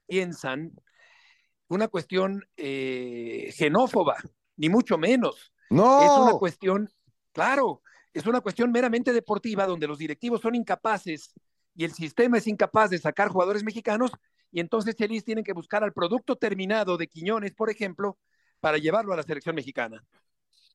piensan, 0.05 0.73
una 1.67 1.87
cuestión 1.87 2.45
eh, 2.55 3.51
xenófoba, 3.55 4.17
ni 4.57 4.69
mucho 4.69 4.99
menos. 4.99 5.51
No. 5.71 6.03
Es 6.03 6.11
una 6.11 6.37
cuestión, 6.37 6.87
claro, 7.31 7.81
es 8.13 8.25
una 8.25 8.41
cuestión 8.41 8.71
meramente 8.71 9.13
deportiva 9.13 9.65
donde 9.65 9.87
los 9.87 9.97
directivos 9.97 10.41
son 10.41 10.55
incapaces 10.55 11.33
y 11.75 11.85
el 11.85 11.93
sistema 11.93 12.37
es 12.37 12.47
incapaz 12.47 12.89
de 12.89 12.97
sacar 12.97 13.29
jugadores 13.29 13.63
mexicanos 13.63 14.11
y 14.51 14.59
entonces 14.59 14.95
Chelis 14.95 15.23
tienen 15.23 15.43
que 15.43 15.53
buscar 15.53 15.83
al 15.83 15.93
producto 15.93 16.35
terminado 16.35 16.97
de 16.97 17.07
Quiñones, 17.07 17.53
por 17.53 17.69
ejemplo, 17.69 18.17
para 18.59 18.77
llevarlo 18.77 19.13
a 19.13 19.17
la 19.17 19.23
selección 19.23 19.55
mexicana. 19.55 20.03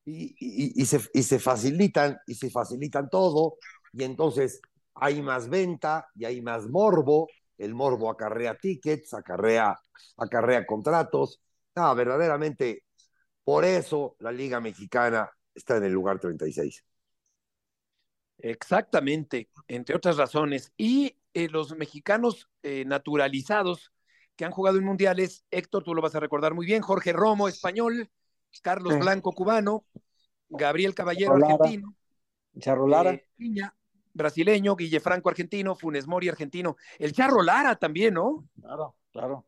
Y, 0.05 0.85
se, 0.85 1.39
facilitan, 1.39 2.17
y 2.25 2.35
se 2.35 2.49
facilitan 2.49 3.09
todo, 3.09 3.57
y 3.91 4.03
entonces 4.03 4.61
hay 4.95 5.21
más 5.21 5.49
venta 5.49 6.07
y 6.15 6.23
hay 6.23 6.41
más 6.41 6.67
morbo, 6.69 7.27
el 7.57 7.75
morbo 7.75 8.09
acarrea 8.09 8.55
tickets, 8.55 9.13
acarrea, 9.13 9.77
acarrea 10.17 10.65
contratos. 10.65 11.41
No, 11.75 11.93
verdaderamente, 11.93 12.85
por 13.43 13.65
eso 13.65 14.15
la 14.19 14.31
Liga 14.31 14.61
Mexicana 14.61 15.29
está 15.53 15.77
en 15.77 15.83
el 15.83 15.91
lugar 15.91 16.19
36. 16.19 16.83
Exactamente, 18.39 19.49
entre 19.67 19.95
otras 19.95 20.17
razones. 20.17 20.71
Y 20.77 21.17
eh, 21.33 21.49
los 21.49 21.75
mexicanos 21.75 22.49
eh, 22.63 22.85
naturalizados 22.85 23.91
que 24.35 24.45
han 24.45 24.51
jugado 24.51 24.77
en 24.77 24.85
mundiales, 24.85 25.45
Héctor, 25.49 25.83
tú 25.83 25.95
lo 25.95 26.01
vas 26.01 26.15
a 26.15 26.19
recordar 26.19 26.53
muy 26.53 26.65
bien, 26.65 26.81
Jorge 26.81 27.13
Romo, 27.13 27.47
español, 27.47 28.09
Carlos 28.61 28.93
Sí. 28.93 28.99
Blanco, 28.99 29.31
cubano, 29.33 29.85
Gabriel 30.49 30.93
Caballero, 30.93 31.33
Charro 31.39 31.45
argentino, 31.53 31.95
Charro 32.59 32.87
Lara. 32.87 33.11
eh, 33.13 33.25
Piña, 33.35 33.75
brasileño, 34.13 34.75
Guille 34.75 34.99
Franco, 34.99 35.29
argentino, 35.29 35.75
Funes 35.75 36.07
Mori, 36.07 36.29
argentino, 36.29 36.77
el 36.99 37.13
Charro 37.13 37.41
Lara 37.41 37.75
también, 37.75 38.13
¿no? 38.13 38.47
Claro, 38.61 38.95
claro. 39.11 39.45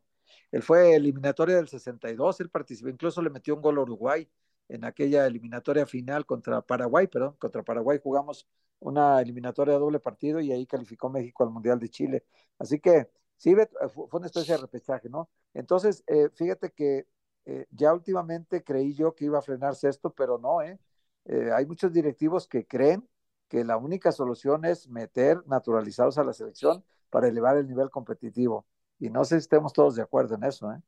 Él 0.50 0.62
fue 0.62 0.94
eliminatoria 0.94 1.56
del 1.56 1.68
62, 1.68 2.40
él 2.40 2.50
participó, 2.50 2.88
incluso 2.88 3.22
le 3.22 3.30
metió 3.30 3.54
un 3.54 3.62
gol 3.62 3.78
a 3.78 3.82
Uruguay 3.82 4.28
en 4.70 4.84
aquella 4.84 5.26
eliminatoria 5.26 5.86
final 5.86 6.26
contra 6.26 6.62
Paraguay, 6.62 7.06
perdón, 7.08 7.36
contra 7.38 7.62
Paraguay 7.62 7.98
jugamos 8.02 8.46
una 8.80 9.20
eliminatoria 9.20 9.74
doble 9.78 10.00
partido 10.00 10.40
y 10.40 10.52
ahí 10.52 10.66
calificó 10.66 11.10
México 11.10 11.44
al 11.44 11.50
Mundial 11.50 11.78
de 11.78 11.88
Chile. 11.90 12.24
Así 12.58 12.80
que 12.80 13.08
sí, 13.36 13.50
eh, 13.52 13.68
fu- 13.88 14.06
fue 14.08 14.18
una 14.18 14.26
especie 14.26 14.54
de 14.54 14.60
repechaje, 14.62 15.08
¿no? 15.08 15.28
Entonces, 15.54 16.02
eh, 16.06 16.30
fíjate 16.34 16.70
que 16.72 17.06
eh, 17.46 17.66
ya 17.70 17.92
últimamente 17.92 18.62
creí 18.62 18.94
yo 18.94 19.14
que 19.14 19.24
iba 19.26 19.38
a 19.38 19.42
frenarse 19.42 19.88
esto, 19.88 20.10
pero 20.14 20.38
no, 20.38 20.62
¿eh? 20.62 20.78
Eh, 21.26 21.50
hay 21.54 21.66
muchos 21.66 21.92
directivos 21.92 22.46
que 22.48 22.66
creen 22.66 23.06
que 23.48 23.64
la 23.64 23.76
única 23.76 24.12
solución 24.12 24.64
es 24.64 24.88
meter 24.88 25.44
naturalizados 25.46 26.18
a 26.18 26.24
la 26.24 26.32
selección 26.32 26.84
para 27.10 27.28
elevar 27.28 27.56
el 27.56 27.66
nivel 27.66 27.90
competitivo. 27.90 28.66
Y 28.98 29.10
no 29.10 29.24
sé 29.24 29.36
si 29.36 29.40
estemos 29.44 29.72
todos 29.72 29.96
de 29.96 30.02
acuerdo 30.02 30.34
en 30.36 30.44
eso, 30.44 30.70
¿eh? 30.72 30.78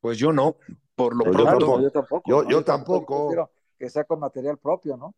Pues 0.00 0.18
yo 0.18 0.32
no, 0.32 0.56
por 0.94 1.16
lo 1.16 1.24
Pues 1.24 1.36
yo 1.36 1.44
pronto. 1.44 1.66
tampoco. 1.66 1.82
Yo 1.82 1.90
tampoco. 1.90 2.30
Yo- 2.30 2.42
¿no? 2.42 2.50
yo 2.50 2.64
tampoco. 2.64 3.50
que 3.78 3.90
sea 3.90 4.04
con 4.04 4.18
material 4.20 4.58
propio, 4.58 4.96
¿no? 4.96 5.14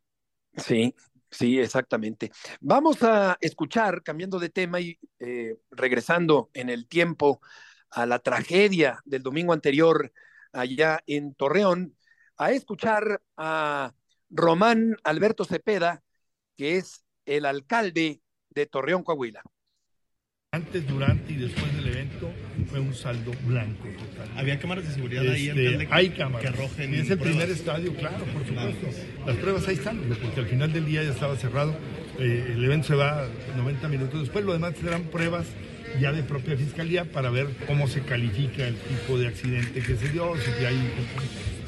Sí, 0.56 0.94
sí, 1.30 1.58
exactamente. 1.58 2.30
Vamos 2.60 3.02
a 3.02 3.38
escuchar, 3.40 4.02
cambiando 4.02 4.38
de 4.38 4.50
tema 4.50 4.80
y 4.80 4.98
eh, 5.18 5.58
regresando 5.70 6.50
en 6.52 6.68
el 6.68 6.86
tiempo 6.86 7.40
a 7.90 8.04
la 8.04 8.18
tragedia 8.18 9.00
del 9.04 9.22
domingo 9.22 9.52
anterior 9.52 10.12
allá 10.52 11.00
en 11.06 11.34
Torreón, 11.34 11.96
a 12.36 12.50
escuchar 12.52 13.22
a 13.36 13.94
Román 14.28 14.96
Alberto 15.04 15.44
Cepeda, 15.44 16.02
que 16.56 16.76
es 16.76 17.04
el 17.24 17.46
alcalde 17.46 18.20
de 18.50 18.66
Torreón, 18.66 19.02
Coahuila. 19.02 19.42
Antes, 20.52 20.86
durante 20.86 21.32
y 21.32 21.36
después 21.36 21.74
del 21.76 21.88
evento 21.88 22.28
fue 22.70 22.80
un 22.80 22.94
saldo 22.94 23.32
blanco 23.46 23.88
total. 23.88 24.28
¿Había 24.36 24.58
cámaras 24.58 24.86
de 24.88 24.94
seguridad 24.94 25.22
ahí, 25.28 25.48
Este, 25.48 25.60
alcalde, 25.66 25.86
que- 25.86 25.94
hay 25.94 26.08
cámaras. 26.10 26.40
que 26.42 26.48
arrojen 26.48 26.94
Y 26.94 26.98
es 26.98 27.10
el 27.10 27.18
pruebas? 27.18 27.36
primer 27.38 27.50
estadio, 27.50 27.94
claro, 27.94 28.24
por 28.26 28.46
supuesto. 28.46 28.86
Las 29.26 29.36
pruebas 29.36 29.68
ahí 29.68 29.74
están, 29.74 29.98
porque 29.98 30.40
al 30.40 30.46
final 30.46 30.72
del 30.72 30.86
día 30.86 31.02
ya 31.02 31.10
estaba 31.10 31.36
cerrado. 31.36 31.76
Eh, 32.18 32.52
el 32.54 32.64
evento 32.64 32.88
se 32.88 32.94
va 32.94 33.26
90 33.56 33.88
minutos 33.88 34.20
después. 34.20 34.44
Lo 34.44 34.52
demás 34.52 34.74
serán 34.80 35.02
pruebas 35.04 35.46
ya 36.00 36.12
de 36.12 36.22
propia 36.22 36.56
fiscalía 36.56 37.04
para 37.04 37.30
ver 37.30 37.48
cómo 37.66 37.88
se 37.88 38.00
califica 38.02 38.66
el 38.68 38.76
tipo 38.76 39.18
de 39.18 39.26
accidente 39.28 39.80
que 39.80 39.96
se 39.96 40.08
dio, 40.10 40.32
si 40.36 40.64
hay 40.64 40.78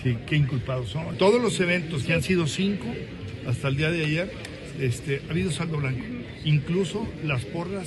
si- 0.02 0.16
qué 0.26 0.36
inculpados 0.36 0.90
son. 0.90 1.16
Todos 1.18 1.42
los 1.42 1.58
eventos, 1.60 2.04
que 2.04 2.12
han 2.14 2.22
sido 2.22 2.46
cinco 2.46 2.86
hasta 3.46 3.68
el 3.68 3.76
día 3.76 3.90
de 3.90 4.04
ayer, 4.04 4.30
este, 4.80 5.20
ha 5.26 5.30
habido 5.32 5.50
saldo 5.50 5.78
blanco. 5.78 6.04
Incluso 6.44 7.08
las 7.24 7.44
porras, 7.44 7.86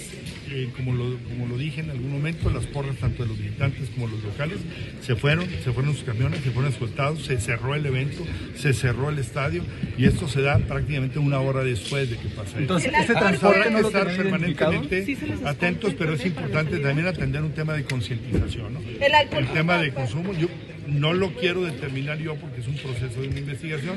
eh, 0.51 0.69
como, 0.75 0.93
lo, 0.93 1.17
como 1.29 1.47
lo 1.47 1.57
dije 1.57 1.81
en 1.81 1.89
algún 1.89 2.11
momento, 2.11 2.49
las 2.49 2.65
porras 2.67 2.95
tanto 2.97 3.23
de 3.23 3.29
los 3.29 3.37
militantes 3.37 3.89
como 3.89 4.07
los 4.07 4.23
locales 4.23 4.59
se 5.01 5.15
fueron, 5.15 5.47
se 5.63 5.71
fueron 5.71 5.93
sus 5.93 6.03
camiones, 6.03 6.41
se 6.41 6.51
fueron 6.51 6.71
escoltados, 6.71 7.23
se 7.23 7.39
cerró 7.39 7.75
el 7.75 7.85
evento, 7.85 8.23
se 8.55 8.73
cerró 8.73 9.09
el 9.09 9.19
estadio 9.19 9.63
y 9.97 10.05
esto 10.05 10.27
se 10.27 10.41
da 10.41 10.57
prácticamente 10.59 11.19
una 11.19 11.39
hora 11.39 11.63
después 11.63 12.09
de 12.09 12.17
que 12.17 12.29
pasa 12.29 12.57
Entonces. 12.57 12.91
¿este 12.93 13.13
transporte 13.13 13.69
no 13.69 13.77
que 13.77 13.81
lo 13.81 13.87
estar 13.87 14.15
permanentemente 14.15 15.05
Sí, 15.05 15.17
atentos, 15.45 15.93
pero 15.97 16.13
es 16.13 16.25
importante 16.25 16.77
también 16.79 17.07
atender 17.07 17.41
un 17.41 17.51
tema 17.51 17.73
de 17.73 17.83
concientización. 17.83 18.73
¿no? 18.73 18.79
El. 18.79 19.15
El 19.37 19.47
tema 19.53 19.77
de 19.77 19.91
consumo, 19.93 20.33
yo 20.33 20.47
no 20.87 21.13
lo 21.13 21.33
quiero 21.33 21.63
determinar 21.63 22.19
yo 22.19 22.35
porque 22.35 22.61
es 22.61 22.67
un 22.67 22.75
proceso 22.75 23.21
de 23.21 23.27
una 23.27 23.39
investigación, 23.39 23.95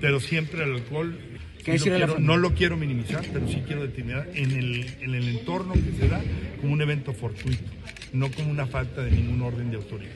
pero 0.00 0.20
siempre 0.20 0.64
el 0.64 0.74
alcohol 0.74 1.18
¿Qué 1.64 1.78
sí 1.78 1.88
lo 1.90 1.94
decirle 1.94 1.96
a 1.96 1.98
la 2.00 2.04
quiero- 2.06 2.12
familia? 2.14 2.34
no 2.36 2.40
lo 2.40 2.54
quiero 2.54 2.76
minimizar, 2.76 3.24
pero 3.32 3.46
sí 3.48 3.62
quiero 3.66 3.82
determinar 3.82 4.28
en 4.34 4.50
el, 4.52 4.86
en 5.00 5.14
el 5.14 5.28
entorno 5.38 5.74
que 5.74 5.92
se 5.98 6.08
da 6.08 6.20
como 6.60 6.72
un 6.72 6.82
evento 6.82 7.12
fortuito, 7.12 7.62
no 8.12 8.30
como 8.32 8.50
una 8.50 8.66
falta 8.66 9.02
de 9.02 9.10
ningún 9.12 9.42
orden 9.42 9.70
de 9.70 9.76
autoridad. 9.76 10.12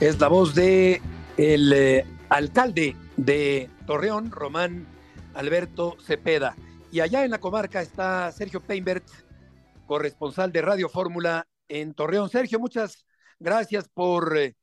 Es 0.00 0.18
la 0.20 0.28
voz 0.28 0.54
de 0.54 1.00
el 1.36 1.72
eh, 1.72 2.04
alcalde 2.28 2.96
de 3.16 3.70
Torreón, 3.86 4.30
Román 4.30 4.86
Alberto 5.34 5.96
Cepeda. 6.04 6.56
Y 6.92 7.00
allá 7.00 7.24
en 7.24 7.30
la 7.30 7.38
comarca 7.38 7.80
está 7.80 8.30
Sergio 8.32 8.60
Peinbert, 8.60 9.04
corresponsal 9.86 10.52
de 10.52 10.62
Radio 10.62 10.88
Fórmula 10.88 11.46
en 11.68 11.94
Torreón. 11.94 12.28
Sergio, 12.28 12.58
muchas 12.60 13.04
gracias 13.38 13.88
por 13.88 14.36
eh, 14.36 14.54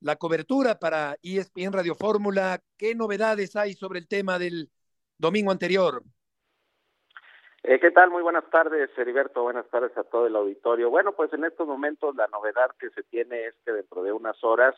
la 0.00 0.16
cobertura 0.16 0.78
para 0.78 1.16
ESPN 1.22 1.72
Radio 1.72 1.94
Fórmula. 1.94 2.60
¿Qué 2.76 2.94
novedades 2.94 3.56
hay 3.56 3.74
sobre 3.74 3.98
el 3.98 4.08
tema 4.08 4.38
del 4.38 4.70
domingo 5.18 5.50
anterior? 5.50 6.02
Eh, 7.62 7.78
¿Qué 7.78 7.90
tal? 7.90 8.10
Muy 8.10 8.22
buenas 8.22 8.48
tardes, 8.50 8.90
Heriberto. 8.96 9.42
Buenas 9.42 9.68
tardes 9.68 9.96
a 9.98 10.04
todo 10.04 10.26
el 10.26 10.34
auditorio. 10.34 10.88
Bueno, 10.88 11.12
pues 11.12 11.30
en 11.34 11.44
estos 11.44 11.66
momentos 11.66 12.16
la 12.16 12.26
novedad 12.28 12.70
que 12.78 12.88
se 12.90 13.02
tiene 13.02 13.46
es 13.46 13.54
que 13.64 13.72
dentro 13.72 14.02
de 14.02 14.12
unas 14.12 14.42
horas 14.42 14.74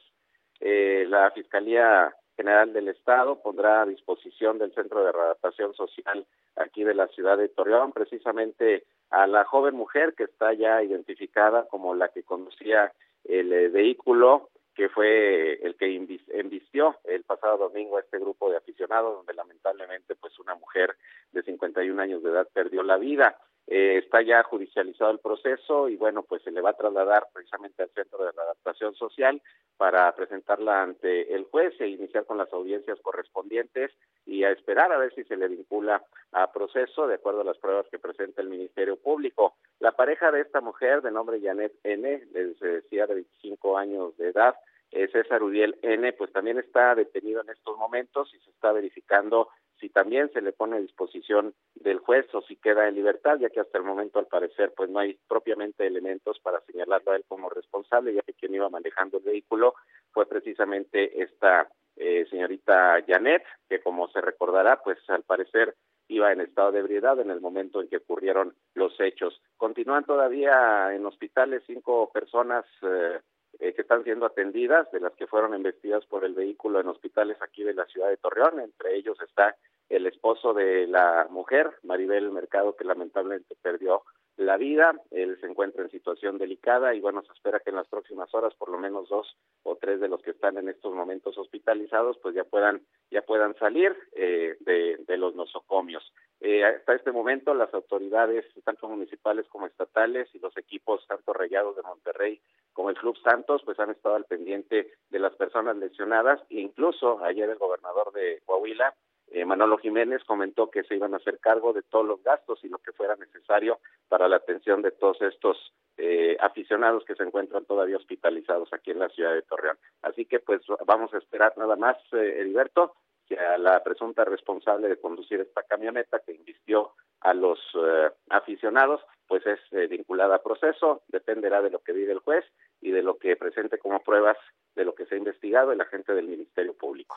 eh, 0.58 1.06
la 1.08 1.30
Fiscalía 1.30 2.12
General 2.36 2.72
del 2.72 2.88
Estado 2.88 3.40
pondrá 3.40 3.82
a 3.82 3.86
disposición 3.86 4.58
del 4.58 4.74
Centro 4.74 5.04
de 5.04 5.12
Readaptación 5.12 5.74
Social 5.74 6.26
aquí 6.56 6.82
de 6.82 6.94
la 6.94 7.06
ciudad 7.08 7.38
de 7.38 7.48
Torreón 7.48 7.92
precisamente 7.92 8.84
a 9.10 9.26
la 9.26 9.44
joven 9.44 9.76
mujer 9.76 10.14
que 10.14 10.24
está 10.24 10.52
ya 10.52 10.82
identificada 10.82 11.68
como 11.68 11.94
la 11.94 12.08
que 12.08 12.24
conducía 12.24 12.92
el 13.24 13.52
eh, 13.52 13.68
vehículo 13.68 14.50
que 14.74 14.88
fue 14.88 15.54
el 15.62 15.76
que 15.76 15.94
embistió 16.32 16.96
el 17.04 17.24
pasado 17.24 17.58
domingo 17.58 17.96
a 17.96 18.00
este 18.00 18.18
grupo 18.18 18.50
de 18.50 18.56
aficionados 18.56 19.16
donde 19.16 19.34
lamentablemente 19.34 20.14
pues 20.14 20.38
una 20.38 20.54
mujer 20.54 20.96
de 21.32 21.42
51 21.42 22.00
años 22.00 22.22
de 22.22 22.30
edad 22.30 22.48
perdió 22.52 22.82
la 22.82 22.96
vida. 22.96 23.38
Eh, 23.68 23.98
está 23.98 24.20
ya 24.22 24.42
judicializado 24.42 25.12
el 25.12 25.20
proceso 25.20 25.88
y 25.88 25.96
bueno, 25.96 26.24
pues 26.24 26.42
se 26.42 26.50
le 26.50 26.60
va 26.60 26.70
a 26.70 26.76
trasladar 26.76 27.28
precisamente 27.32 27.82
al 27.82 27.90
Centro 27.90 28.24
de 28.24 28.30
Adaptación 28.30 28.94
Social 28.94 29.40
para 29.76 30.12
presentarla 30.14 30.82
ante 30.82 31.32
el 31.32 31.44
juez 31.44 31.74
e 31.80 31.88
iniciar 31.88 32.26
con 32.26 32.38
las 32.38 32.52
audiencias 32.52 32.98
correspondientes 33.00 33.92
y 34.26 34.44
a 34.44 34.50
esperar 34.50 34.92
a 34.92 34.98
ver 34.98 35.14
si 35.14 35.24
se 35.24 35.36
le 35.36 35.48
vincula 35.48 36.04
a 36.32 36.52
proceso 36.52 37.06
de 37.06 37.14
acuerdo 37.14 37.42
a 37.42 37.44
las 37.44 37.58
pruebas 37.58 37.86
que 37.90 37.98
presenta 37.98 38.42
el 38.42 38.48
Ministerio 38.48 38.96
Público. 38.96 39.54
La 39.78 39.92
pareja 39.92 40.30
de 40.32 40.40
esta 40.40 40.60
mujer 40.60 41.02
de 41.02 41.10
nombre 41.10 41.40
Janet 41.40 41.72
N, 41.84 42.24
les 42.32 42.58
decía 42.58 43.06
de 43.06 43.14
25 43.14 43.78
años 43.78 44.16
de 44.16 44.28
edad, 44.28 44.56
eh, 44.90 45.08
César 45.10 45.42
Uriel 45.42 45.78
N, 45.82 46.12
pues 46.12 46.30
también 46.32 46.58
está 46.58 46.94
detenido 46.94 47.40
en 47.40 47.50
estos 47.50 47.78
momentos 47.78 48.32
y 48.34 48.38
se 48.40 48.50
está 48.50 48.72
verificando 48.72 49.48
si 49.82 49.88
también 49.88 50.30
se 50.32 50.40
le 50.40 50.52
pone 50.52 50.76
a 50.76 50.80
disposición 50.80 51.54
del 51.74 51.98
juez 51.98 52.32
o 52.34 52.42
si 52.42 52.54
queda 52.54 52.86
en 52.86 52.94
libertad, 52.94 53.38
ya 53.40 53.50
que 53.50 53.58
hasta 53.58 53.78
el 53.78 53.84
momento 53.84 54.20
al 54.20 54.28
parecer 54.28 54.72
pues 54.76 54.88
no 54.88 55.00
hay 55.00 55.18
propiamente 55.28 55.84
elementos 55.84 56.38
para 56.38 56.60
señalarlo 56.60 57.10
a 57.10 57.16
él 57.16 57.24
como 57.26 57.50
responsable, 57.50 58.14
ya 58.14 58.22
que 58.22 58.32
quien 58.32 58.54
iba 58.54 58.70
manejando 58.70 59.18
el 59.18 59.24
vehículo 59.24 59.74
fue 60.12 60.26
precisamente 60.26 61.20
esta 61.20 61.68
eh, 61.96 62.24
señorita 62.30 63.02
Janet, 63.06 63.42
que 63.68 63.80
como 63.80 64.08
se 64.08 64.20
recordará, 64.20 64.80
pues 64.84 64.98
al 65.10 65.24
parecer 65.24 65.74
iba 66.06 66.30
en 66.30 66.40
estado 66.40 66.70
de 66.70 66.78
ebriedad 66.78 67.18
en 67.18 67.30
el 67.30 67.40
momento 67.40 67.80
en 67.80 67.88
que 67.88 67.96
ocurrieron 67.96 68.54
los 68.74 68.98
hechos. 69.00 69.42
Continúan 69.56 70.04
todavía 70.04 70.94
en 70.94 71.04
hospitales 71.06 71.64
cinco 71.66 72.08
personas 72.12 72.64
eh, 72.82 73.18
eh, 73.60 73.74
que 73.74 73.82
están 73.82 74.02
siendo 74.02 74.26
atendidas, 74.26 74.90
de 74.92 75.00
las 75.00 75.12
que 75.12 75.26
fueron 75.26 75.54
investigadas 75.54 76.06
por 76.06 76.24
el 76.24 76.34
vehículo 76.34 76.80
en 76.80 76.88
hospitales 76.88 77.36
aquí 77.42 77.62
de 77.62 77.74
la 77.74 77.84
ciudad 77.86 78.08
de 78.08 78.16
Torreón. 78.16 78.60
Entre 78.60 78.96
ellos 78.96 79.16
está 79.20 79.54
el 79.92 80.06
esposo 80.06 80.54
de 80.54 80.86
la 80.86 81.26
mujer, 81.30 81.70
Maribel 81.82 82.30
Mercado, 82.30 82.74
que 82.74 82.84
lamentablemente 82.84 83.54
perdió 83.60 84.02
la 84.38 84.56
vida. 84.56 84.94
Él 85.10 85.38
se 85.40 85.46
encuentra 85.46 85.82
en 85.82 85.90
situación 85.90 86.38
delicada 86.38 86.94
y 86.94 87.00
bueno, 87.00 87.22
se 87.22 87.32
espera 87.32 87.60
que 87.60 87.68
en 87.68 87.76
las 87.76 87.88
próximas 87.88 88.34
horas 88.34 88.54
por 88.54 88.70
lo 88.70 88.78
menos 88.78 89.10
dos 89.10 89.36
o 89.64 89.76
tres 89.76 90.00
de 90.00 90.08
los 90.08 90.22
que 90.22 90.30
están 90.30 90.56
en 90.56 90.70
estos 90.70 90.94
momentos 90.94 91.36
hospitalizados 91.36 92.16
pues 92.22 92.34
ya 92.34 92.44
puedan 92.44 92.80
ya 93.10 93.20
puedan 93.20 93.54
salir 93.56 93.94
eh, 94.16 94.56
de, 94.60 94.96
de, 95.06 95.16
los 95.18 95.34
nosocomios. 95.34 96.02
Eh, 96.40 96.64
hasta 96.64 96.94
este 96.94 97.12
momento 97.12 97.52
las 97.52 97.72
autoridades 97.74 98.46
tanto 98.64 98.88
municipales 98.88 99.46
como 99.50 99.66
estatales 99.66 100.34
y 100.34 100.38
los 100.38 100.56
equipos 100.56 101.06
tanto 101.06 101.34
Rayados 101.34 101.76
de 101.76 101.82
Monterrey 101.82 102.40
como 102.72 102.88
el 102.88 102.96
Club 102.96 103.18
Santos 103.18 103.60
pues 103.66 103.78
han 103.78 103.90
estado 103.90 104.14
al 104.14 104.24
pendiente 104.24 104.90
de 105.10 105.18
las 105.18 105.34
personas 105.34 105.76
lesionadas 105.76 106.40
e 106.48 106.60
incluso 106.60 107.22
ayer 107.22 107.50
el 107.50 107.58
gobernador 107.58 108.10
de 108.12 108.40
Coahuila 108.46 108.94
eh, 109.30 109.44
Manolo 109.44 109.78
Jiménez 109.78 110.22
comentó 110.24 110.70
que 110.70 110.82
se 110.84 110.96
iban 110.96 111.14
a 111.14 111.18
hacer 111.18 111.38
cargo 111.38 111.72
de 111.72 111.82
todos 111.82 112.06
los 112.06 112.22
gastos 112.22 112.62
y 112.64 112.68
lo 112.68 112.78
que 112.78 112.92
fuera 112.92 113.16
necesario 113.16 113.80
para 114.08 114.28
la 114.28 114.36
atención 114.36 114.82
de 114.82 114.90
todos 114.90 115.20
estos 115.22 115.72
eh, 115.96 116.36
aficionados 116.40 117.04
que 117.04 117.14
se 117.14 117.22
encuentran 117.22 117.64
todavía 117.64 117.96
hospitalizados 117.96 118.72
aquí 118.72 118.90
en 118.90 118.98
la 118.98 119.08
ciudad 119.08 119.32
de 119.34 119.42
Torreón. 119.42 119.78
Así 120.02 120.24
que 120.26 120.40
pues 120.40 120.60
vamos 120.86 121.12
a 121.14 121.18
esperar 121.18 121.56
nada 121.56 121.76
más, 121.76 121.96
eh, 122.12 122.40
Heriberto, 122.40 122.94
que 123.26 123.38
a 123.38 123.58
la 123.58 123.82
presunta 123.82 124.24
responsable 124.24 124.88
de 124.88 125.00
conducir 125.00 125.40
esta 125.40 125.62
camioneta 125.62 126.20
que 126.20 126.32
invistió 126.32 126.92
a 127.20 127.34
los 127.34 127.58
eh, 127.74 128.10
aficionados, 128.30 129.00
pues 129.28 129.46
es 129.46 129.60
eh, 129.70 129.86
vinculada 129.86 130.36
a 130.36 130.42
proceso, 130.42 131.02
dependerá 131.08 131.62
de 131.62 131.70
lo 131.70 131.78
que 131.78 131.92
diga 131.92 132.12
el 132.12 132.18
juez 132.18 132.44
y 132.80 132.90
de 132.90 133.02
lo 133.02 133.16
que 133.18 133.36
presente 133.36 133.78
como 133.78 134.02
pruebas 134.02 134.36
de 134.74 134.84
lo 134.84 134.94
que 134.94 135.06
se 135.06 135.14
ha 135.14 135.18
investigado 135.18 135.72
el 135.72 135.80
agente 135.80 136.14
del 136.14 136.26
Ministerio 136.26 136.74
Público. 136.74 137.16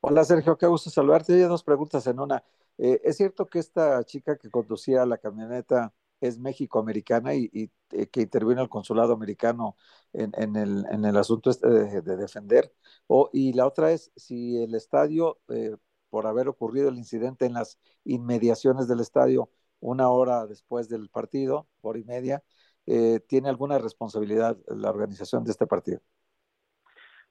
Hola 0.00 0.24
Sergio, 0.24 0.56
qué 0.56 0.66
gusto 0.66 0.88
saludarte. 0.90 1.34
Hay 1.34 1.40
dos 1.42 1.64
preguntas 1.64 2.06
en 2.06 2.20
una. 2.20 2.44
Eh, 2.78 3.00
¿Es 3.04 3.16
cierto 3.16 3.46
que 3.46 3.58
esta 3.58 4.04
chica 4.04 4.36
que 4.36 4.50
conducía 4.50 5.04
la 5.04 5.18
camioneta 5.18 5.92
es 6.20 6.38
México-americana 6.38 7.34
y, 7.34 7.70
eh, 7.90 8.06
que 8.08 8.22
intervino 8.22 8.62
el 8.62 8.68
consulado 8.68 9.12
americano 9.12 9.76
en, 10.12 10.56
el, 10.56 11.16
asunto 11.16 11.50
este 11.50 11.68
de, 11.68 12.02
de 12.02 12.16
defender? 12.16 12.72
O, 13.08 13.30
y 13.32 13.52
la 13.52 13.66
otra 13.66 13.90
es 13.92 14.12
si 14.16 14.62
el 14.62 14.74
estadio, 14.74 15.40
eh, 15.48 15.76
por 16.08 16.26
haber 16.26 16.48
ocurrido 16.48 16.88
el 16.88 16.98
incidente 16.98 17.44
en 17.46 17.54
las 17.54 17.78
inmediaciones 18.04 18.86
del 18.88 19.00
estadio 19.00 19.50
una 19.80 20.08
hora 20.10 20.46
después 20.46 20.88
del 20.88 21.10
partido, 21.10 21.68
hora 21.82 21.98
y 21.98 22.04
media, 22.04 22.42
¿tiene 23.26 23.48
alguna 23.48 23.78
responsabilidad 23.78 24.56
la 24.68 24.90
organización 24.90 25.44
de 25.44 25.50
este 25.50 25.66
partido? 25.66 26.00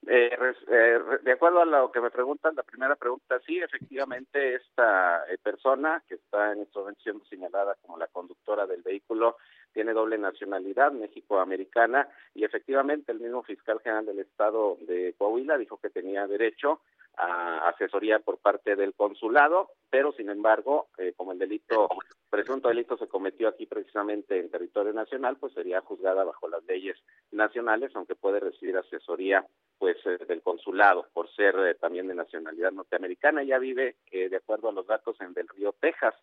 Eh, 0.07 0.37
eh, 0.67 0.99
de 1.23 1.31
acuerdo 1.31 1.61
a 1.61 1.65
lo 1.65 1.91
que 1.91 1.99
me 1.99 2.11
preguntan, 2.11 2.55
la 2.55 2.63
primera 2.63 2.95
pregunta, 2.95 3.39
sí, 3.45 3.59
efectivamente, 3.59 4.55
esta 4.55 5.25
eh, 5.27 5.37
persona 5.41 6.03
que 6.07 6.15
está 6.15 6.53
en 6.53 6.61
esta 6.61 6.79
momento 6.79 7.01
siendo 7.01 7.25
señalada 7.25 7.75
como 7.81 7.97
la 7.97 8.07
conductora 8.07 8.67
del 8.67 8.83
vehículo 8.83 9.37
tiene 9.73 9.93
doble 9.93 10.17
nacionalidad, 10.19 10.91
México-americana, 10.91 12.07
y 12.35 12.43
efectivamente 12.43 13.11
el 13.11 13.19
mismo 13.19 13.41
fiscal 13.43 13.79
general 13.81 14.05
del 14.05 14.19
estado 14.19 14.77
de 14.81 15.15
Coahuila 15.17 15.57
dijo 15.57 15.77
que 15.77 15.89
tenía 15.89 16.27
derecho 16.27 16.81
a 17.17 17.69
asesoría 17.69 18.19
por 18.19 18.37
parte 18.37 18.75
del 18.75 18.93
consulado, 18.93 19.71
pero 19.89 20.11
sin 20.13 20.29
embargo, 20.29 20.87
eh, 20.97 21.13
como 21.15 21.31
el 21.31 21.39
delito, 21.39 21.89
presunto 22.29 22.67
delito 22.67 22.97
se 22.97 23.07
cometió 23.07 23.47
aquí 23.47 23.65
precisamente 23.65 24.39
en 24.39 24.49
territorio 24.49 24.93
nacional, 24.93 25.37
pues 25.37 25.53
sería 25.53 25.81
juzgada 25.81 26.23
bajo 26.23 26.47
las 26.47 26.63
leyes 26.65 26.97
nacionales, 27.31 27.91
aunque 27.95 28.15
puede 28.15 28.39
recibir 28.39 28.77
asesoría 28.77 29.45
pues 29.77 29.97
eh, 30.05 30.17
del 30.27 30.41
consulado 30.41 31.07
por 31.13 31.29
ser 31.35 31.55
eh, 31.59 31.75
también 31.75 32.07
de 32.07 32.15
nacionalidad 32.15 32.71
norteamericana. 32.71 33.41
Ella 33.41 33.59
vive, 33.59 33.97
de 34.11 34.35
acuerdo 34.35 34.69
a 34.69 34.73
los 34.73 34.87
datos, 34.87 35.19
en 35.21 35.33
Del 35.33 35.47
Río, 35.47 35.73
Texas. 35.79 36.15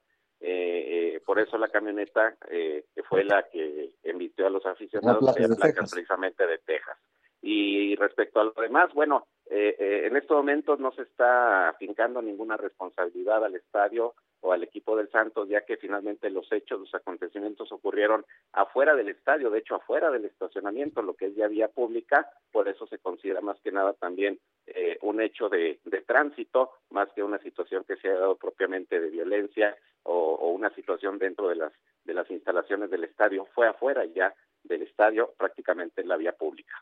por 1.25 1.39
eso 1.39 1.57
la 1.57 1.69
camioneta 1.69 2.37
que 2.51 3.03
fue 3.09 3.25
la 3.25 3.45
que 3.51 3.95
invitó 4.05 4.47
a 4.47 4.51
los 4.51 4.65
aficionados 4.67 5.21
placa 5.21 5.45
a 5.45 5.49
de 5.49 5.57
placas 5.57 5.91
precisamente 5.91 6.47
de 6.47 6.59
Texas. 6.59 6.99
Y 7.43 7.97
respecto 7.97 8.41
a 8.41 8.45
lo 8.45 8.53
demás, 8.53 8.93
bueno, 8.95 9.27
eh, 9.51 9.75
eh, 9.79 10.07
en 10.07 10.17
estos 10.17 10.37
momentos 10.37 10.79
no 10.79 10.93
se 10.93 11.03
está 11.03 11.69
afincando 11.71 12.23
ninguna 12.23 12.57
responsabilidad 12.57 13.45
al 13.45 13.57
estadio 13.57 14.15
o 14.41 14.53
al 14.53 14.63
equipo 14.63 14.97
del 14.97 15.11
Santos, 15.11 15.49
ya 15.49 15.65
que 15.65 15.77
finalmente 15.77 16.31
los 16.31 16.51
hechos, 16.53 16.81
los 16.81 16.95
acontecimientos 16.95 17.71
ocurrieron 17.71 18.25
afuera 18.53 18.95
del 18.95 19.09
estadio, 19.09 19.51
de 19.51 19.59
hecho 19.59 19.75
afuera 19.75 20.11
del 20.11 20.25
estacionamiento, 20.25 21.03
lo 21.03 21.15
que 21.15 21.27
es 21.27 21.35
ya 21.35 21.49
vía 21.49 21.69
pública, 21.69 22.29
por 22.51 22.69
eso 22.69 22.87
se 22.87 22.99
considera 22.99 23.41
más 23.41 23.61
que 23.61 23.73
nada 23.73 23.93
también 23.93 24.39
eh, 24.67 24.99
un 25.03 25.21
hecho 25.21 25.49
de, 25.49 25.81
de 25.85 26.01
tránsito, 26.03 26.71
más 26.91 27.09
que 27.13 27.23
una 27.23 27.39
situación 27.39 27.85
que 27.85 27.97
se 27.97 28.09
ha 28.09 28.19
dado 28.19 28.37
propiamente 28.37 29.01
de 29.01 29.11
violencia 29.11 29.77
o, 30.05 30.13
o 30.15 30.51
una 30.51 30.71
situación 30.75 31.19
dentro 31.19 31.49
de 31.49 31.57
las 31.57 31.73
de 32.05 32.15
las 32.15 32.31
instalaciones 32.31 32.91
del 32.91 33.05
estadio, 33.05 33.47
fue 33.55 33.69
afuera 33.69 34.05
ya 34.05 34.35
del 34.65 34.83
estadio, 34.83 35.35
prácticamente 35.37 36.01
en 36.01 36.09
la 36.09 36.17
vía 36.17 36.33
pública. 36.33 36.75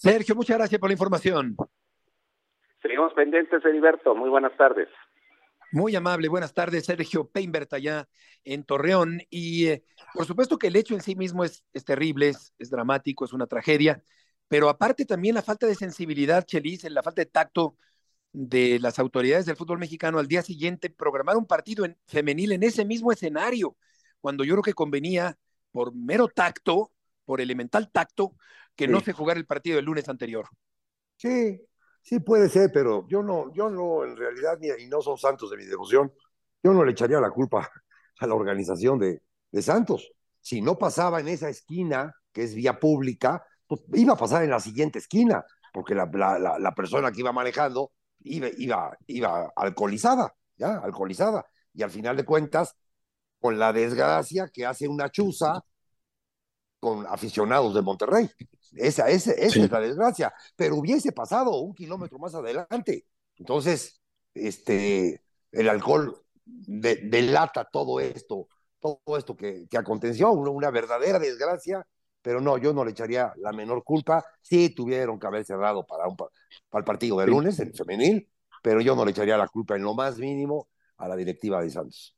Sergio, 0.00 0.34
muchas 0.34 0.56
gracias 0.56 0.80
por 0.80 0.88
la 0.88 0.94
información. 0.94 1.56
Seguimos 2.80 3.12
pendientes, 3.12 3.62
Heriberto. 3.62 4.14
Muy 4.14 4.30
buenas 4.30 4.56
tardes. 4.56 4.88
Muy 5.72 5.94
amable, 5.94 6.28
buenas 6.28 6.54
tardes, 6.54 6.86
Sergio 6.86 7.28
Peinbert 7.28 7.70
allá 7.74 8.08
en 8.42 8.64
Torreón. 8.64 9.20
Y 9.28 9.66
eh, 9.66 9.84
por 10.14 10.24
supuesto 10.24 10.58
que 10.58 10.68
el 10.68 10.76
hecho 10.76 10.94
en 10.94 11.02
sí 11.02 11.16
mismo 11.16 11.44
es, 11.44 11.66
es 11.74 11.84
terrible, 11.84 12.30
es, 12.30 12.54
es, 12.58 12.70
dramático, 12.70 13.26
es 13.26 13.34
una 13.34 13.46
tragedia, 13.46 14.02
pero 14.48 14.70
aparte 14.70 15.04
también 15.04 15.34
la 15.34 15.42
falta 15.42 15.66
de 15.66 15.74
sensibilidad, 15.74 16.46
Chelis, 16.46 16.90
la 16.90 17.02
falta 17.02 17.20
de 17.20 17.26
tacto 17.26 17.76
de 18.32 18.78
las 18.80 18.98
autoridades 18.98 19.44
del 19.44 19.56
fútbol 19.56 19.78
mexicano 19.78 20.18
al 20.18 20.28
día 20.28 20.40
siguiente 20.40 20.88
programar 20.88 21.36
un 21.36 21.46
partido 21.46 21.84
en, 21.84 21.98
femenil 22.06 22.52
en 22.52 22.62
ese 22.62 22.86
mismo 22.86 23.12
escenario, 23.12 23.76
cuando 24.22 24.44
yo 24.44 24.54
creo 24.54 24.62
que 24.62 24.72
convenía 24.72 25.36
por 25.72 25.94
mero 25.94 26.26
tacto, 26.26 26.90
por 27.26 27.42
elemental 27.42 27.90
tacto, 27.92 28.34
que 28.80 28.86
sí. 28.86 28.92
no 28.92 29.00
se 29.00 29.12
jugara 29.12 29.38
el 29.38 29.46
partido 29.46 29.78
el 29.78 29.84
lunes 29.84 30.08
anterior. 30.08 30.48
Sí, 31.16 31.60
Sí, 32.02 32.18
puede 32.20 32.48
ser, 32.48 32.70
pero 32.72 33.06
yo 33.08 33.22
no, 33.22 33.52
yo 33.52 33.68
no, 33.68 34.04
en 34.04 34.16
realidad, 34.16 34.58
y 34.78 34.86
no 34.88 35.02
son 35.02 35.18
santos 35.18 35.50
de 35.50 35.56
mi 35.56 35.64
devoción, 35.64 36.12
yo 36.62 36.72
no 36.72 36.84
le 36.84 36.92
echaría 36.92 37.20
la 37.20 37.30
culpa 37.30 37.70
a 38.20 38.26
la 38.26 38.34
organización 38.34 38.98
de, 38.98 39.22
de 39.50 39.62
Santos. 39.62 40.10
Si 40.40 40.62
no 40.62 40.78
pasaba 40.78 41.20
en 41.20 41.28
esa 41.28 41.48
esquina, 41.48 42.14
que 42.32 42.44
es 42.44 42.54
vía 42.54 42.78
pública, 42.78 43.44
pues 43.66 43.82
iba 43.94 44.14
a 44.14 44.16
pasar 44.16 44.42
en 44.44 44.50
la 44.50 44.60
siguiente 44.60 44.98
esquina, 44.98 45.44
porque 45.72 45.94
la, 45.94 46.08
la, 46.12 46.38
la, 46.38 46.58
la 46.58 46.74
persona 46.74 47.12
que 47.12 47.20
iba 47.20 47.32
manejando 47.32 47.92
iba, 48.20 48.48
iba, 48.56 48.96
iba 49.06 49.52
alcoholizada, 49.54 50.34
ya, 50.56 50.78
alcoholizada. 50.78 51.44
Y 51.74 51.82
al 51.82 51.90
final 51.90 52.16
de 52.16 52.24
cuentas, 52.24 52.76
con 53.40 53.58
la 53.58 53.72
desgracia 53.72 54.48
que 54.48 54.66
hace 54.66 54.88
una 54.88 55.10
chuza 55.10 55.62
con 56.80 57.06
aficionados 57.06 57.74
de 57.74 57.82
Monterrey. 57.82 58.28
Esa, 58.72 59.08
esa, 59.08 59.32
esa 59.32 59.50
sí. 59.50 59.60
es 59.60 59.70
la 59.70 59.80
desgracia. 59.80 60.32
Pero 60.56 60.76
hubiese 60.76 61.12
pasado 61.12 61.58
un 61.60 61.74
kilómetro 61.74 62.18
más 62.18 62.34
adelante. 62.34 63.06
Entonces, 63.36 64.00
este, 64.34 65.22
el 65.52 65.68
alcohol 65.68 66.22
de, 66.44 66.96
delata 66.96 67.64
todo 67.70 68.00
esto, 68.00 68.48
todo 68.80 69.18
esto 69.18 69.36
que, 69.36 69.66
que 69.68 69.78
aconteció, 69.78 70.32
una, 70.32 70.50
una, 70.50 70.70
verdadera 70.70 71.18
desgracia. 71.18 71.86
Pero 72.22 72.40
no, 72.40 72.58
yo 72.58 72.72
no 72.72 72.84
le 72.84 72.90
echaría 72.90 73.32
la 73.36 73.52
menor 73.52 73.84
culpa. 73.84 74.24
Sí 74.42 74.70
tuvieron 74.70 75.18
que 75.18 75.26
haber 75.26 75.44
cerrado 75.44 75.86
para, 75.86 76.06
un, 76.06 76.16
para 76.16 76.30
el 76.74 76.84
partido 76.84 77.18
de 77.18 77.26
lunes, 77.26 77.58
el 77.60 77.72
femenil, 77.72 78.28
pero 78.62 78.80
yo 78.82 78.94
no 78.94 79.04
le 79.06 79.12
echaría 79.12 79.38
la 79.38 79.48
culpa 79.48 79.76
en 79.76 79.82
lo 79.82 79.94
más 79.94 80.18
mínimo 80.18 80.68
a 80.98 81.08
la 81.08 81.16
directiva 81.16 81.62
de 81.62 81.70
Santos. 81.70 82.14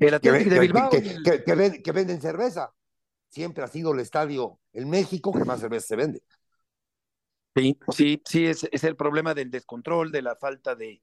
El 0.00 0.20
que, 0.20 0.32
de 0.32 0.58
Bilbao. 0.58 0.90
Que, 0.90 1.22
que, 1.22 1.44
que, 1.44 1.54
ven, 1.54 1.80
que 1.80 1.92
venden 1.92 2.20
cerveza 2.20 2.72
siempre 3.34 3.64
ha 3.64 3.68
sido 3.68 3.92
el 3.92 4.00
estadio 4.00 4.60
en 4.72 4.88
México 4.88 5.32
que 5.32 5.44
más 5.44 5.60
cerveza 5.60 5.88
se 5.88 5.96
vende. 5.96 6.22
Sí, 7.56 7.78
sí, 7.90 8.22
sí, 8.24 8.46
es, 8.46 8.68
es 8.70 8.84
el 8.84 8.96
problema 8.96 9.34
del 9.34 9.50
descontrol, 9.50 10.12
de 10.12 10.22
la 10.22 10.36
falta 10.36 10.74
de, 10.74 11.02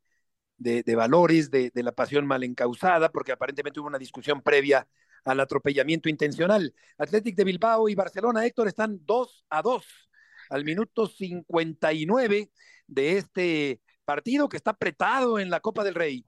de, 0.58 0.84
de 0.84 0.96
valores, 0.96 1.52
de, 1.52 1.72
de, 1.74 1.84
la 1.84 1.92
pasión 1.92 2.26
mal 2.26 2.44
encausada, 2.44 3.10
porque 3.12 3.32
aparentemente 3.32 3.80
hubo 3.80 3.88
una 3.88 3.98
discusión 3.98 4.42
previa 4.42 4.88
al 5.26 5.40
atropellamiento 5.40 6.10
intencional. 6.10 6.74
Athletic 6.98 7.36
de 7.36 7.44
Bilbao 7.44 7.90
y 7.90 7.96
Barcelona, 7.96 8.46
Héctor, 8.46 8.68
están 8.68 9.00
2 9.06 9.46
a 9.50 9.62
2 9.62 9.86
al 10.50 10.66
minuto 10.66 11.08
59 11.08 12.52
de 12.88 13.18
este 13.18 13.82
partido 14.04 14.50
que 14.50 14.58
está 14.58 14.72
apretado 14.72 15.40
en 15.40 15.50
la 15.50 15.60
Copa 15.60 15.84
del 15.84 15.96
Rey. 15.96 16.26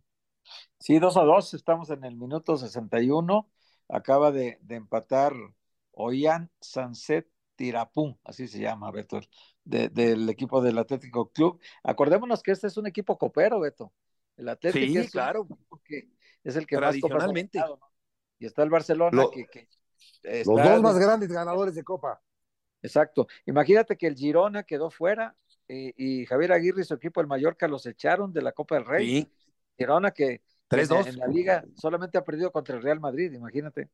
Sí, 0.80 1.00
2 1.00 1.18
a 1.18 1.24
2, 1.24 1.54
estamos 1.54 1.90
en 1.90 2.04
el 2.04 2.16
minuto 2.16 2.58
61, 2.58 3.50
acaba 3.90 4.32
de, 4.32 4.60
de 4.62 4.76
empatar 4.76 5.34
Oyan 5.94 6.52
Sanset 6.60 7.28
Tirapum, 7.56 8.18
así 8.24 8.48
se 8.48 8.60
llama, 8.60 8.92
Beto, 8.92 9.20
de, 9.64 9.90
del 9.90 10.28
equipo 10.30 10.62
del 10.62 10.78
Atlético 10.78 11.32
Club. 11.32 11.60
Acordémonos 11.84 12.44
que 12.44 12.52
este 12.52 12.68
es 12.68 12.78
un 12.78 12.88
equipo 12.88 13.18
copero, 13.18 13.60
Beto. 13.60 13.94
El 14.36 14.50
Atlético 14.50 14.86
sí, 14.86 14.98
es, 14.98 15.12
claro. 15.12 15.48
Que 15.86 16.10
es 16.44 16.56
el 16.56 16.66
que 16.66 16.78
tradicionalmente. 16.78 17.60
Más 17.60 17.70
copa 17.70 17.94
y 18.44 18.46
está 18.46 18.64
el 18.64 18.70
Barcelona 18.70 19.16
Lo, 19.16 19.32
que, 19.32 19.46
que 19.46 19.70
los 20.46 20.46
dos 20.46 20.82
más 20.82 21.00
grandes 21.00 21.32
ganadores 21.32 21.76
de 21.76 21.84
Copa. 21.84 22.22
Exacto. 22.82 23.28
Imagínate 23.46 23.96
que 23.96 24.06
el 24.06 24.16
Girona 24.16 24.64
quedó 24.64 24.90
fuera 24.90 25.34
y, 25.66 25.94
y, 25.96 26.26
Javier 26.26 26.52
Aguirre 26.52 26.82
y 26.82 26.84
su 26.84 26.94
equipo, 26.94 27.22
el 27.22 27.28
Mallorca, 27.28 27.70
los 27.70 27.86
echaron 27.86 28.34
de 28.34 28.42
la 28.42 28.52
Copa 28.52 28.76
del 28.76 28.86
Rey. 28.86 29.22
Sí. 29.22 29.32
Girona 29.78 30.12
que 30.12 30.42
3-2. 30.70 31.08
En, 31.08 31.18
la 31.20 31.28
liga 31.28 31.64
solamente 31.78 32.18
ha 32.18 32.26
perdido 32.26 32.52
contra 32.52 32.76
el 32.76 32.84
Real 32.84 33.00
Madrid, 33.00 33.32
imagínate. 33.32 33.90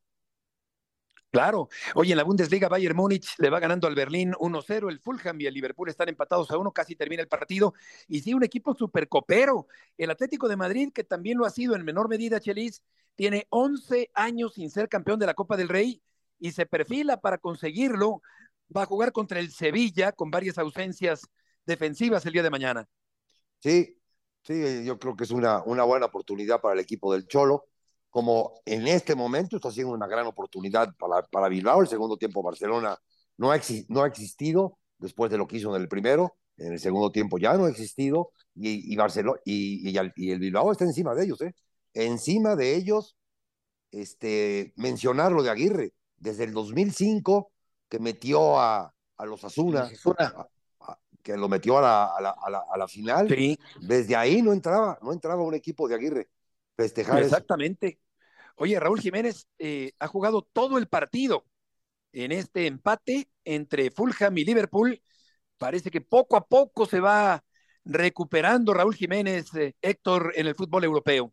Claro. 1.30 1.68
Oye, 1.94 2.10
en 2.10 2.16
la 2.16 2.24
Bundesliga, 2.24 2.68
Bayern 2.68 2.96
Múnich 2.96 3.36
le 3.38 3.50
va 3.50 3.60
ganando 3.60 3.86
al 3.86 3.94
Berlín 3.94 4.34
1-0. 4.40 4.88
El 4.88 4.98
Fulham 4.98 5.40
y 5.40 5.46
el 5.46 5.54
Liverpool 5.54 5.88
están 5.88 6.08
empatados 6.08 6.50
a 6.50 6.58
uno, 6.58 6.72
casi 6.72 6.96
termina 6.96 7.22
el 7.22 7.28
partido. 7.28 7.72
Y 8.08 8.20
sí, 8.20 8.34
un 8.34 8.42
equipo 8.42 8.74
supercopero. 8.74 9.68
El 9.96 10.10
Atlético 10.10 10.48
de 10.48 10.56
Madrid, 10.56 10.90
que 10.92 11.04
también 11.04 11.38
lo 11.38 11.46
ha 11.46 11.50
sido 11.50 11.76
en 11.76 11.84
menor 11.84 12.08
medida, 12.08 12.40
Chelis, 12.40 12.82
tiene 13.14 13.46
11 13.50 14.10
años 14.14 14.54
sin 14.54 14.70
ser 14.70 14.88
campeón 14.88 15.20
de 15.20 15.26
la 15.26 15.34
Copa 15.34 15.56
del 15.56 15.68
Rey 15.68 16.02
y 16.40 16.50
se 16.50 16.66
perfila 16.66 17.20
para 17.20 17.38
conseguirlo. 17.38 18.22
Va 18.76 18.82
a 18.82 18.86
jugar 18.86 19.12
contra 19.12 19.38
el 19.38 19.52
Sevilla 19.52 20.10
con 20.10 20.32
varias 20.32 20.58
ausencias 20.58 21.28
defensivas 21.64 22.26
el 22.26 22.32
día 22.32 22.42
de 22.42 22.50
mañana. 22.50 22.88
Sí, 23.60 23.96
sí, 24.42 24.84
yo 24.84 24.98
creo 24.98 25.14
que 25.14 25.24
es 25.24 25.30
una, 25.30 25.62
una 25.62 25.84
buena 25.84 26.06
oportunidad 26.06 26.60
para 26.60 26.74
el 26.74 26.80
equipo 26.80 27.12
del 27.12 27.28
Cholo 27.28 27.69
como 28.10 28.60
en 28.66 28.88
este 28.88 29.14
momento 29.14 29.56
está 29.56 29.70
siendo 29.70 29.94
una 29.94 30.08
gran 30.08 30.26
oportunidad 30.26 30.94
para, 30.98 31.22
para 31.22 31.48
Bilbao. 31.48 31.80
El 31.80 31.88
segundo 31.88 32.16
tiempo 32.16 32.42
Barcelona 32.42 32.98
no 33.36 33.52
ha, 33.52 33.60
no 33.88 34.02
ha 34.02 34.06
existido 34.06 34.78
después 34.98 35.30
de 35.30 35.38
lo 35.38 35.46
que 35.46 35.56
hizo 35.56 35.74
en 35.74 35.80
el 35.80 35.88
primero. 35.88 36.36
En 36.56 36.72
el 36.72 36.80
segundo 36.80 37.10
tiempo 37.10 37.38
ya 37.38 37.54
no 37.54 37.64
ha 37.64 37.70
existido 37.70 38.32
y, 38.54 38.92
y 38.92 38.96
Barcelona 38.96 39.40
y, 39.44 39.88
y, 39.88 39.98
y, 40.16 40.30
el 40.30 40.38
Bilbao 40.40 40.72
está 40.72 40.84
encima 40.84 41.14
de 41.14 41.24
ellos, 41.24 41.40
¿eh? 41.40 41.54
Encima 41.94 42.54
de 42.54 42.76
ellos, 42.76 43.16
este, 43.90 44.74
mencionar 44.76 45.32
lo 45.32 45.42
de 45.42 45.50
Aguirre, 45.50 45.94
desde 46.18 46.44
el 46.44 46.52
2005 46.52 47.50
que 47.88 47.98
metió 47.98 48.60
a, 48.60 48.92
a 49.16 49.26
los 49.26 49.42
Asuna, 49.44 49.90
que 51.22 51.36
lo 51.36 51.48
metió 51.48 51.78
a 51.78 51.82
la, 51.82 52.04
a 52.04 52.20
la, 52.20 52.30
a 52.30 52.50
la, 52.50 52.64
a 52.70 52.78
la 52.78 52.88
final, 52.88 53.28
sí. 53.28 53.58
desde 53.80 54.16
ahí 54.16 54.42
no 54.42 54.52
entraba, 54.52 54.98
no 55.02 55.12
entraba 55.12 55.42
un 55.42 55.54
equipo 55.54 55.88
de 55.88 55.94
Aguirre 55.94 56.28
festejar. 56.80 57.22
Exactamente. 57.22 58.00
Oye, 58.56 58.78
Raúl 58.78 59.00
Jiménez 59.00 59.46
eh, 59.58 59.92
ha 59.98 60.06
jugado 60.06 60.42
todo 60.52 60.78
el 60.78 60.86
partido 60.86 61.44
en 62.12 62.32
este 62.32 62.66
empate 62.66 63.28
entre 63.44 63.90
Fulham 63.90 64.36
y 64.38 64.44
Liverpool. 64.44 65.00
Parece 65.58 65.90
que 65.90 66.00
poco 66.00 66.36
a 66.36 66.46
poco 66.46 66.86
se 66.86 67.00
va 67.00 67.44
recuperando 67.84 68.74
Raúl 68.74 68.94
Jiménez, 68.94 69.54
eh, 69.54 69.74
Héctor, 69.80 70.32
en 70.36 70.46
el 70.46 70.54
fútbol 70.54 70.84
europeo. 70.84 71.32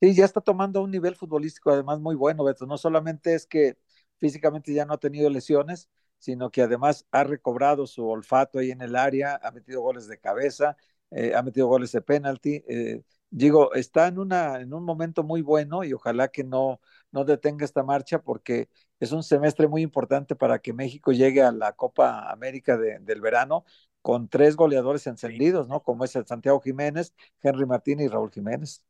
Sí, 0.00 0.14
ya 0.14 0.24
está 0.24 0.40
tomando 0.40 0.82
un 0.82 0.90
nivel 0.90 1.14
futbolístico 1.14 1.70
además 1.70 2.00
muy 2.00 2.16
bueno, 2.16 2.44
Beto. 2.44 2.66
No 2.66 2.76
solamente 2.76 3.34
es 3.34 3.46
que 3.46 3.76
físicamente 4.18 4.74
ya 4.74 4.84
no 4.84 4.94
ha 4.94 4.98
tenido 4.98 5.30
lesiones, 5.30 5.88
sino 6.18 6.50
que 6.50 6.62
además 6.62 7.06
ha 7.10 7.24
recobrado 7.24 7.86
su 7.86 8.08
olfato 8.08 8.58
ahí 8.58 8.70
en 8.70 8.80
el 8.82 8.96
área, 8.96 9.40
ha 9.42 9.50
metido 9.50 9.80
goles 9.80 10.08
de 10.08 10.18
cabeza, 10.18 10.76
eh, 11.10 11.34
ha 11.34 11.42
metido 11.42 11.66
goles 11.68 11.92
de 11.92 12.00
penalti. 12.00 12.64
Eh, 12.68 13.02
digo, 13.32 13.72
está 13.74 14.08
en, 14.08 14.18
una, 14.18 14.60
en 14.60 14.72
un 14.74 14.84
momento 14.84 15.24
muy 15.24 15.40
bueno 15.42 15.84
y 15.84 15.92
ojalá 15.94 16.28
que 16.28 16.44
no, 16.44 16.80
no 17.10 17.24
detenga 17.24 17.64
esta 17.64 17.82
marcha 17.82 18.20
porque 18.22 18.68
es 19.00 19.10
un 19.10 19.22
semestre 19.22 19.66
muy 19.66 19.82
importante 19.82 20.36
para 20.36 20.60
que 20.60 20.72
México 20.74 21.12
llegue 21.12 21.42
a 21.42 21.50
la 21.50 21.72
Copa 21.72 22.30
América 22.30 22.76
de, 22.76 22.98
del 23.00 23.20
verano 23.20 23.64
con 24.02 24.28
tres 24.28 24.54
goleadores 24.54 25.06
encendidos, 25.06 25.66
¿no? 25.66 25.82
Como 25.82 26.04
es 26.04 26.14
el 26.14 26.26
Santiago 26.26 26.60
Jiménez, 26.60 27.14
Henry 27.42 27.64
Martín 27.64 28.00
y 28.00 28.08
Raúl 28.08 28.30
Jiménez. 28.30 28.84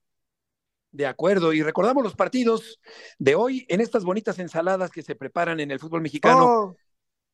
De 0.90 1.06
acuerdo, 1.06 1.52
y 1.52 1.62
recordamos 1.62 2.02
los 2.02 2.16
partidos 2.16 2.80
de 3.18 3.36
hoy 3.36 3.64
en 3.68 3.80
estas 3.80 4.04
bonitas 4.04 4.38
ensaladas 4.40 4.90
que 4.90 5.02
se 5.02 5.14
preparan 5.14 5.60
en 5.60 5.70
el 5.70 5.78
fútbol 5.78 6.02
mexicano, 6.02 6.44
oh. 6.44 6.76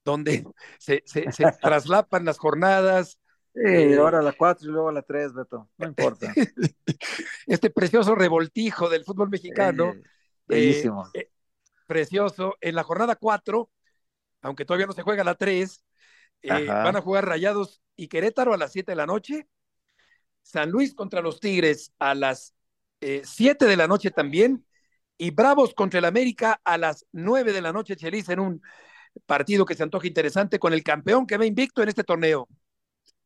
donde 0.04 0.44
se, 0.78 1.02
se, 1.06 1.32
se 1.32 1.44
traslapan 1.60 2.24
las 2.26 2.38
jornadas, 2.38 3.18
Sí, 3.64 3.94
ahora 3.94 4.22
la 4.22 4.32
4 4.32 4.68
y 4.68 4.72
luego 4.72 4.92
la 4.92 5.02
3, 5.02 5.34
Beto, 5.34 5.68
no 5.76 5.86
importa. 5.88 6.32
Este 7.46 7.70
precioso 7.70 8.14
revoltijo 8.14 8.88
del 8.88 9.04
fútbol 9.04 9.30
mexicano. 9.30 9.94
Eh, 9.94 10.02
bellísimo. 10.46 11.08
Eh, 11.14 11.30
precioso. 11.86 12.56
En 12.60 12.74
la 12.74 12.84
jornada 12.84 13.16
4, 13.16 13.70
aunque 14.42 14.64
todavía 14.64 14.86
no 14.86 14.92
se 14.92 15.02
juega 15.02 15.24
la 15.24 15.34
3, 15.34 15.84
eh, 16.42 16.66
van 16.66 16.96
a 16.96 17.00
jugar 17.00 17.26
Rayados 17.26 17.82
y 17.96 18.08
Querétaro 18.08 18.54
a 18.54 18.58
las 18.58 18.72
7 18.72 18.92
de 18.92 18.96
la 18.96 19.06
noche. 19.06 19.48
San 20.42 20.70
Luis 20.70 20.94
contra 20.94 21.20
los 21.20 21.40
Tigres 21.40 21.92
a 21.98 22.14
las 22.14 22.54
7 23.00 23.64
de 23.66 23.76
la 23.76 23.88
noche 23.88 24.10
también. 24.10 24.64
Y 25.16 25.30
Bravos 25.30 25.74
contra 25.74 25.98
el 25.98 26.04
América 26.04 26.60
a 26.64 26.78
las 26.78 27.06
9 27.12 27.52
de 27.52 27.60
la 27.60 27.72
noche, 27.72 27.96
Chelis, 27.96 28.28
en 28.28 28.38
un 28.38 28.62
partido 29.26 29.64
que 29.64 29.74
se 29.74 29.82
antoja 29.82 30.06
interesante 30.06 30.58
con 30.60 30.72
el 30.72 30.84
campeón 30.84 31.26
que 31.26 31.36
va 31.36 31.44
invicto 31.44 31.82
en 31.82 31.88
este 31.88 32.04
torneo. 32.04 32.48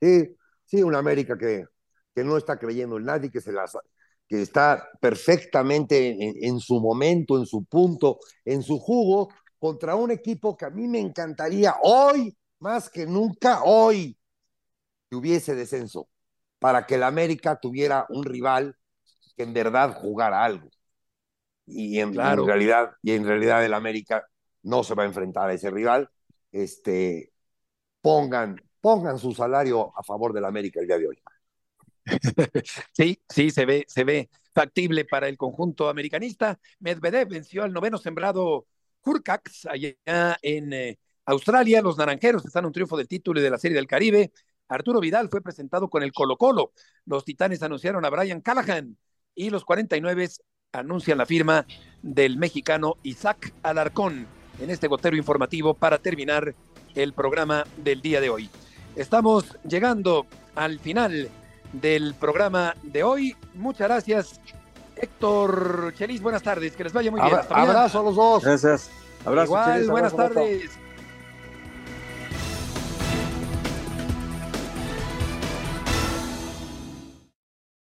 Sí, 0.02 0.36
sí, 0.64 0.82
una 0.82 0.98
América 0.98 1.38
que, 1.38 1.64
que 2.12 2.24
no 2.24 2.36
está 2.36 2.58
creyendo 2.58 2.96
en 2.96 3.04
nadie, 3.04 3.30
que, 3.30 3.40
se 3.40 3.52
las, 3.52 3.78
que 4.26 4.42
está 4.42 4.88
perfectamente 5.00 6.08
en, 6.08 6.34
en, 6.42 6.58
su 6.58 6.80
momento, 6.80 7.38
en 7.38 7.46
su 7.46 7.64
punto, 7.66 8.18
en 8.44 8.64
su 8.64 8.80
jugo, 8.80 9.28
contra 9.60 9.94
un 9.94 10.10
equipo 10.10 10.56
que 10.56 10.64
a 10.64 10.70
mí 10.70 10.88
me 10.88 10.98
encantaría 10.98 11.76
hoy, 11.84 12.36
más 12.58 12.90
que 12.90 13.06
nunca, 13.06 13.62
hoy, 13.62 14.18
que 15.08 15.14
hubiese 15.14 15.54
descenso, 15.54 16.08
para 16.58 16.84
que 16.84 16.98
la 16.98 17.06
América 17.06 17.60
tuviera 17.60 18.04
un 18.08 18.24
rival 18.24 18.76
que 19.36 19.44
en 19.44 19.52
verdad 19.52 19.94
jugara 19.94 20.44
algo. 20.44 20.68
Y 21.64 22.00
en, 22.00 22.12
claro. 22.12 22.42
en 22.42 22.48
realidad, 22.48 22.90
y 23.02 23.12
en 23.12 23.24
realidad 23.24 23.64
el 23.64 23.72
América 23.72 24.26
no 24.64 24.82
se 24.82 24.96
va 24.96 25.04
a 25.04 25.06
enfrentar 25.06 25.48
a 25.48 25.54
ese 25.54 25.70
rival. 25.70 26.10
Este, 26.50 27.32
pongan 28.00 28.60
pongan 28.82 29.18
su 29.18 29.32
salario 29.32 29.92
a 29.96 30.02
favor 30.02 30.34
del 30.34 30.44
América 30.44 30.80
el 30.80 30.86
día 30.86 30.98
de 30.98 31.08
hoy. 31.08 31.22
Sí, 32.92 33.22
sí, 33.28 33.50
se 33.50 33.64
ve, 33.64 33.84
se 33.88 34.02
ve 34.02 34.28
factible 34.52 35.04
para 35.04 35.28
el 35.28 35.38
conjunto 35.38 35.88
americanista. 35.88 36.58
Medvedev 36.80 37.28
venció 37.28 37.62
al 37.62 37.72
noveno 37.72 37.96
sembrado 37.96 38.66
Hurcax 39.04 39.66
allá 39.66 40.36
en 40.42 40.72
eh, 40.72 40.98
Australia. 41.24 41.80
Los 41.80 41.96
naranjeros 41.96 42.44
están 42.44 42.64
en 42.64 42.66
un 42.66 42.72
triunfo 42.72 42.96
del 42.96 43.08
título 43.08 43.40
y 43.40 43.42
de 43.42 43.50
la 43.50 43.58
Serie 43.58 43.76
del 43.76 43.86
Caribe. 43.86 44.32
Arturo 44.68 45.00
Vidal 45.00 45.28
fue 45.30 45.42
presentado 45.42 45.88
con 45.88 46.02
el 46.02 46.12
Colo 46.12 46.36
Colo. 46.36 46.72
Los 47.06 47.24
Titanes 47.24 47.62
anunciaron 47.62 48.04
a 48.04 48.10
Brian 48.10 48.40
Callahan 48.40 48.96
y 49.34 49.50
los 49.50 49.64
49 49.64 50.28
anuncian 50.72 51.18
la 51.18 51.26
firma 51.26 51.66
del 52.02 52.36
mexicano 52.36 52.96
Isaac 53.04 53.54
Alarcón 53.62 54.26
en 54.60 54.70
este 54.70 54.88
gotero 54.88 55.16
informativo 55.16 55.74
para 55.74 55.98
terminar 55.98 56.54
el 56.94 57.12
programa 57.12 57.64
del 57.76 58.02
día 58.02 58.20
de 58.20 58.30
hoy. 58.30 58.50
Estamos 58.96 59.56
llegando 59.66 60.26
al 60.54 60.78
final 60.78 61.28
del 61.72 62.14
programa 62.14 62.74
de 62.82 63.02
hoy. 63.02 63.36
Muchas 63.54 63.88
gracias, 63.88 64.40
Héctor 64.96 65.94
Chelis. 65.96 66.20
Buenas 66.20 66.42
tardes, 66.42 66.76
que 66.76 66.84
les 66.84 66.92
vaya 66.92 67.10
muy 67.10 67.20
bien. 67.20 67.34
Abra 67.34 67.62
abrazo 67.62 68.00
a 68.00 68.02
los 68.02 68.16
dos. 68.16 68.44
Gracias. 68.44 68.90
Abrazo, 69.24 69.46
Igual, 69.46 69.72
Chelis, 69.74 69.90
buenas 69.90 70.12
abrazo, 70.12 70.34
tardes. 70.34 70.70